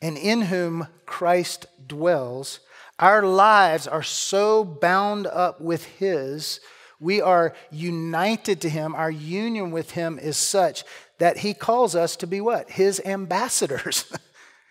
and 0.01 0.17
in 0.17 0.43
whom 0.43 0.87
Christ 1.05 1.67
dwells, 1.85 2.59
our 2.97 3.21
lives 3.21 3.87
are 3.87 4.03
so 4.03 4.63
bound 4.63 5.27
up 5.27 5.61
with 5.61 5.85
His 5.85 6.59
we 6.99 7.21
are 7.21 7.53
united 7.71 8.61
to 8.61 8.69
him. 8.69 8.93
Our 8.93 9.11
union 9.11 9.71
with 9.71 9.91
him 9.91 10.19
is 10.19 10.37
such 10.37 10.83
that 11.17 11.37
he 11.37 11.53
calls 11.53 11.95
us 11.95 12.15
to 12.17 12.27
be 12.27 12.41
what? 12.41 12.69
His 12.69 13.01
ambassadors. 13.05 14.11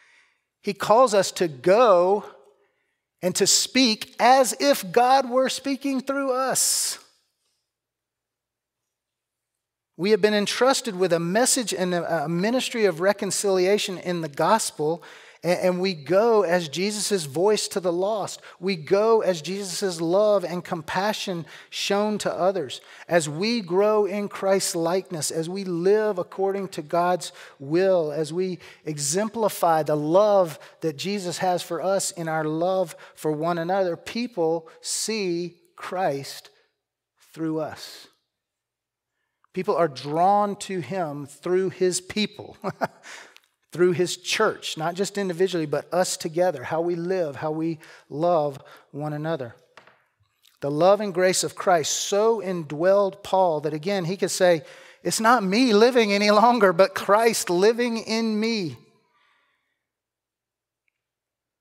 he 0.63 0.75
calls 0.75 1.15
us 1.15 1.33
to 1.33 1.49
go 1.49 2.25
and 3.23 3.35
to 3.37 3.47
speak 3.47 4.15
as 4.19 4.55
if 4.61 4.91
God 4.93 5.29
were 5.29 5.49
speaking 5.49 6.01
through 6.01 6.33
us. 6.33 6.99
We 9.97 10.13
have 10.13 10.21
been 10.21 10.35
entrusted 10.35 10.95
with 10.95 11.13
a 11.13 11.19
message 11.19 11.75
and 11.75 11.93
a 11.93 12.29
ministry 12.29 12.85
of 12.85 13.01
reconciliation 13.01 13.99
in 13.99 14.21
the 14.21 14.29
gospel 14.29 15.03
and 15.43 15.81
we 15.81 15.95
go 15.95 16.43
as 16.43 16.69
Jesus' 16.69 17.25
voice 17.25 17.69
to 17.69 17.81
the 17.81 17.93
lost. 17.93 18.41
We 18.59 18.75
go 18.75 19.21
as 19.21 19.41
Jesus' 19.41 20.01
love 20.01 20.45
and 20.45 20.65
compassion 20.65 21.47
shown 21.71 22.19
to 22.19 22.33
others. 22.33 22.81
As 23.07 23.29
we 23.29 23.61
grow 23.61 24.05
in 24.05 24.29
Christ's 24.29 24.75
likeness, 24.75 25.31
as 25.31 25.49
we 25.49 25.65
live 25.65 26.19
according 26.19 26.69
to 26.69 26.83
God's 26.83 27.33
will, 27.61 28.11
as 28.11 28.33
we 28.33 28.59
exemplify 28.85 29.85
the 29.85 29.97
love 29.97 30.59
that 30.81 30.99
Jesus 30.99 31.39
has 31.39 31.63
for 31.63 31.81
us 31.81 32.11
in 32.11 32.29
our 32.29 32.45
love 32.45 32.97
for 33.15 33.31
one 33.31 33.59
another, 33.59 33.97
people 33.97 34.69
see 34.81 35.57
Christ 35.77 36.51
through 37.33 37.61
us. 37.61 38.09
People 39.59 39.77
are 39.77 39.89
drawn 39.89 40.57
to 40.57 40.81
him 40.81 41.27
through 41.27 41.71
his 41.71 42.01
people. 42.01 42.57
through 43.73 43.93
his 43.93 44.17
church, 44.17 44.79
not 44.79 44.95
just 44.95 45.19
individually, 45.19 45.67
but 45.67 45.93
us 45.93 46.17
together, 46.17 46.65
how 46.65 46.81
we 46.81 46.95
live, 46.95 47.37
how 47.37 47.51
we 47.51 47.79
love 48.09 48.59
one 48.91 49.13
another. 49.13 49.55
The 50.61 50.71
love 50.71 51.01
and 51.01 51.15
grace 51.15 51.45
of 51.45 51.55
Christ 51.55 51.93
so 51.93 52.41
indwelled 52.41 53.23
Paul 53.23 53.61
that 53.61 53.75
again 53.75 54.05
he 54.07 54.17
could 54.17 54.31
say, 54.31 54.63
It's 55.03 55.21
not 55.21 55.45
me 55.45 55.73
living 55.73 56.13
any 56.13 56.31
longer, 56.31 56.73
but 56.73 56.95
Christ 56.95 57.51
living 57.51 57.99
in 57.99 58.41
me. 58.41 58.77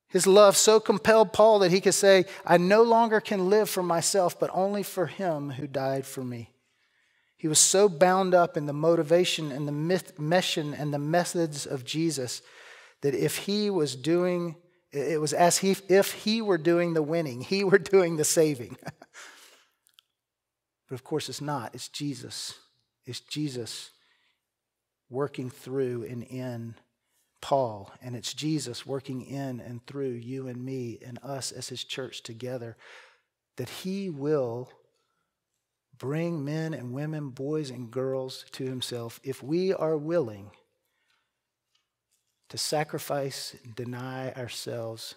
His 0.09 0.25
love 0.25 0.55
so 0.55 0.79
compelled 0.79 1.33
Paul 1.33 1.59
that 1.59 1.71
he 1.71 1.81
could 1.81 1.93
say, 1.93 2.25
I 2.45 2.57
no 2.57 2.81
longer 2.81 3.19
can 3.19 3.49
live 3.49 3.69
for 3.69 3.83
myself, 3.83 4.39
but 4.39 4.49
only 4.53 4.81
for 4.81 5.05
him 5.05 5.51
who 5.51 5.67
died 5.67 6.05
for 6.05 6.23
me. 6.23 6.49
He 7.38 7.47
was 7.47 7.59
so 7.59 7.88
bound 7.88 8.33
up 8.33 8.57
in 8.57 8.65
the 8.65 8.73
motivation 8.73 9.51
and 9.51 9.67
the 9.67 10.03
mission 10.17 10.73
and 10.73 10.91
the 10.91 10.99
methods 10.99 11.67
of 11.67 11.85
Jesus 11.85 12.41
that 13.01 13.13
if 13.13 13.38
he 13.38 13.69
was 13.69 13.95
doing, 13.95 14.55
it 14.91 15.21
was 15.21 15.33
as 15.33 15.59
he, 15.59 15.75
if 15.88 16.13
he 16.13 16.41
were 16.41 16.57
doing 16.57 16.93
the 16.95 17.03
winning, 17.03 17.41
he 17.41 17.63
were 17.63 17.77
doing 17.77 18.17
the 18.17 18.25
saving. 18.25 18.75
but 20.89 20.95
of 20.95 21.03
course, 21.03 21.29
it's 21.29 21.41
not. 21.41 21.75
It's 21.75 21.89
Jesus. 21.89 22.55
It's 23.05 23.19
Jesus 23.19 23.91
working 25.09 25.51
through 25.51 26.07
and 26.09 26.23
in 26.23 26.75
Paul, 27.39 27.93
and 28.01 28.15
it's 28.15 28.33
Jesus 28.33 28.85
working 28.85 29.21
in 29.21 29.59
and 29.59 29.85
through 29.85 30.13
you 30.13 30.47
and 30.47 30.65
me 30.65 30.97
and 31.05 31.19
us 31.21 31.51
as 31.51 31.69
his 31.69 31.83
church 31.83 32.23
together, 32.23 32.75
that 33.57 33.69
he 33.69 34.09
will 34.09 34.71
bring 35.97 36.43
men 36.43 36.73
and 36.73 36.93
women, 36.93 37.29
boys 37.29 37.69
and 37.69 37.91
girls 37.91 38.45
to 38.51 38.65
himself 38.65 39.19
if 39.23 39.41
we 39.41 39.73
are 39.73 39.97
willing 39.97 40.51
to 42.49 42.57
sacrifice 42.57 43.55
deny 43.75 44.31
ourselves 44.33 45.15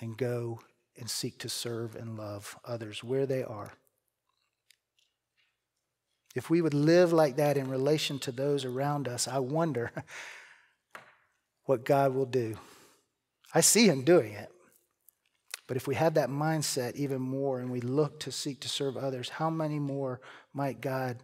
and 0.00 0.16
go 0.16 0.60
and 0.98 1.08
seek 1.08 1.38
to 1.38 1.48
serve 1.48 1.96
and 1.96 2.18
love 2.18 2.58
others 2.64 3.02
where 3.02 3.24
they 3.24 3.42
are. 3.42 3.72
If 6.34 6.50
we 6.50 6.60
would 6.60 6.74
live 6.74 7.12
like 7.12 7.36
that 7.36 7.56
in 7.56 7.68
relation 7.68 8.18
to 8.20 8.32
those 8.32 8.64
around 8.64 9.08
us, 9.08 9.28
I 9.28 9.38
wonder 9.38 9.90
what 11.64 11.84
God 11.84 12.14
will 12.14 12.26
do. 12.26 12.56
I 13.54 13.60
see 13.60 13.86
Him 13.86 14.02
doing 14.02 14.32
it. 14.32 14.51
But 15.72 15.78
if 15.78 15.88
we 15.88 15.94
have 15.94 16.12
that 16.14 16.28
mindset 16.28 16.96
even 16.96 17.22
more 17.22 17.58
and 17.58 17.72
we 17.72 17.80
look 17.80 18.20
to 18.20 18.30
seek 18.30 18.60
to 18.60 18.68
serve 18.68 18.94
others, 18.94 19.30
how 19.30 19.48
many 19.48 19.78
more 19.78 20.20
might 20.52 20.82
God 20.82 21.22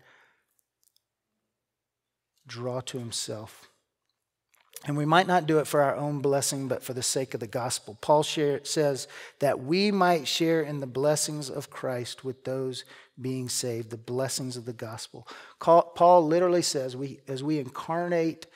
draw 2.46 2.80
to 2.80 2.99
Himself? 2.99 3.68
And 4.86 4.96
we 4.96 5.05
might 5.05 5.26
not 5.26 5.46
do 5.46 5.59
it 5.59 5.66
for 5.66 5.82
our 5.82 5.94
own 5.94 6.20
blessing, 6.20 6.66
but 6.66 6.82
for 6.82 6.94
the 6.94 7.03
sake 7.03 7.34
of 7.34 7.40
the 7.40 7.46
gospel. 7.46 7.99
Paul 8.01 8.22
share, 8.22 8.64
says 8.64 9.07
that 9.40 9.61
we 9.61 9.92
might 9.92 10.26
share 10.26 10.62
in 10.62 10.80
the 10.80 10.86
blessings 10.86 11.51
of 11.51 11.68
Christ 11.68 12.24
with 12.24 12.44
those 12.44 12.86
being 13.20 13.51
saved, 13.51 13.90
the 13.90 13.99
blessings 13.99 14.57
of 14.57 14.64
the 14.64 14.72
gospel. 14.72 15.28
Paul 15.61 16.26
literally 16.26 16.62
says, 16.62 16.96
we, 16.96 17.20
as 17.28 17.42
we 17.42 17.59
incarnate 17.59 18.46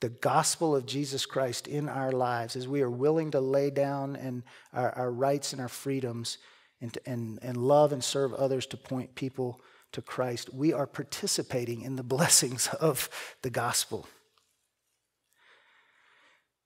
the 0.00 0.08
gospel 0.08 0.76
of 0.76 0.86
Jesus 0.86 1.26
Christ 1.26 1.66
in 1.66 1.88
our 1.88 2.12
lives, 2.12 2.56
as 2.56 2.68
we 2.68 2.82
are 2.82 2.90
willing 2.90 3.32
to 3.32 3.40
lay 3.40 3.70
down 3.70 4.16
and 4.16 4.42
our, 4.72 4.90
our 4.92 5.10
rights 5.10 5.52
and 5.52 5.60
our 5.60 5.68
freedoms 5.68 6.38
and, 6.80 6.96
and, 7.04 7.38
and 7.42 7.56
love 7.56 7.92
and 7.92 8.02
serve 8.02 8.32
others 8.34 8.66
to 8.66 8.76
point 8.76 9.14
people 9.14 9.60
to 9.92 10.02
Christ, 10.02 10.52
we 10.54 10.72
are 10.72 10.86
participating 10.86 11.82
in 11.82 11.96
the 11.96 12.02
blessings 12.04 12.68
of 12.80 13.08
the 13.42 13.50
gospel. 13.50 14.06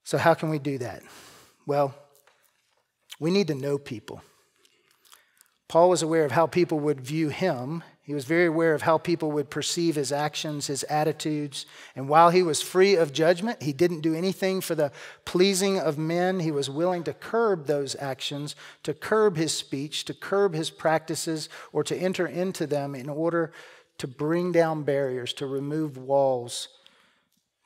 So, 0.04 0.18
how 0.18 0.34
can 0.34 0.50
we 0.50 0.58
do 0.58 0.78
that? 0.78 1.02
Well, 1.64 1.94
we 3.20 3.30
need 3.30 3.46
to 3.48 3.54
know 3.54 3.78
people. 3.78 4.20
Paul 5.68 5.88
was 5.88 6.02
aware 6.02 6.24
of 6.24 6.32
how 6.32 6.46
people 6.46 6.80
would 6.80 7.00
view 7.00 7.28
him 7.28 7.82
he 8.04 8.14
was 8.14 8.24
very 8.24 8.46
aware 8.46 8.74
of 8.74 8.82
how 8.82 8.98
people 8.98 9.30
would 9.30 9.48
perceive 9.48 9.94
his 9.94 10.10
actions, 10.10 10.66
his 10.66 10.82
attitudes. 10.84 11.66
And 11.94 12.08
while 12.08 12.30
he 12.30 12.42
was 12.42 12.60
free 12.60 12.96
of 12.96 13.12
judgment, 13.12 13.62
he 13.62 13.72
didn't 13.72 14.00
do 14.00 14.12
anything 14.12 14.60
for 14.60 14.74
the 14.74 14.90
pleasing 15.24 15.78
of 15.78 15.98
men. 15.98 16.40
He 16.40 16.50
was 16.50 16.68
willing 16.68 17.04
to 17.04 17.12
curb 17.12 17.66
those 17.66 17.94
actions, 18.00 18.56
to 18.82 18.92
curb 18.92 19.36
his 19.36 19.56
speech, 19.56 20.04
to 20.06 20.14
curb 20.14 20.52
his 20.52 20.68
practices, 20.68 21.48
or 21.72 21.84
to 21.84 21.96
enter 21.96 22.26
into 22.26 22.66
them 22.66 22.96
in 22.96 23.08
order 23.08 23.52
to 23.98 24.08
bring 24.08 24.50
down 24.50 24.82
barriers, 24.82 25.32
to 25.34 25.46
remove 25.46 25.96
walls 25.96 26.68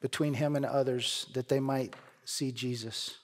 between 0.03 0.35
him 0.35 0.55
and 0.55 0.67
others 0.67 1.27
that 1.33 1.49
they 1.49 1.61
might 1.61 1.97
see 2.27 2.53
Jesus. 2.53 3.17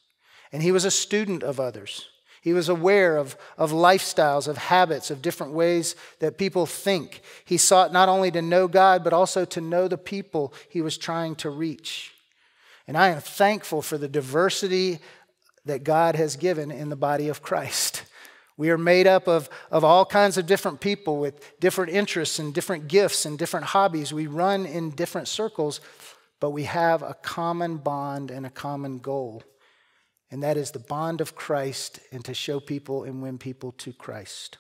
And 0.50 0.62
he 0.62 0.72
was 0.72 0.86
a 0.86 0.90
student 0.90 1.42
of 1.42 1.60
others. 1.60 2.08
He 2.43 2.53
was 2.53 2.68
aware 2.68 3.16
of, 3.18 3.36
of 3.57 3.70
lifestyles, 3.70 4.49
of 4.49 4.59
habits, 4.59 5.12
of 5.12 5.22
different 5.22 5.53
ways 5.53 5.95
that 6.18 6.38
people 6.38 6.66
think. 6.66 7.22
He 7.45 7.57
sought 7.57 7.93
not 7.93 8.09
only 8.09 8.32
to 8.32 8.43
know 8.43 8.66
God, 8.66 9.05
but 9.05 9.12
also 9.12 9.45
to 9.45 9.61
know 9.61 9.86
the 9.86 9.97
people 9.97 10.53
he 10.68 10.82
was 10.82 10.99
trying 10.99 11.36
to 11.36 11.51
reach. 11.51 12.12
And 12.88 12.99
I 12.99 13.11
am 13.11 13.20
thankful 13.20 13.80
for 13.80 13.97
the 13.97 14.09
diversity 14.09 14.99
that 15.66 15.84
God 15.84 16.16
has 16.16 16.34
given 16.34 16.72
in 16.72 16.88
the 16.88 16.97
body 16.97 17.28
of 17.28 17.43
Christ. 17.43 18.03
We 18.57 18.70
are 18.70 18.78
made 18.78 19.07
up 19.07 19.28
of, 19.28 19.49
of 19.70 19.84
all 19.84 20.05
kinds 20.05 20.36
of 20.36 20.47
different 20.47 20.80
people 20.80 21.18
with 21.18 21.61
different 21.61 21.93
interests 21.93 22.40
and 22.40 22.53
different 22.53 22.88
gifts 22.88 23.24
and 23.24 23.38
different 23.38 23.66
hobbies. 23.66 24.12
We 24.12 24.26
run 24.26 24.66
in 24.66 24.90
different 24.90 25.28
circles, 25.28 25.80
but 26.40 26.51
we 26.51 26.64
have 26.64 27.03
a 27.03 27.14
common 27.14 27.76
bond 27.76 28.32
and 28.32 28.45
a 28.45 28.51
common 28.51 28.99
goal 28.99 29.45
and 30.33 30.43
that 30.43 30.57
is 30.57 30.70
the 30.70 30.78
bond 30.78 31.20
of 31.20 31.37
Christ 31.37 32.01
and 32.11 32.24
to 32.24 32.33
show 32.33 32.59
people 32.59 33.05
and 33.05 33.22
win 33.22 33.37
people 33.37 33.72
to 33.72 33.93
Christ. 33.93 34.57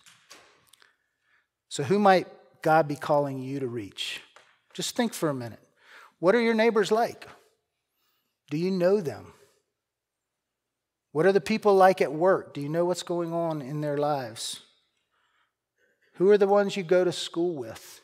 So, 1.70 1.82
who 1.82 1.98
might 1.98 2.28
God 2.60 2.86
be 2.86 2.94
calling 2.94 3.38
you 3.38 3.58
to 3.58 3.66
reach? 3.66 4.20
Just 4.74 4.94
think 4.94 5.14
for 5.14 5.30
a 5.30 5.34
minute. 5.34 5.66
What 6.18 6.34
are 6.34 6.40
your 6.42 6.52
neighbors 6.52 6.92
like? 6.92 7.26
Do 8.50 8.58
you 8.58 8.70
know 8.70 9.00
them? 9.00 9.32
What 11.12 11.24
are 11.24 11.32
the 11.32 11.40
people 11.40 11.74
like 11.74 12.02
at 12.02 12.12
work? 12.12 12.52
Do 12.52 12.60
you 12.60 12.68
know 12.68 12.84
what's 12.84 13.02
going 13.02 13.32
on 13.32 13.62
in 13.62 13.80
their 13.80 13.96
lives? 13.96 14.60
Who 16.14 16.30
are 16.30 16.38
the 16.38 16.46
ones 16.46 16.76
you 16.76 16.82
go 16.82 17.02
to 17.02 17.12
school 17.12 17.56
with? 17.56 18.02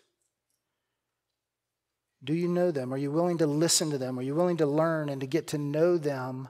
Do 2.25 2.33
you 2.33 2.49
know 2.49 2.71
them? 2.71 2.95
Are 2.95 2.99
you 2.99 3.13
willing 3.13 3.39
to 3.39 3.47
listen 3.47 3.91
to 3.91 3.99
them? 3.99 4.19
Are 4.19 4.23
you 4.23 4.35
willing 4.35 4.57
to 4.57 4.67
learn 4.67 5.11
and 5.11 5.21
to 5.21 5.27
get 5.27 5.49
to 5.49 5.59
know 5.59 5.99
them 5.99 6.49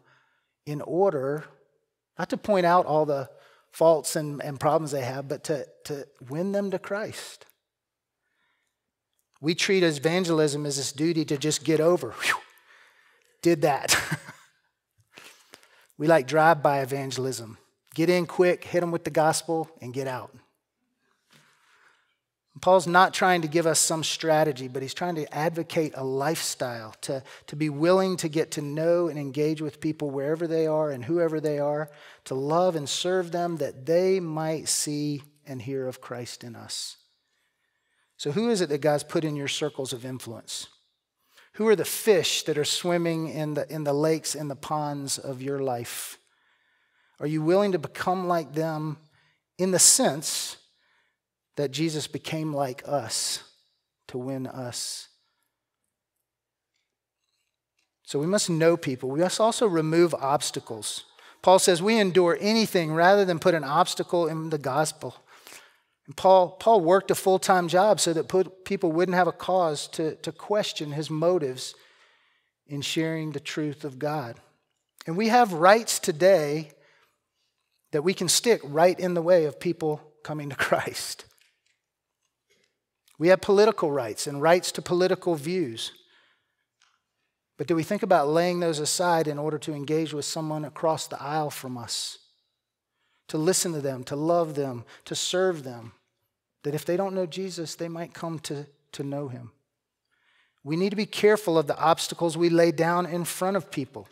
in 0.68 0.82
order 0.82 1.44
not 2.18 2.28
to 2.28 2.36
point 2.36 2.66
out 2.66 2.84
all 2.84 3.06
the 3.06 3.30
faults 3.72 4.16
and, 4.16 4.42
and 4.42 4.60
problems 4.60 4.90
they 4.90 5.02
have, 5.02 5.26
but 5.26 5.44
to, 5.44 5.66
to 5.84 6.06
win 6.28 6.52
them 6.52 6.70
to 6.70 6.78
Christ. 6.78 7.46
We 9.40 9.54
treat 9.54 9.82
evangelism 9.82 10.66
as 10.66 10.76
this 10.76 10.92
duty 10.92 11.24
to 11.24 11.38
just 11.38 11.64
get 11.64 11.80
over. 11.80 12.10
Whew, 12.10 12.34
did 13.40 13.62
that. 13.62 13.96
we 15.98 16.06
like 16.06 16.26
drive 16.26 16.62
by 16.62 16.80
evangelism. 16.80 17.56
Get 17.94 18.10
in 18.10 18.26
quick, 18.26 18.64
hit 18.64 18.80
them 18.80 18.90
with 18.90 19.04
the 19.04 19.10
gospel, 19.10 19.70
and 19.80 19.94
get 19.94 20.06
out. 20.06 20.36
Paul's 22.62 22.86
not 22.86 23.12
trying 23.12 23.42
to 23.42 23.48
give 23.48 23.66
us 23.66 23.78
some 23.78 24.02
strategy, 24.02 24.68
but 24.68 24.82
he's 24.82 24.94
trying 24.94 25.16
to 25.16 25.34
advocate 25.34 25.92
a 25.94 26.04
lifestyle, 26.04 26.94
to, 27.02 27.22
to 27.46 27.56
be 27.56 27.68
willing 27.68 28.16
to 28.18 28.28
get 28.28 28.52
to 28.52 28.62
know 28.62 29.08
and 29.08 29.18
engage 29.18 29.60
with 29.60 29.80
people 29.80 30.10
wherever 30.10 30.46
they 30.46 30.66
are 30.66 30.90
and 30.90 31.04
whoever 31.04 31.40
they 31.40 31.58
are, 31.58 31.90
to 32.24 32.34
love 32.34 32.74
and 32.74 32.88
serve 32.88 33.32
them 33.32 33.56
that 33.58 33.86
they 33.86 34.18
might 34.18 34.68
see 34.68 35.22
and 35.46 35.60
hear 35.60 35.86
of 35.86 36.00
Christ 36.00 36.42
in 36.42 36.56
us. 36.56 36.96
So, 38.16 38.32
who 38.32 38.50
is 38.50 38.60
it 38.60 38.68
that 38.70 38.80
God's 38.80 39.04
put 39.04 39.24
in 39.24 39.36
your 39.36 39.48
circles 39.48 39.92
of 39.92 40.04
influence? 40.04 40.68
Who 41.52 41.68
are 41.68 41.76
the 41.76 41.84
fish 41.84 42.44
that 42.44 42.58
are 42.58 42.64
swimming 42.64 43.28
in 43.28 43.54
the, 43.54 43.72
in 43.72 43.84
the 43.84 43.92
lakes 43.92 44.34
and 44.34 44.50
the 44.50 44.56
ponds 44.56 45.18
of 45.18 45.42
your 45.42 45.60
life? 45.60 46.18
Are 47.20 47.26
you 47.26 47.42
willing 47.42 47.72
to 47.72 47.78
become 47.78 48.26
like 48.26 48.54
them 48.54 48.96
in 49.58 49.70
the 49.70 49.78
sense 49.78 50.56
that 51.58 51.72
Jesus 51.72 52.06
became 52.06 52.54
like 52.54 52.84
us 52.86 53.42
to 54.06 54.16
win 54.16 54.46
us. 54.46 55.08
So 58.04 58.20
we 58.20 58.28
must 58.28 58.48
know 58.48 58.76
people. 58.76 59.10
We 59.10 59.18
must 59.18 59.40
also 59.40 59.66
remove 59.66 60.14
obstacles. 60.14 61.02
Paul 61.42 61.58
says 61.58 61.82
we 61.82 61.98
endure 61.98 62.38
anything 62.40 62.92
rather 62.92 63.24
than 63.24 63.40
put 63.40 63.56
an 63.56 63.64
obstacle 63.64 64.28
in 64.28 64.50
the 64.50 64.56
gospel. 64.56 65.16
And 66.06 66.16
Paul, 66.16 66.50
Paul 66.50 66.80
worked 66.80 67.10
a 67.10 67.16
full 67.16 67.40
time 67.40 67.66
job 67.66 67.98
so 67.98 68.12
that 68.12 68.28
put, 68.28 68.64
people 68.64 68.92
wouldn't 68.92 69.16
have 69.16 69.26
a 69.26 69.32
cause 69.32 69.88
to, 69.88 70.14
to 70.14 70.30
question 70.30 70.92
his 70.92 71.10
motives 71.10 71.74
in 72.68 72.82
sharing 72.82 73.32
the 73.32 73.40
truth 73.40 73.84
of 73.84 73.98
God. 73.98 74.36
And 75.08 75.16
we 75.16 75.26
have 75.26 75.54
rights 75.54 75.98
today 75.98 76.70
that 77.90 78.04
we 78.04 78.14
can 78.14 78.28
stick 78.28 78.60
right 78.62 78.98
in 78.98 79.14
the 79.14 79.22
way 79.22 79.46
of 79.46 79.58
people 79.58 80.00
coming 80.22 80.50
to 80.50 80.56
Christ. 80.68 81.24
We 83.18 83.28
have 83.28 83.40
political 83.40 83.90
rights 83.90 84.26
and 84.26 84.40
rights 84.40 84.72
to 84.72 84.82
political 84.82 85.34
views. 85.34 85.92
But 87.56 87.66
do 87.66 87.74
we 87.74 87.82
think 87.82 88.02
about 88.02 88.28
laying 88.28 88.60
those 88.60 88.78
aside 88.78 89.26
in 89.26 89.38
order 89.38 89.58
to 89.58 89.74
engage 89.74 90.14
with 90.14 90.24
someone 90.24 90.64
across 90.64 91.08
the 91.08 91.20
aisle 91.20 91.50
from 91.50 91.76
us? 91.76 92.18
To 93.28 93.38
listen 93.38 93.72
to 93.72 93.80
them, 93.80 94.04
to 94.04 94.16
love 94.16 94.54
them, 94.54 94.84
to 95.04 95.14
serve 95.14 95.64
them. 95.64 95.92
That 96.62 96.74
if 96.74 96.84
they 96.84 96.96
don't 96.96 97.14
know 97.14 97.26
Jesus, 97.26 97.74
they 97.74 97.88
might 97.88 98.14
come 98.14 98.38
to 98.40 98.66
to 98.92 99.02
know 99.02 99.28
him. 99.28 99.50
We 100.64 100.76
need 100.76 100.90
to 100.90 100.96
be 100.96 101.06
careful 101.06 101.56
of 101.56 101.66
the 101.66 101.78
obstacles 101.78 102.36
we 102.36 102.48
lay 102.48 102.72
down 102.72 103.06
in 103.06 103.24
front 103.24 103.56
of 103.56 103.70
people. 103.70 104.08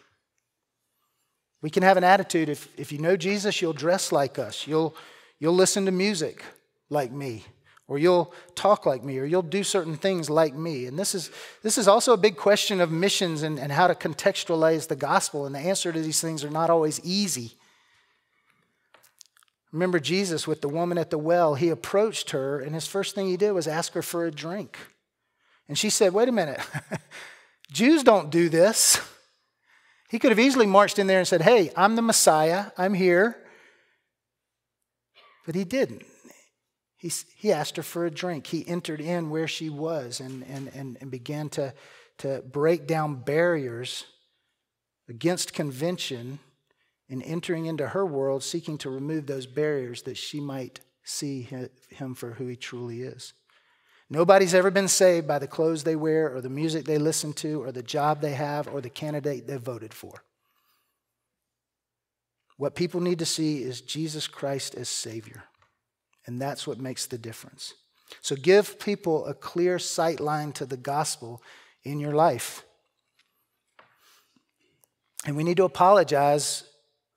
We 1.63 1.71
can 1.71 1.83
have 1.83 1.97
an 1.97 2.05
attitude 2.05 2.49
if, 2.49 2.69
if 2.79 2.93
you 2.93 2.99
know 2.99 3.17
Jesus, 3.17 3.61
you'll 3.61 3.73
dress 3.73 4.13
like 4.13 4.39
us, 4.39 4.67
you'll, 4.67 4.95
you'll 5.39 5.55
listen 5.55 5.87
to 5.87 5.91
music 5.91 6.45
like 6.89 7.11
me, 7.11 7.45
or 7.89 7.99
you'll 7.99 8.33
talk 8.55 8.85
like 8.85 9.05
me, 9.05 9.19
or 9.19 9.25
you'll 9.25 9.43
do 9.43 9.63
certain 9.63 9.97
things 9.97 10.29
like 10.29 10.55
me. 10.55 10.87
And 10.87 10.99
this 10.99 11.15
is, 11.15 11.31
this 11.63 11.79
is 11.79 11.87
also 11.87 12.13
a 12.13 12.17
big 12.17 12.37
question 12.37 12.81
of 12.81 12.91
missions 12.91 13.43
and, 13.43 13.61
and 13.61 13.71
how 13.71 13.87
to 13.87 13.95
contextualize 13.95 14.89
the 14.89 14.97
gospel. 14.97 15.47
And 15.47 15.55
the 15.55 15.61
answer 15.61 15.93
to 15.93 16.01
these 16.01 16.21
things 16.21 16.43
are 16.43 16.51
not 16.51 16.69
always 16.69 17.01
easy. 17.05 17.53
Remember 19.71 20.01
Jesus 20.01 20.47
with 20.47 20.63
the 20.63 20.69
woman 20.69 20.99
at 20.99 21.11
the 21.11 21.19
well, 21.19 21.55
he 21.55 21.69
approached 21.69 22.31
her, 22.31 22.61
and 22.61 22.75
his 22.75 22.87
first 22.87 23.15
thing 23.15 23.27
he 23.27 23.37
did 23.37 23.53
was 23.53 23.69
ask 23.69 23.93
her 23.93 24.03
for 24.03 24.27
a 24.27 24.31
drink. 24.31 24.79
And 25.69 25.79
she 25.79 25.91
said, 25.91 26.13
Wait 26.13 26.29
a 26.29 26.33
minute, 26.33 26.61
Jews 27.71 28.03
don't 28.03 28.31
do 28.31 28.49
this. 28.49 29.01
He 30.09 30.19
could 30.19 30.31
have 30.31 30.39
easily 30.39 30.67
marched 30.67 30.99
in 30.99 31.09
there 31.09 31.19
and 31.19 31.29
said, 31.29 31.43
Hey, 31.43 31.73
I'm 31.77 31.95
the 31.95 32.03
Messiah, 32.03 32.67
I'm 32.79 32.95
here. 32.95 33.37
But 35.45 35.55
he 35.55 35.65
didn't. 35.65 36.05
He, 36.97 37.13
he 37.37 37.53
asked 37.53 37.77
her 37.77 37.83
for 37.83 38.07
a 38.07 38.11
drink. 38.11 38.47
He 38.47 38.67
entered 38.67 39.01
in 39.01 39.31
where 39.31 39.49
she 39.49 39.69
was 39.69 40.21
and, 40.21 40.45
and, 40.45 40.69
and, 40.75 40.97
and 41.01 41.11
began 41.11 41.49
to, 41.51 41.75
to 42.19 42.43
break 42.51 42.87
down 42.87 43.17
barriers 43.17 44.05
against 45.09 45.53
convention 45.53 46.39
and 47.09 47.23
entering 47.23 47.67
into 47.67 47.89
her 47.89 48.05
world, 48.05 48.43
seeking 48.43 48.79
to 48.79 48.91
remove 48.91 49.27
those 49.27 49.47
barriers 49.47 50.03
that 50.03 50.17
she 50.17 50.41
might 50.41 50.81
see 51.05 51.43
him 51.91 52.15
for 52.15 52.33
who 52.33 52.47
he 52.49 52.57
truly 52.57 53.03
is. 53.03 53.33
Nobody's 54.09 54.55
ever 54.55 54.71
been 54.71 54.89
saved 54.89 55.27
by 55.27 55.39
the 55.39 55.47
clothes 55.47 55.85
they 55.85 55.97
wear 55.97 56.35
or 56.35 56.41
the 56.41 56.49
music 56.49 56.85
they 56.85 56.99
listen 56.99 57.33
to 57.35 57.63
or 57.63 57.73
the 57.73 57.83
job 57.83 58.21
they 58.21 58.35
have 58.35 58.69
or 58.69 58.81
the 58.81 58.91
candidate 58.91 59.47
they 59.47 59.57
voted 59.57 59.93
for. 59.93 60.23
What 62.57 62.75
people 62.75 63.01
need 63.01 63.19
to 63.19 63.27
see 63.27 63.63
is 63.63 63.81
Jesus 63.81 64.27
Christ 64.27 64.75
as 64.75 64.89
Savior. 64.89 65.45
And 66.27 66.41
that's 66.41 66.67
what 66.67 66.79
makes 66.79 67.07
the 67.07 67.19
difference. 67.19 67.75
So 68.21 68.37
give 68.37 68.79
people 68.79 69.27
a 69.27 69.35
clear 69.35 69.79
sight 69.79 70.21
line 70.21 70.53
to 70.53 70.67
the 70.67 70.77
gospel 70.77 71.43
in 71.85 72.01
your 72.01 72.13
life. 72.13 72.65
And 75.25 75.37
we 75.37 75.45
need 75.45 75.57
to 75.57 75.65
apologize 75.65 76.65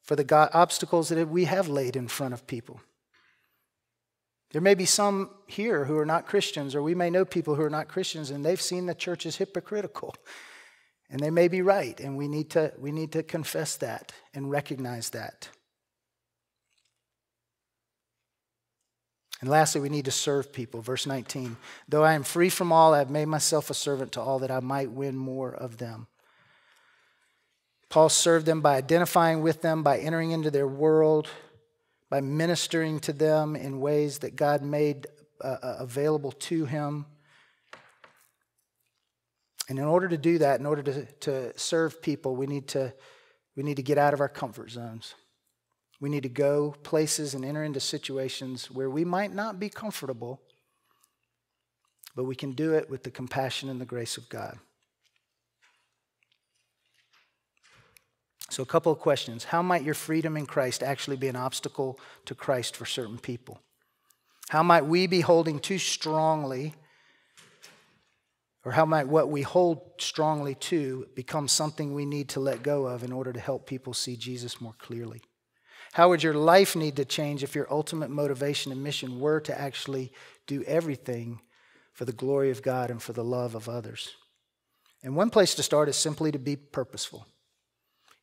for 0.04 0.16
the 0.16 0.50
obstacles 0.54 1.10
that 1.10 1.30
we 1.30 1.46
have 1.46 1.68
laid 1.68 1.96
in 1.96 2.08
front 2.08 2.34
of 2.34 2.48
people. 2.48 2.82
There 4.52 4.62
may 4.62 4.74
be 4.74 4.86
some 4.86 5.30
here 5.46 5.86
who 5.86 5.98
are 6.00 6.08
not 6.08 6.26
Christians, 6.26 6.74
or 6.74 6.82
we 6.82 6.96
may 6.96 7.12
know 7.12 7.24
people 7.24 7.54
who 7.54 7.62
are 7.62 7.70
not 7.70 7.88
Christians, 7.88 8.32
and 8.32 8.44
they've 8.44 8.60
seen 8.60 8.88
the 8.88 8.96
church 8.96 9.28
as 9.28 9.36
hypocritical. 9.36 10.16
And 11.12 11.20
they 11.20 11.30
may 11.30 11.48
be 11.48 11.62
right, 11.62 12.00
and 12.00 12.18
we 12.18 12.28
need 12.28 12.50
to, 12.52 12.74
we 12.80 12.92
need 12.92 13.12
to 13.12 13.22
confess 13.22 13.78
that 13.78 14.12
and 14.34 14.50
recognize 14.50 15.12
that. 15.12 15.50
And 19.42 19.50
lastly, 19.50 19.80
we 19.80 19.90
need 19.90 20.06
to 20.06 20.12
serve 20.12 20.52
people. 20.52 20.82
Verse 20.82 21.06
19 21.06 21.56
Though 21.88 22.04
I 22.04 22.14
am 22.14 22.24
free 22.24 22.50
from 22.50 22.72
all, 22.72 22.94
I 22.94 23.00
have 23.00 23.10
made 23.10 23.28
myself 23.28 23.70
a 23.70 23.74
servant 23.74 24.12
to 24.14 24.22
all 24.22 24.40
that 24.40 24.52
I 24.52 24.60
might 24.60 24.92
win 24.92 25.16
more 25.16 25.54
of 25.54 25.78
them. 25.78 26.08
Paul 27.90 28.10
served 28.10 28.46
them 28.46 28.62
by 28.62 28.76
identifying 28.76 29.42
with 29.42 29.62
them, 29.62 29.82
by 29.82 29.98
entering 29.98 30.32
into 30.32 30.52
their 30.52 30.68
world, 30.68 31.28
by 32.10 32.22
ministering 32.22 33.00
to 33.02 33.14
them 33.14 33.56
in 33.56 33.80
ways 33.80 34.20
that 34.20 34.36
God 34.36 34.62
made 34.62 35.08
uh, 35.42 35.58
uh, 35.62 35.76
available 35.80 36.32
to 36.34 36.66
him. 36.66 37.06
And 39.70 39.80
in 39.80 39.86
order 39.86 40.08
to 40.08 40.18
do 40.18 40.40
that, 40.40 40.60
in 40.60 40.66
order 40.66 40.84
to, 40.84 41.06
to 41.06 41.58
serve 41.58 42.02
people, 42.02 42.36
we 42.36 42.46
need 42.46 42.68
to, 42.70 42.94
we 43.56 43.64
need 43.64 43.78
to 43.78 43.84
get 43.84 43.98
out 43.98 44.14
of 44.14 44.20
our 44.20 44.30
comfort 44.30 44.70
zones. 44.70 45.16
We 46.00 46.10
need 46.10 46.24
to 46.24 46.30
go 46.30 46.76
places 46.84 47.34
and 47.34 47.44
enter 47.44 47.64
into 47.64 47.80
situations 47.80 48.72
where 48.72 48.90
we 48.90 49.04
might 49.04 49.34
not 49.34 49.60
be 49.60 49.70
comfortable, 49.70 50.42
but 52.16 52.24
we 52.24 52.36
can 52.36 52.54
do 52.54 52.74
it 52.74 52.90
with 52.90 53.04
the 53.04 53.12
compassion 53.12 53.70
and 53.70 53.82
the 53.82 53.86
grace 53.86 54.18
of 54.18 54.30
God. 54.30 54.58
So, 58.50 58.64
a 58.64 58.66
couple 58.66 58.92
of 58.92 59.00
questions. 59.00 59.44
How 59.44 59.62
might 59.62 59.84
your 59.84 59.94
freedom 59.94 60.36
in 60.36 60.46
Christ 60.46 60.82
actually 60.82 61.18
be 61.18 61.28
an 61.28 61.36
obstacle 61.36 62.00
to 62.26 62.34
Christ 62.34 62.76
for 62.76 62.86
certain 62.86 63.20
people? 63.20 63.60
How 64.50 64.64
might 64.64 64.86
we 64.86 65.06
be 65.06 65.22
holding 65.22 65.60
too 65.60 65.78
strongly, 65.78 66.74
or 68.66 68.72
how 68.72 68.86
might 68.86 69.08
what 69.08 69.30
we 69.30 69.44
hold 69.44 69.82
strongly 70.00 70.56
to 70.56 71.08
become 71.14 71.48
something 71.48 71.94
we 71.94 72.06
need 72.06 72.30
to 72.30 72.40
let 72.40 72.64
go 72.64 72.88
of 72.88 73.04
in 73.04 73.12
order 73.12 73.32
to 73.32 73.40
help 73.40 73.68
people 73.68 73.94
see 73.94 74.16
Jesus 74.16 74.60
more 74.60 74.74
clearly? 74.80 75.22
How 75.94 76.10
would 76.10 76.24
your 76.24 76.34
life 76.34 76.76
need 76.76 76.96
to 76.98 77.06
change 77.06 77.44
if 77.44 77.56
your 77.56 77.72
ultimate 77.72 78.10
motivation 78.10 78.72
and 78.72 78.84
mission 78.84 79.20
were 79.20 79.40
to 79.42 79.60
actually 79.60 80.12
do 80.48 80.64
everything 80.64 81.42
for 81.94 82.06
the 82.06 82.12
glory 82.12 82.52
of 82.52 82.62
God 82.62 82.92
and 82.92 83.02
for 83.02 83.14
the 83.14 83.24
love 83.24 83.56
of 83.56 83.68
others? 83.68 84.16
And 85.04 85.16
one 85.16 85.30
place 85.30 85.56
to 85.56 85.64
start 85.64 85.90
is 85.90 85.96
simply 85.96 86.32
to 86.32 86.40
be 86.40 86.56
purposeful. 86.56 87.26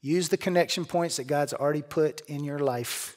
Use 0.01 0.29
the 0.29 0.37
connection 0.37 0.85
points 0.85 1.17
that 1.17 1.27
God's 1.27 1.55
already 1.55 1.83
put 1.83 2.21
in 2.29 2.45
your 2.45 2.59
life. 2.59 3.17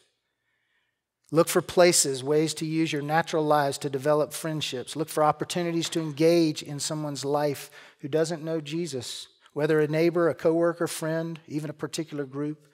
Look 1.32 1.48
for 1.48 1.62
places, 1.62 2.24
ways 2.24 2.56
to 2.56 2.66
use 2.66 2.92
your 2.92 3.04
natural 3.04 3.46
lives 3.46 3.78
to 3.80 3.90
develop 3.90 4.34
friendships. 4.34 4.96
Look 4.96 5.10
for 5.10 5.24
opportunities 5.24 5.90
to 5.90 6.00
engage 6.00 6.64
in 6.64 6.80
someone's 6.80 7.24
life 7.24 7.70
who 8.00 8.08
doesn't 8.08 8.44
know 8.44 8.60
Jesus, 8.60 9.28
whether 9.54 9.80
a 9.80 9.88
neighbor, 9.88 10.30
a 10.30 10.34
coworker, 10.34 10.88
friend, 10.88 11.40
even 11.48 11.70
a 11.70 11.74
particular 11.74 12.26
group. 12.26 12.68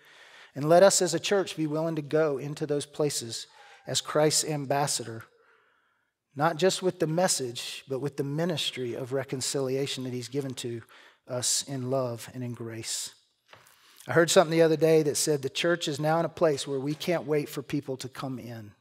And 0.55 0.69
let 0.69 0.83
us 0.83 1.01
as 1.01 1.13
a 1.13 1.19
church 1.19 1.57
be 1.57 1.67
willing 1.67 1.97
to 1.97 2.01
go 2.01 2.37
into 2.37 2.65
those 2.65 2.85
places 2.85 3.47
as 3.85 4.01
Christ's 4.01 4.45
ambassador, 4.45 5.23
not 6.35 6.57
just 6.57 6.81
with 6.81 6.99
the 6.99 7.07
message, 7.07 7.83
but 7.89 7.99
with 7.99 8.17
the 8.17 8.23
ministry 8.23 8.93
of 8.93 9.13
reconciliation 9.13 10.05
that 10.05 10.13
He's 10.13 10.29
given 10.29 10.53
to 10.55 10.81
us 11.27 11.63
in 11.67 11.89
love 11.89 12.29
and 12.33 12.43
in 12.43 12.53
grace. 12.53 13.13
I 14.07 14.13
heard 14.13 14.29
something 14.29 14.51
the 14.51 14.61
other 14.61 14.77
day 14.77 15.03
that 15.03 15.17
said 15.17 15.41
the 15.41 15.49
church 15.49 15.87
is 15.87 15.99
now 15.99 16.19
in 16.19 16.25
a 16.25 16.29
place 16.29 16.67
where 16.67 16.79
we 16.79 16.93
can't 16.93 17.25
wait 17.25 17.49
for 17.49 17.61
people 17.61 17.97
to 17.97 18.07
come 18.09 18.39
in. 18.39 18.71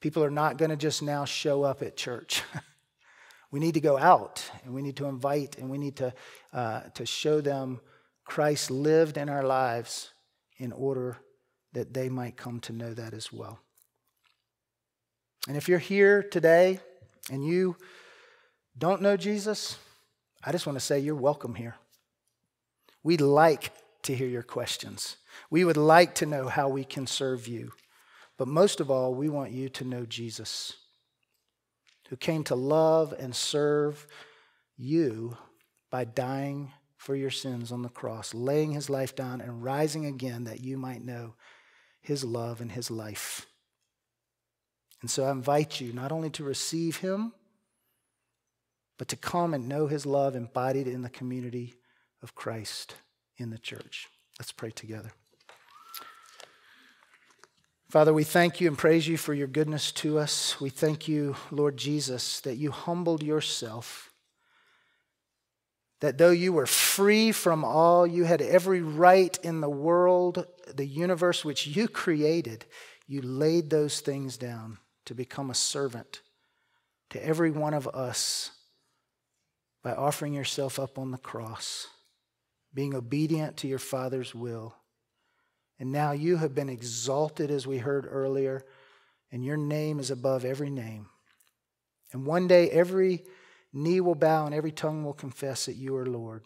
People 0.00 0.22
are 0.22 0.30
not 0.30 0.58
going 0.58 0.70
to 0.70 0.76
just 0.76 1.02
now 1.02 1.24
show 1.24 1.62
up 1.62 1.82
at 1.82 1.96
church. 1.96 2.42
we 3.50 3.60
need 3.60 3.74
to 3.74 3.80
go 3.80 3.96
out 3.96 4.44
and 4.64 4.74
we 4.74 4.82
need 4.82 4.96
to 4.96 5.06
invite 5.06 5.56
and 5.58 5.70
we 5.70 5.78
need 5.78 5.96
to, 5.96 6.12
uh, 6.52 6.82
to 6.94 7.06
show 7.06 7.40
them 7.40 7.80
Christ 8.24 8.70
lived 8.70 9.16
in 9.16 9.30
our 9.30 9.42
lives 9.42 10.10
in 10.56 10.72
order 10.72 11.18
that 11.72 11.92
they 11.92 12.08
might 12.08 12.36
come 12.36 12.60
to 12.60 12.72
know 12.72 12.94
that 12.94 13.14
as 13.14 13.32
well. 13.32 13.58
And 15.48 15.56
if 15.56 15.68
you're 15.68 15.78
here 15.78 16.22
today 16.22 16.80
and 17.30 17.44
you 17.44 17.76
don't 18.78 19.02
know 19.02 19.16
Jesus, 19.16 19.76
I 20.42 20.52
just 20.52 20.66
want 20.66 20.76
to 20.76 20.84
say 20.84 21.00
you're 21.00 21.14
welcome 21.14 21.54
here. 21.54 21.76
We'd 23.02 23.20
like 23.20 23.72
to 24.02 24.14
hear 24.14 24.28
your 24.28 24.42
questions. 24.42 25.16
We 25.50 25.64
would 25.64 25.76
like 25.76 26.14
to 26.16 26.26
know 26.26 26.48
how 26.48 26.68
we 26.68 26.84
can 26.84 27.06
serve 27.06 27.46
you. 27.46 27.72
But 28.36 28.48
most 28.48 28.80
of 28.80 28.90
all, 28.90 29.14
we 29.14 29.28
want 29.28 29.52
you 29.52 29.68
to 29.70 29.84
know 29.84 30.04
Jesus, 30.06 30.74
who 32.08 32.16
came 32.16 32.44
to 32.44 32.54
love 32.54 33.14
and 33.18 33.34
serve 33.34 34.06
you 34.76 35.36
by 35.90 36.04
dying 36.04 36.72
for 37.04 37.14
your 37.14 37.30
sins 37.30 37.70
on 37.70 37.82
the 37.82 37.90
cross, 37.90 38.32
laying 38.32 38.72
his 38.72 38.88
life 38.88 39.14
down 39.14 39.42
and 39.42 39.62
rising 39.62 40.06
again 40.06 40.44
that 40.44 40.64
you 40.64 40.78
might 40.78 41.04
know 41.04 41.34
his 42.00 42.24
love 42.24 42.62
and 42.62 42.72
his 42.72 42.90
life. 42.90 43.46
And 45.02 45.10
so 45.10 45.24
I 45.24 45.30
invite 45.30 45.82
you 45.82 45.92
not 45.92 46.12
only 46.12 46.30
to 46.30 46.42
receive 46.42 46.96
him, 46.96 47.34
but 48.96 49.08
to 49.08 49.16
come 49.16 49.52
and 49.52 49.68
know 49.68 49.86
his 49.86 50.06
love 50.06 50.34
embodied 50.34 50.88
in 50.88 51.02
the 51.02 51.10
community 51.10 51.74
of 52.22 52.34
Christ 52.34 52.94
in 53.36 53.50
the 53.50 53.58
church. 53.58 54.08
Let's 54.38 54.52
pray 54.52 54.70
together. 54.70 55.12
Father, 57.90 58.14
we 58.14 58.24
thank 58.24 58.62
you 58.62 58.68
and 58.68 58.78
praise 58.78 59.06
you 59.06 59.18
for 59.18 59.34
your 59.34 59.46
goodness 59.46 59.92
to 59.92 60.18
us. 60.18 60.58
We 60.58 60.70
thank 60.70 61.06
you, 61.06 61.36
Lord 61.50 61.76
Jesus, 61.76 62.40
that 62.40 62.56
you 62.56 62.70
humbled 62.70 63.22
yourself. 63.22 64.10
That 66.04 66.18
though 66.18 66.32
you 66.32 66.52
were 66.52 66.66
free 66.66 67.32
from 67.32 67.64
all, 67.64 68.06
you 68.06 68.24
had 68.24 68.42
every 68.42 68.82
right 68.82 69.38
in 69.42 69.62
the 69.62 69.70
world, 69.70 70.46
the 70.66 70.84
universe 70.84 71.46
which 71.46 71.66
you 71.66 71.88
created, 71.88 72.66
you 73.06 73.22
laid 73.22 73.70
those 73.70 74.00
things 74.00 74.36
down 74.36 74.76
to 75.06 75.14
become 75.14 75.48
a 75.48 75.54
servant 75.54 76.20
to 77.08 77.24
every 77.24 77.50
one 77.50 77.72
of 77.72 77.88
us 77.88 78.50
by 79.82 79.94
offering 79.94 80.34
yourself 80.34 80.78
up 80.78 80.98
on 80.98 81.10
the 81.10 81.16
cross 81.16 81.86
being 82.74 82.94
obedient 82.94 83.56
to 83.56 83.66
your 83.66 83.78
Father's 83.78 84.34
will. 84.34 84.74
And 85.78 85.90
now 85.90 86.12
you 86.12 86.36
have 86.36 86.54
been 86.54 86.68
exalted, 86.68 87.50
as 87.50 87.66
we 87.66 87.78
heard 87.78 88.06
earlier, 88.06 88.66
and 89.32 89.42
your 89.42 89.56
name 89.56 89.98
is 89.98 90.10
above 90.10 90.44
every 90.44 90.68
name. 90.68 91.06
And 92.12 92.26
one 92.26 92.46
day 92.46 92.68
every 92.68 93.24
knee 93.74 94.00
will 94.00 94.14
bow 94.14 94.46
and 94.46 94.54
every 94.54 94.72
tongue 94.72 95.04
will 95.04 95.12
confess 95.12 95.66
that 95.66 95.74
you 95.74 95.96
are 95.96 96.06
Lord. 96.06 96.44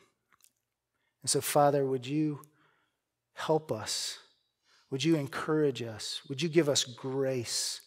And 1.22 1.30
so, 1.30 1.40
Father, 1.40 1.84
would 1.84 2.06
you 2.06 2.40
help 3.34 3.70
us? 3.70 4.18
Would 4.90 5.04
you 5.04 5.16
encourage 5.16 5.82
us? 5.82 6.22
Would 6.28 6.40
you 6.40 6.48
give 6.48 6.68
us 6.68 6.84
grace 6.84 7.82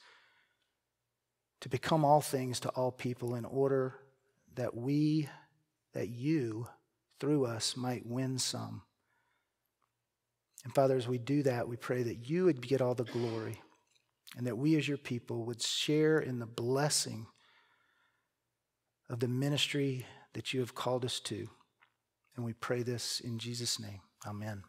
to 1.61 1.69
become 1.69 2.05
all 2.05 2.21
things 2.21 2.59
to 2.61 2.69
all 2.69 2.91
people 2.91 3.35
in 3.35 3.45
order 3.45 3.95
that 4.55 4.75
we, 4.75 5.29
that 5.93 6.09
you, 6.09 6.67
through 7.19 7.45
us, 7.45 7.75
might 7.75 8.05
win 8.05 8.37
some? 8.37 8.83
And 10.63 10.75
Father, 10.75 10.95
as 10.95 11.07
we 11.07 11.17
do 11.17 11.41
that, 11.43 11.67
we 11.67 11.75
pray 11.75 12.03
that 12.03 12.29
you 12.29 12.45
would 12.45 12.65
get 12.65 12.81
all 12.81 12.93
the 12.93 13.05
glory 13.05 13.61
and 14.37 14.45
that 14.45 14.57
we 14.57 14.75
as 14.75 14.87
your 14.87 14.97
people 14.97 15.45
would 15.45 15.61
share 15.61 16.19
in 16.19 16.39
the 16.39 16.45
blessing 16.45 17.25
of 19.11 19.19
the 19.19 19.27
ministry 19.27 20.05
that 20.33 20.53
you 20.53 20.61
have 20.61 20.73
called 20.73 21.03
us 21.03 21.19
to. 21.19 21.49
And 22.35 22.45
we 22.45 22.53
pray 22.53 22.81
this 22.81 23.19
in 23.19 23.37
Jesus' 23.37 23.79
name. 23.79 23.99
Amen. 24.25 24.63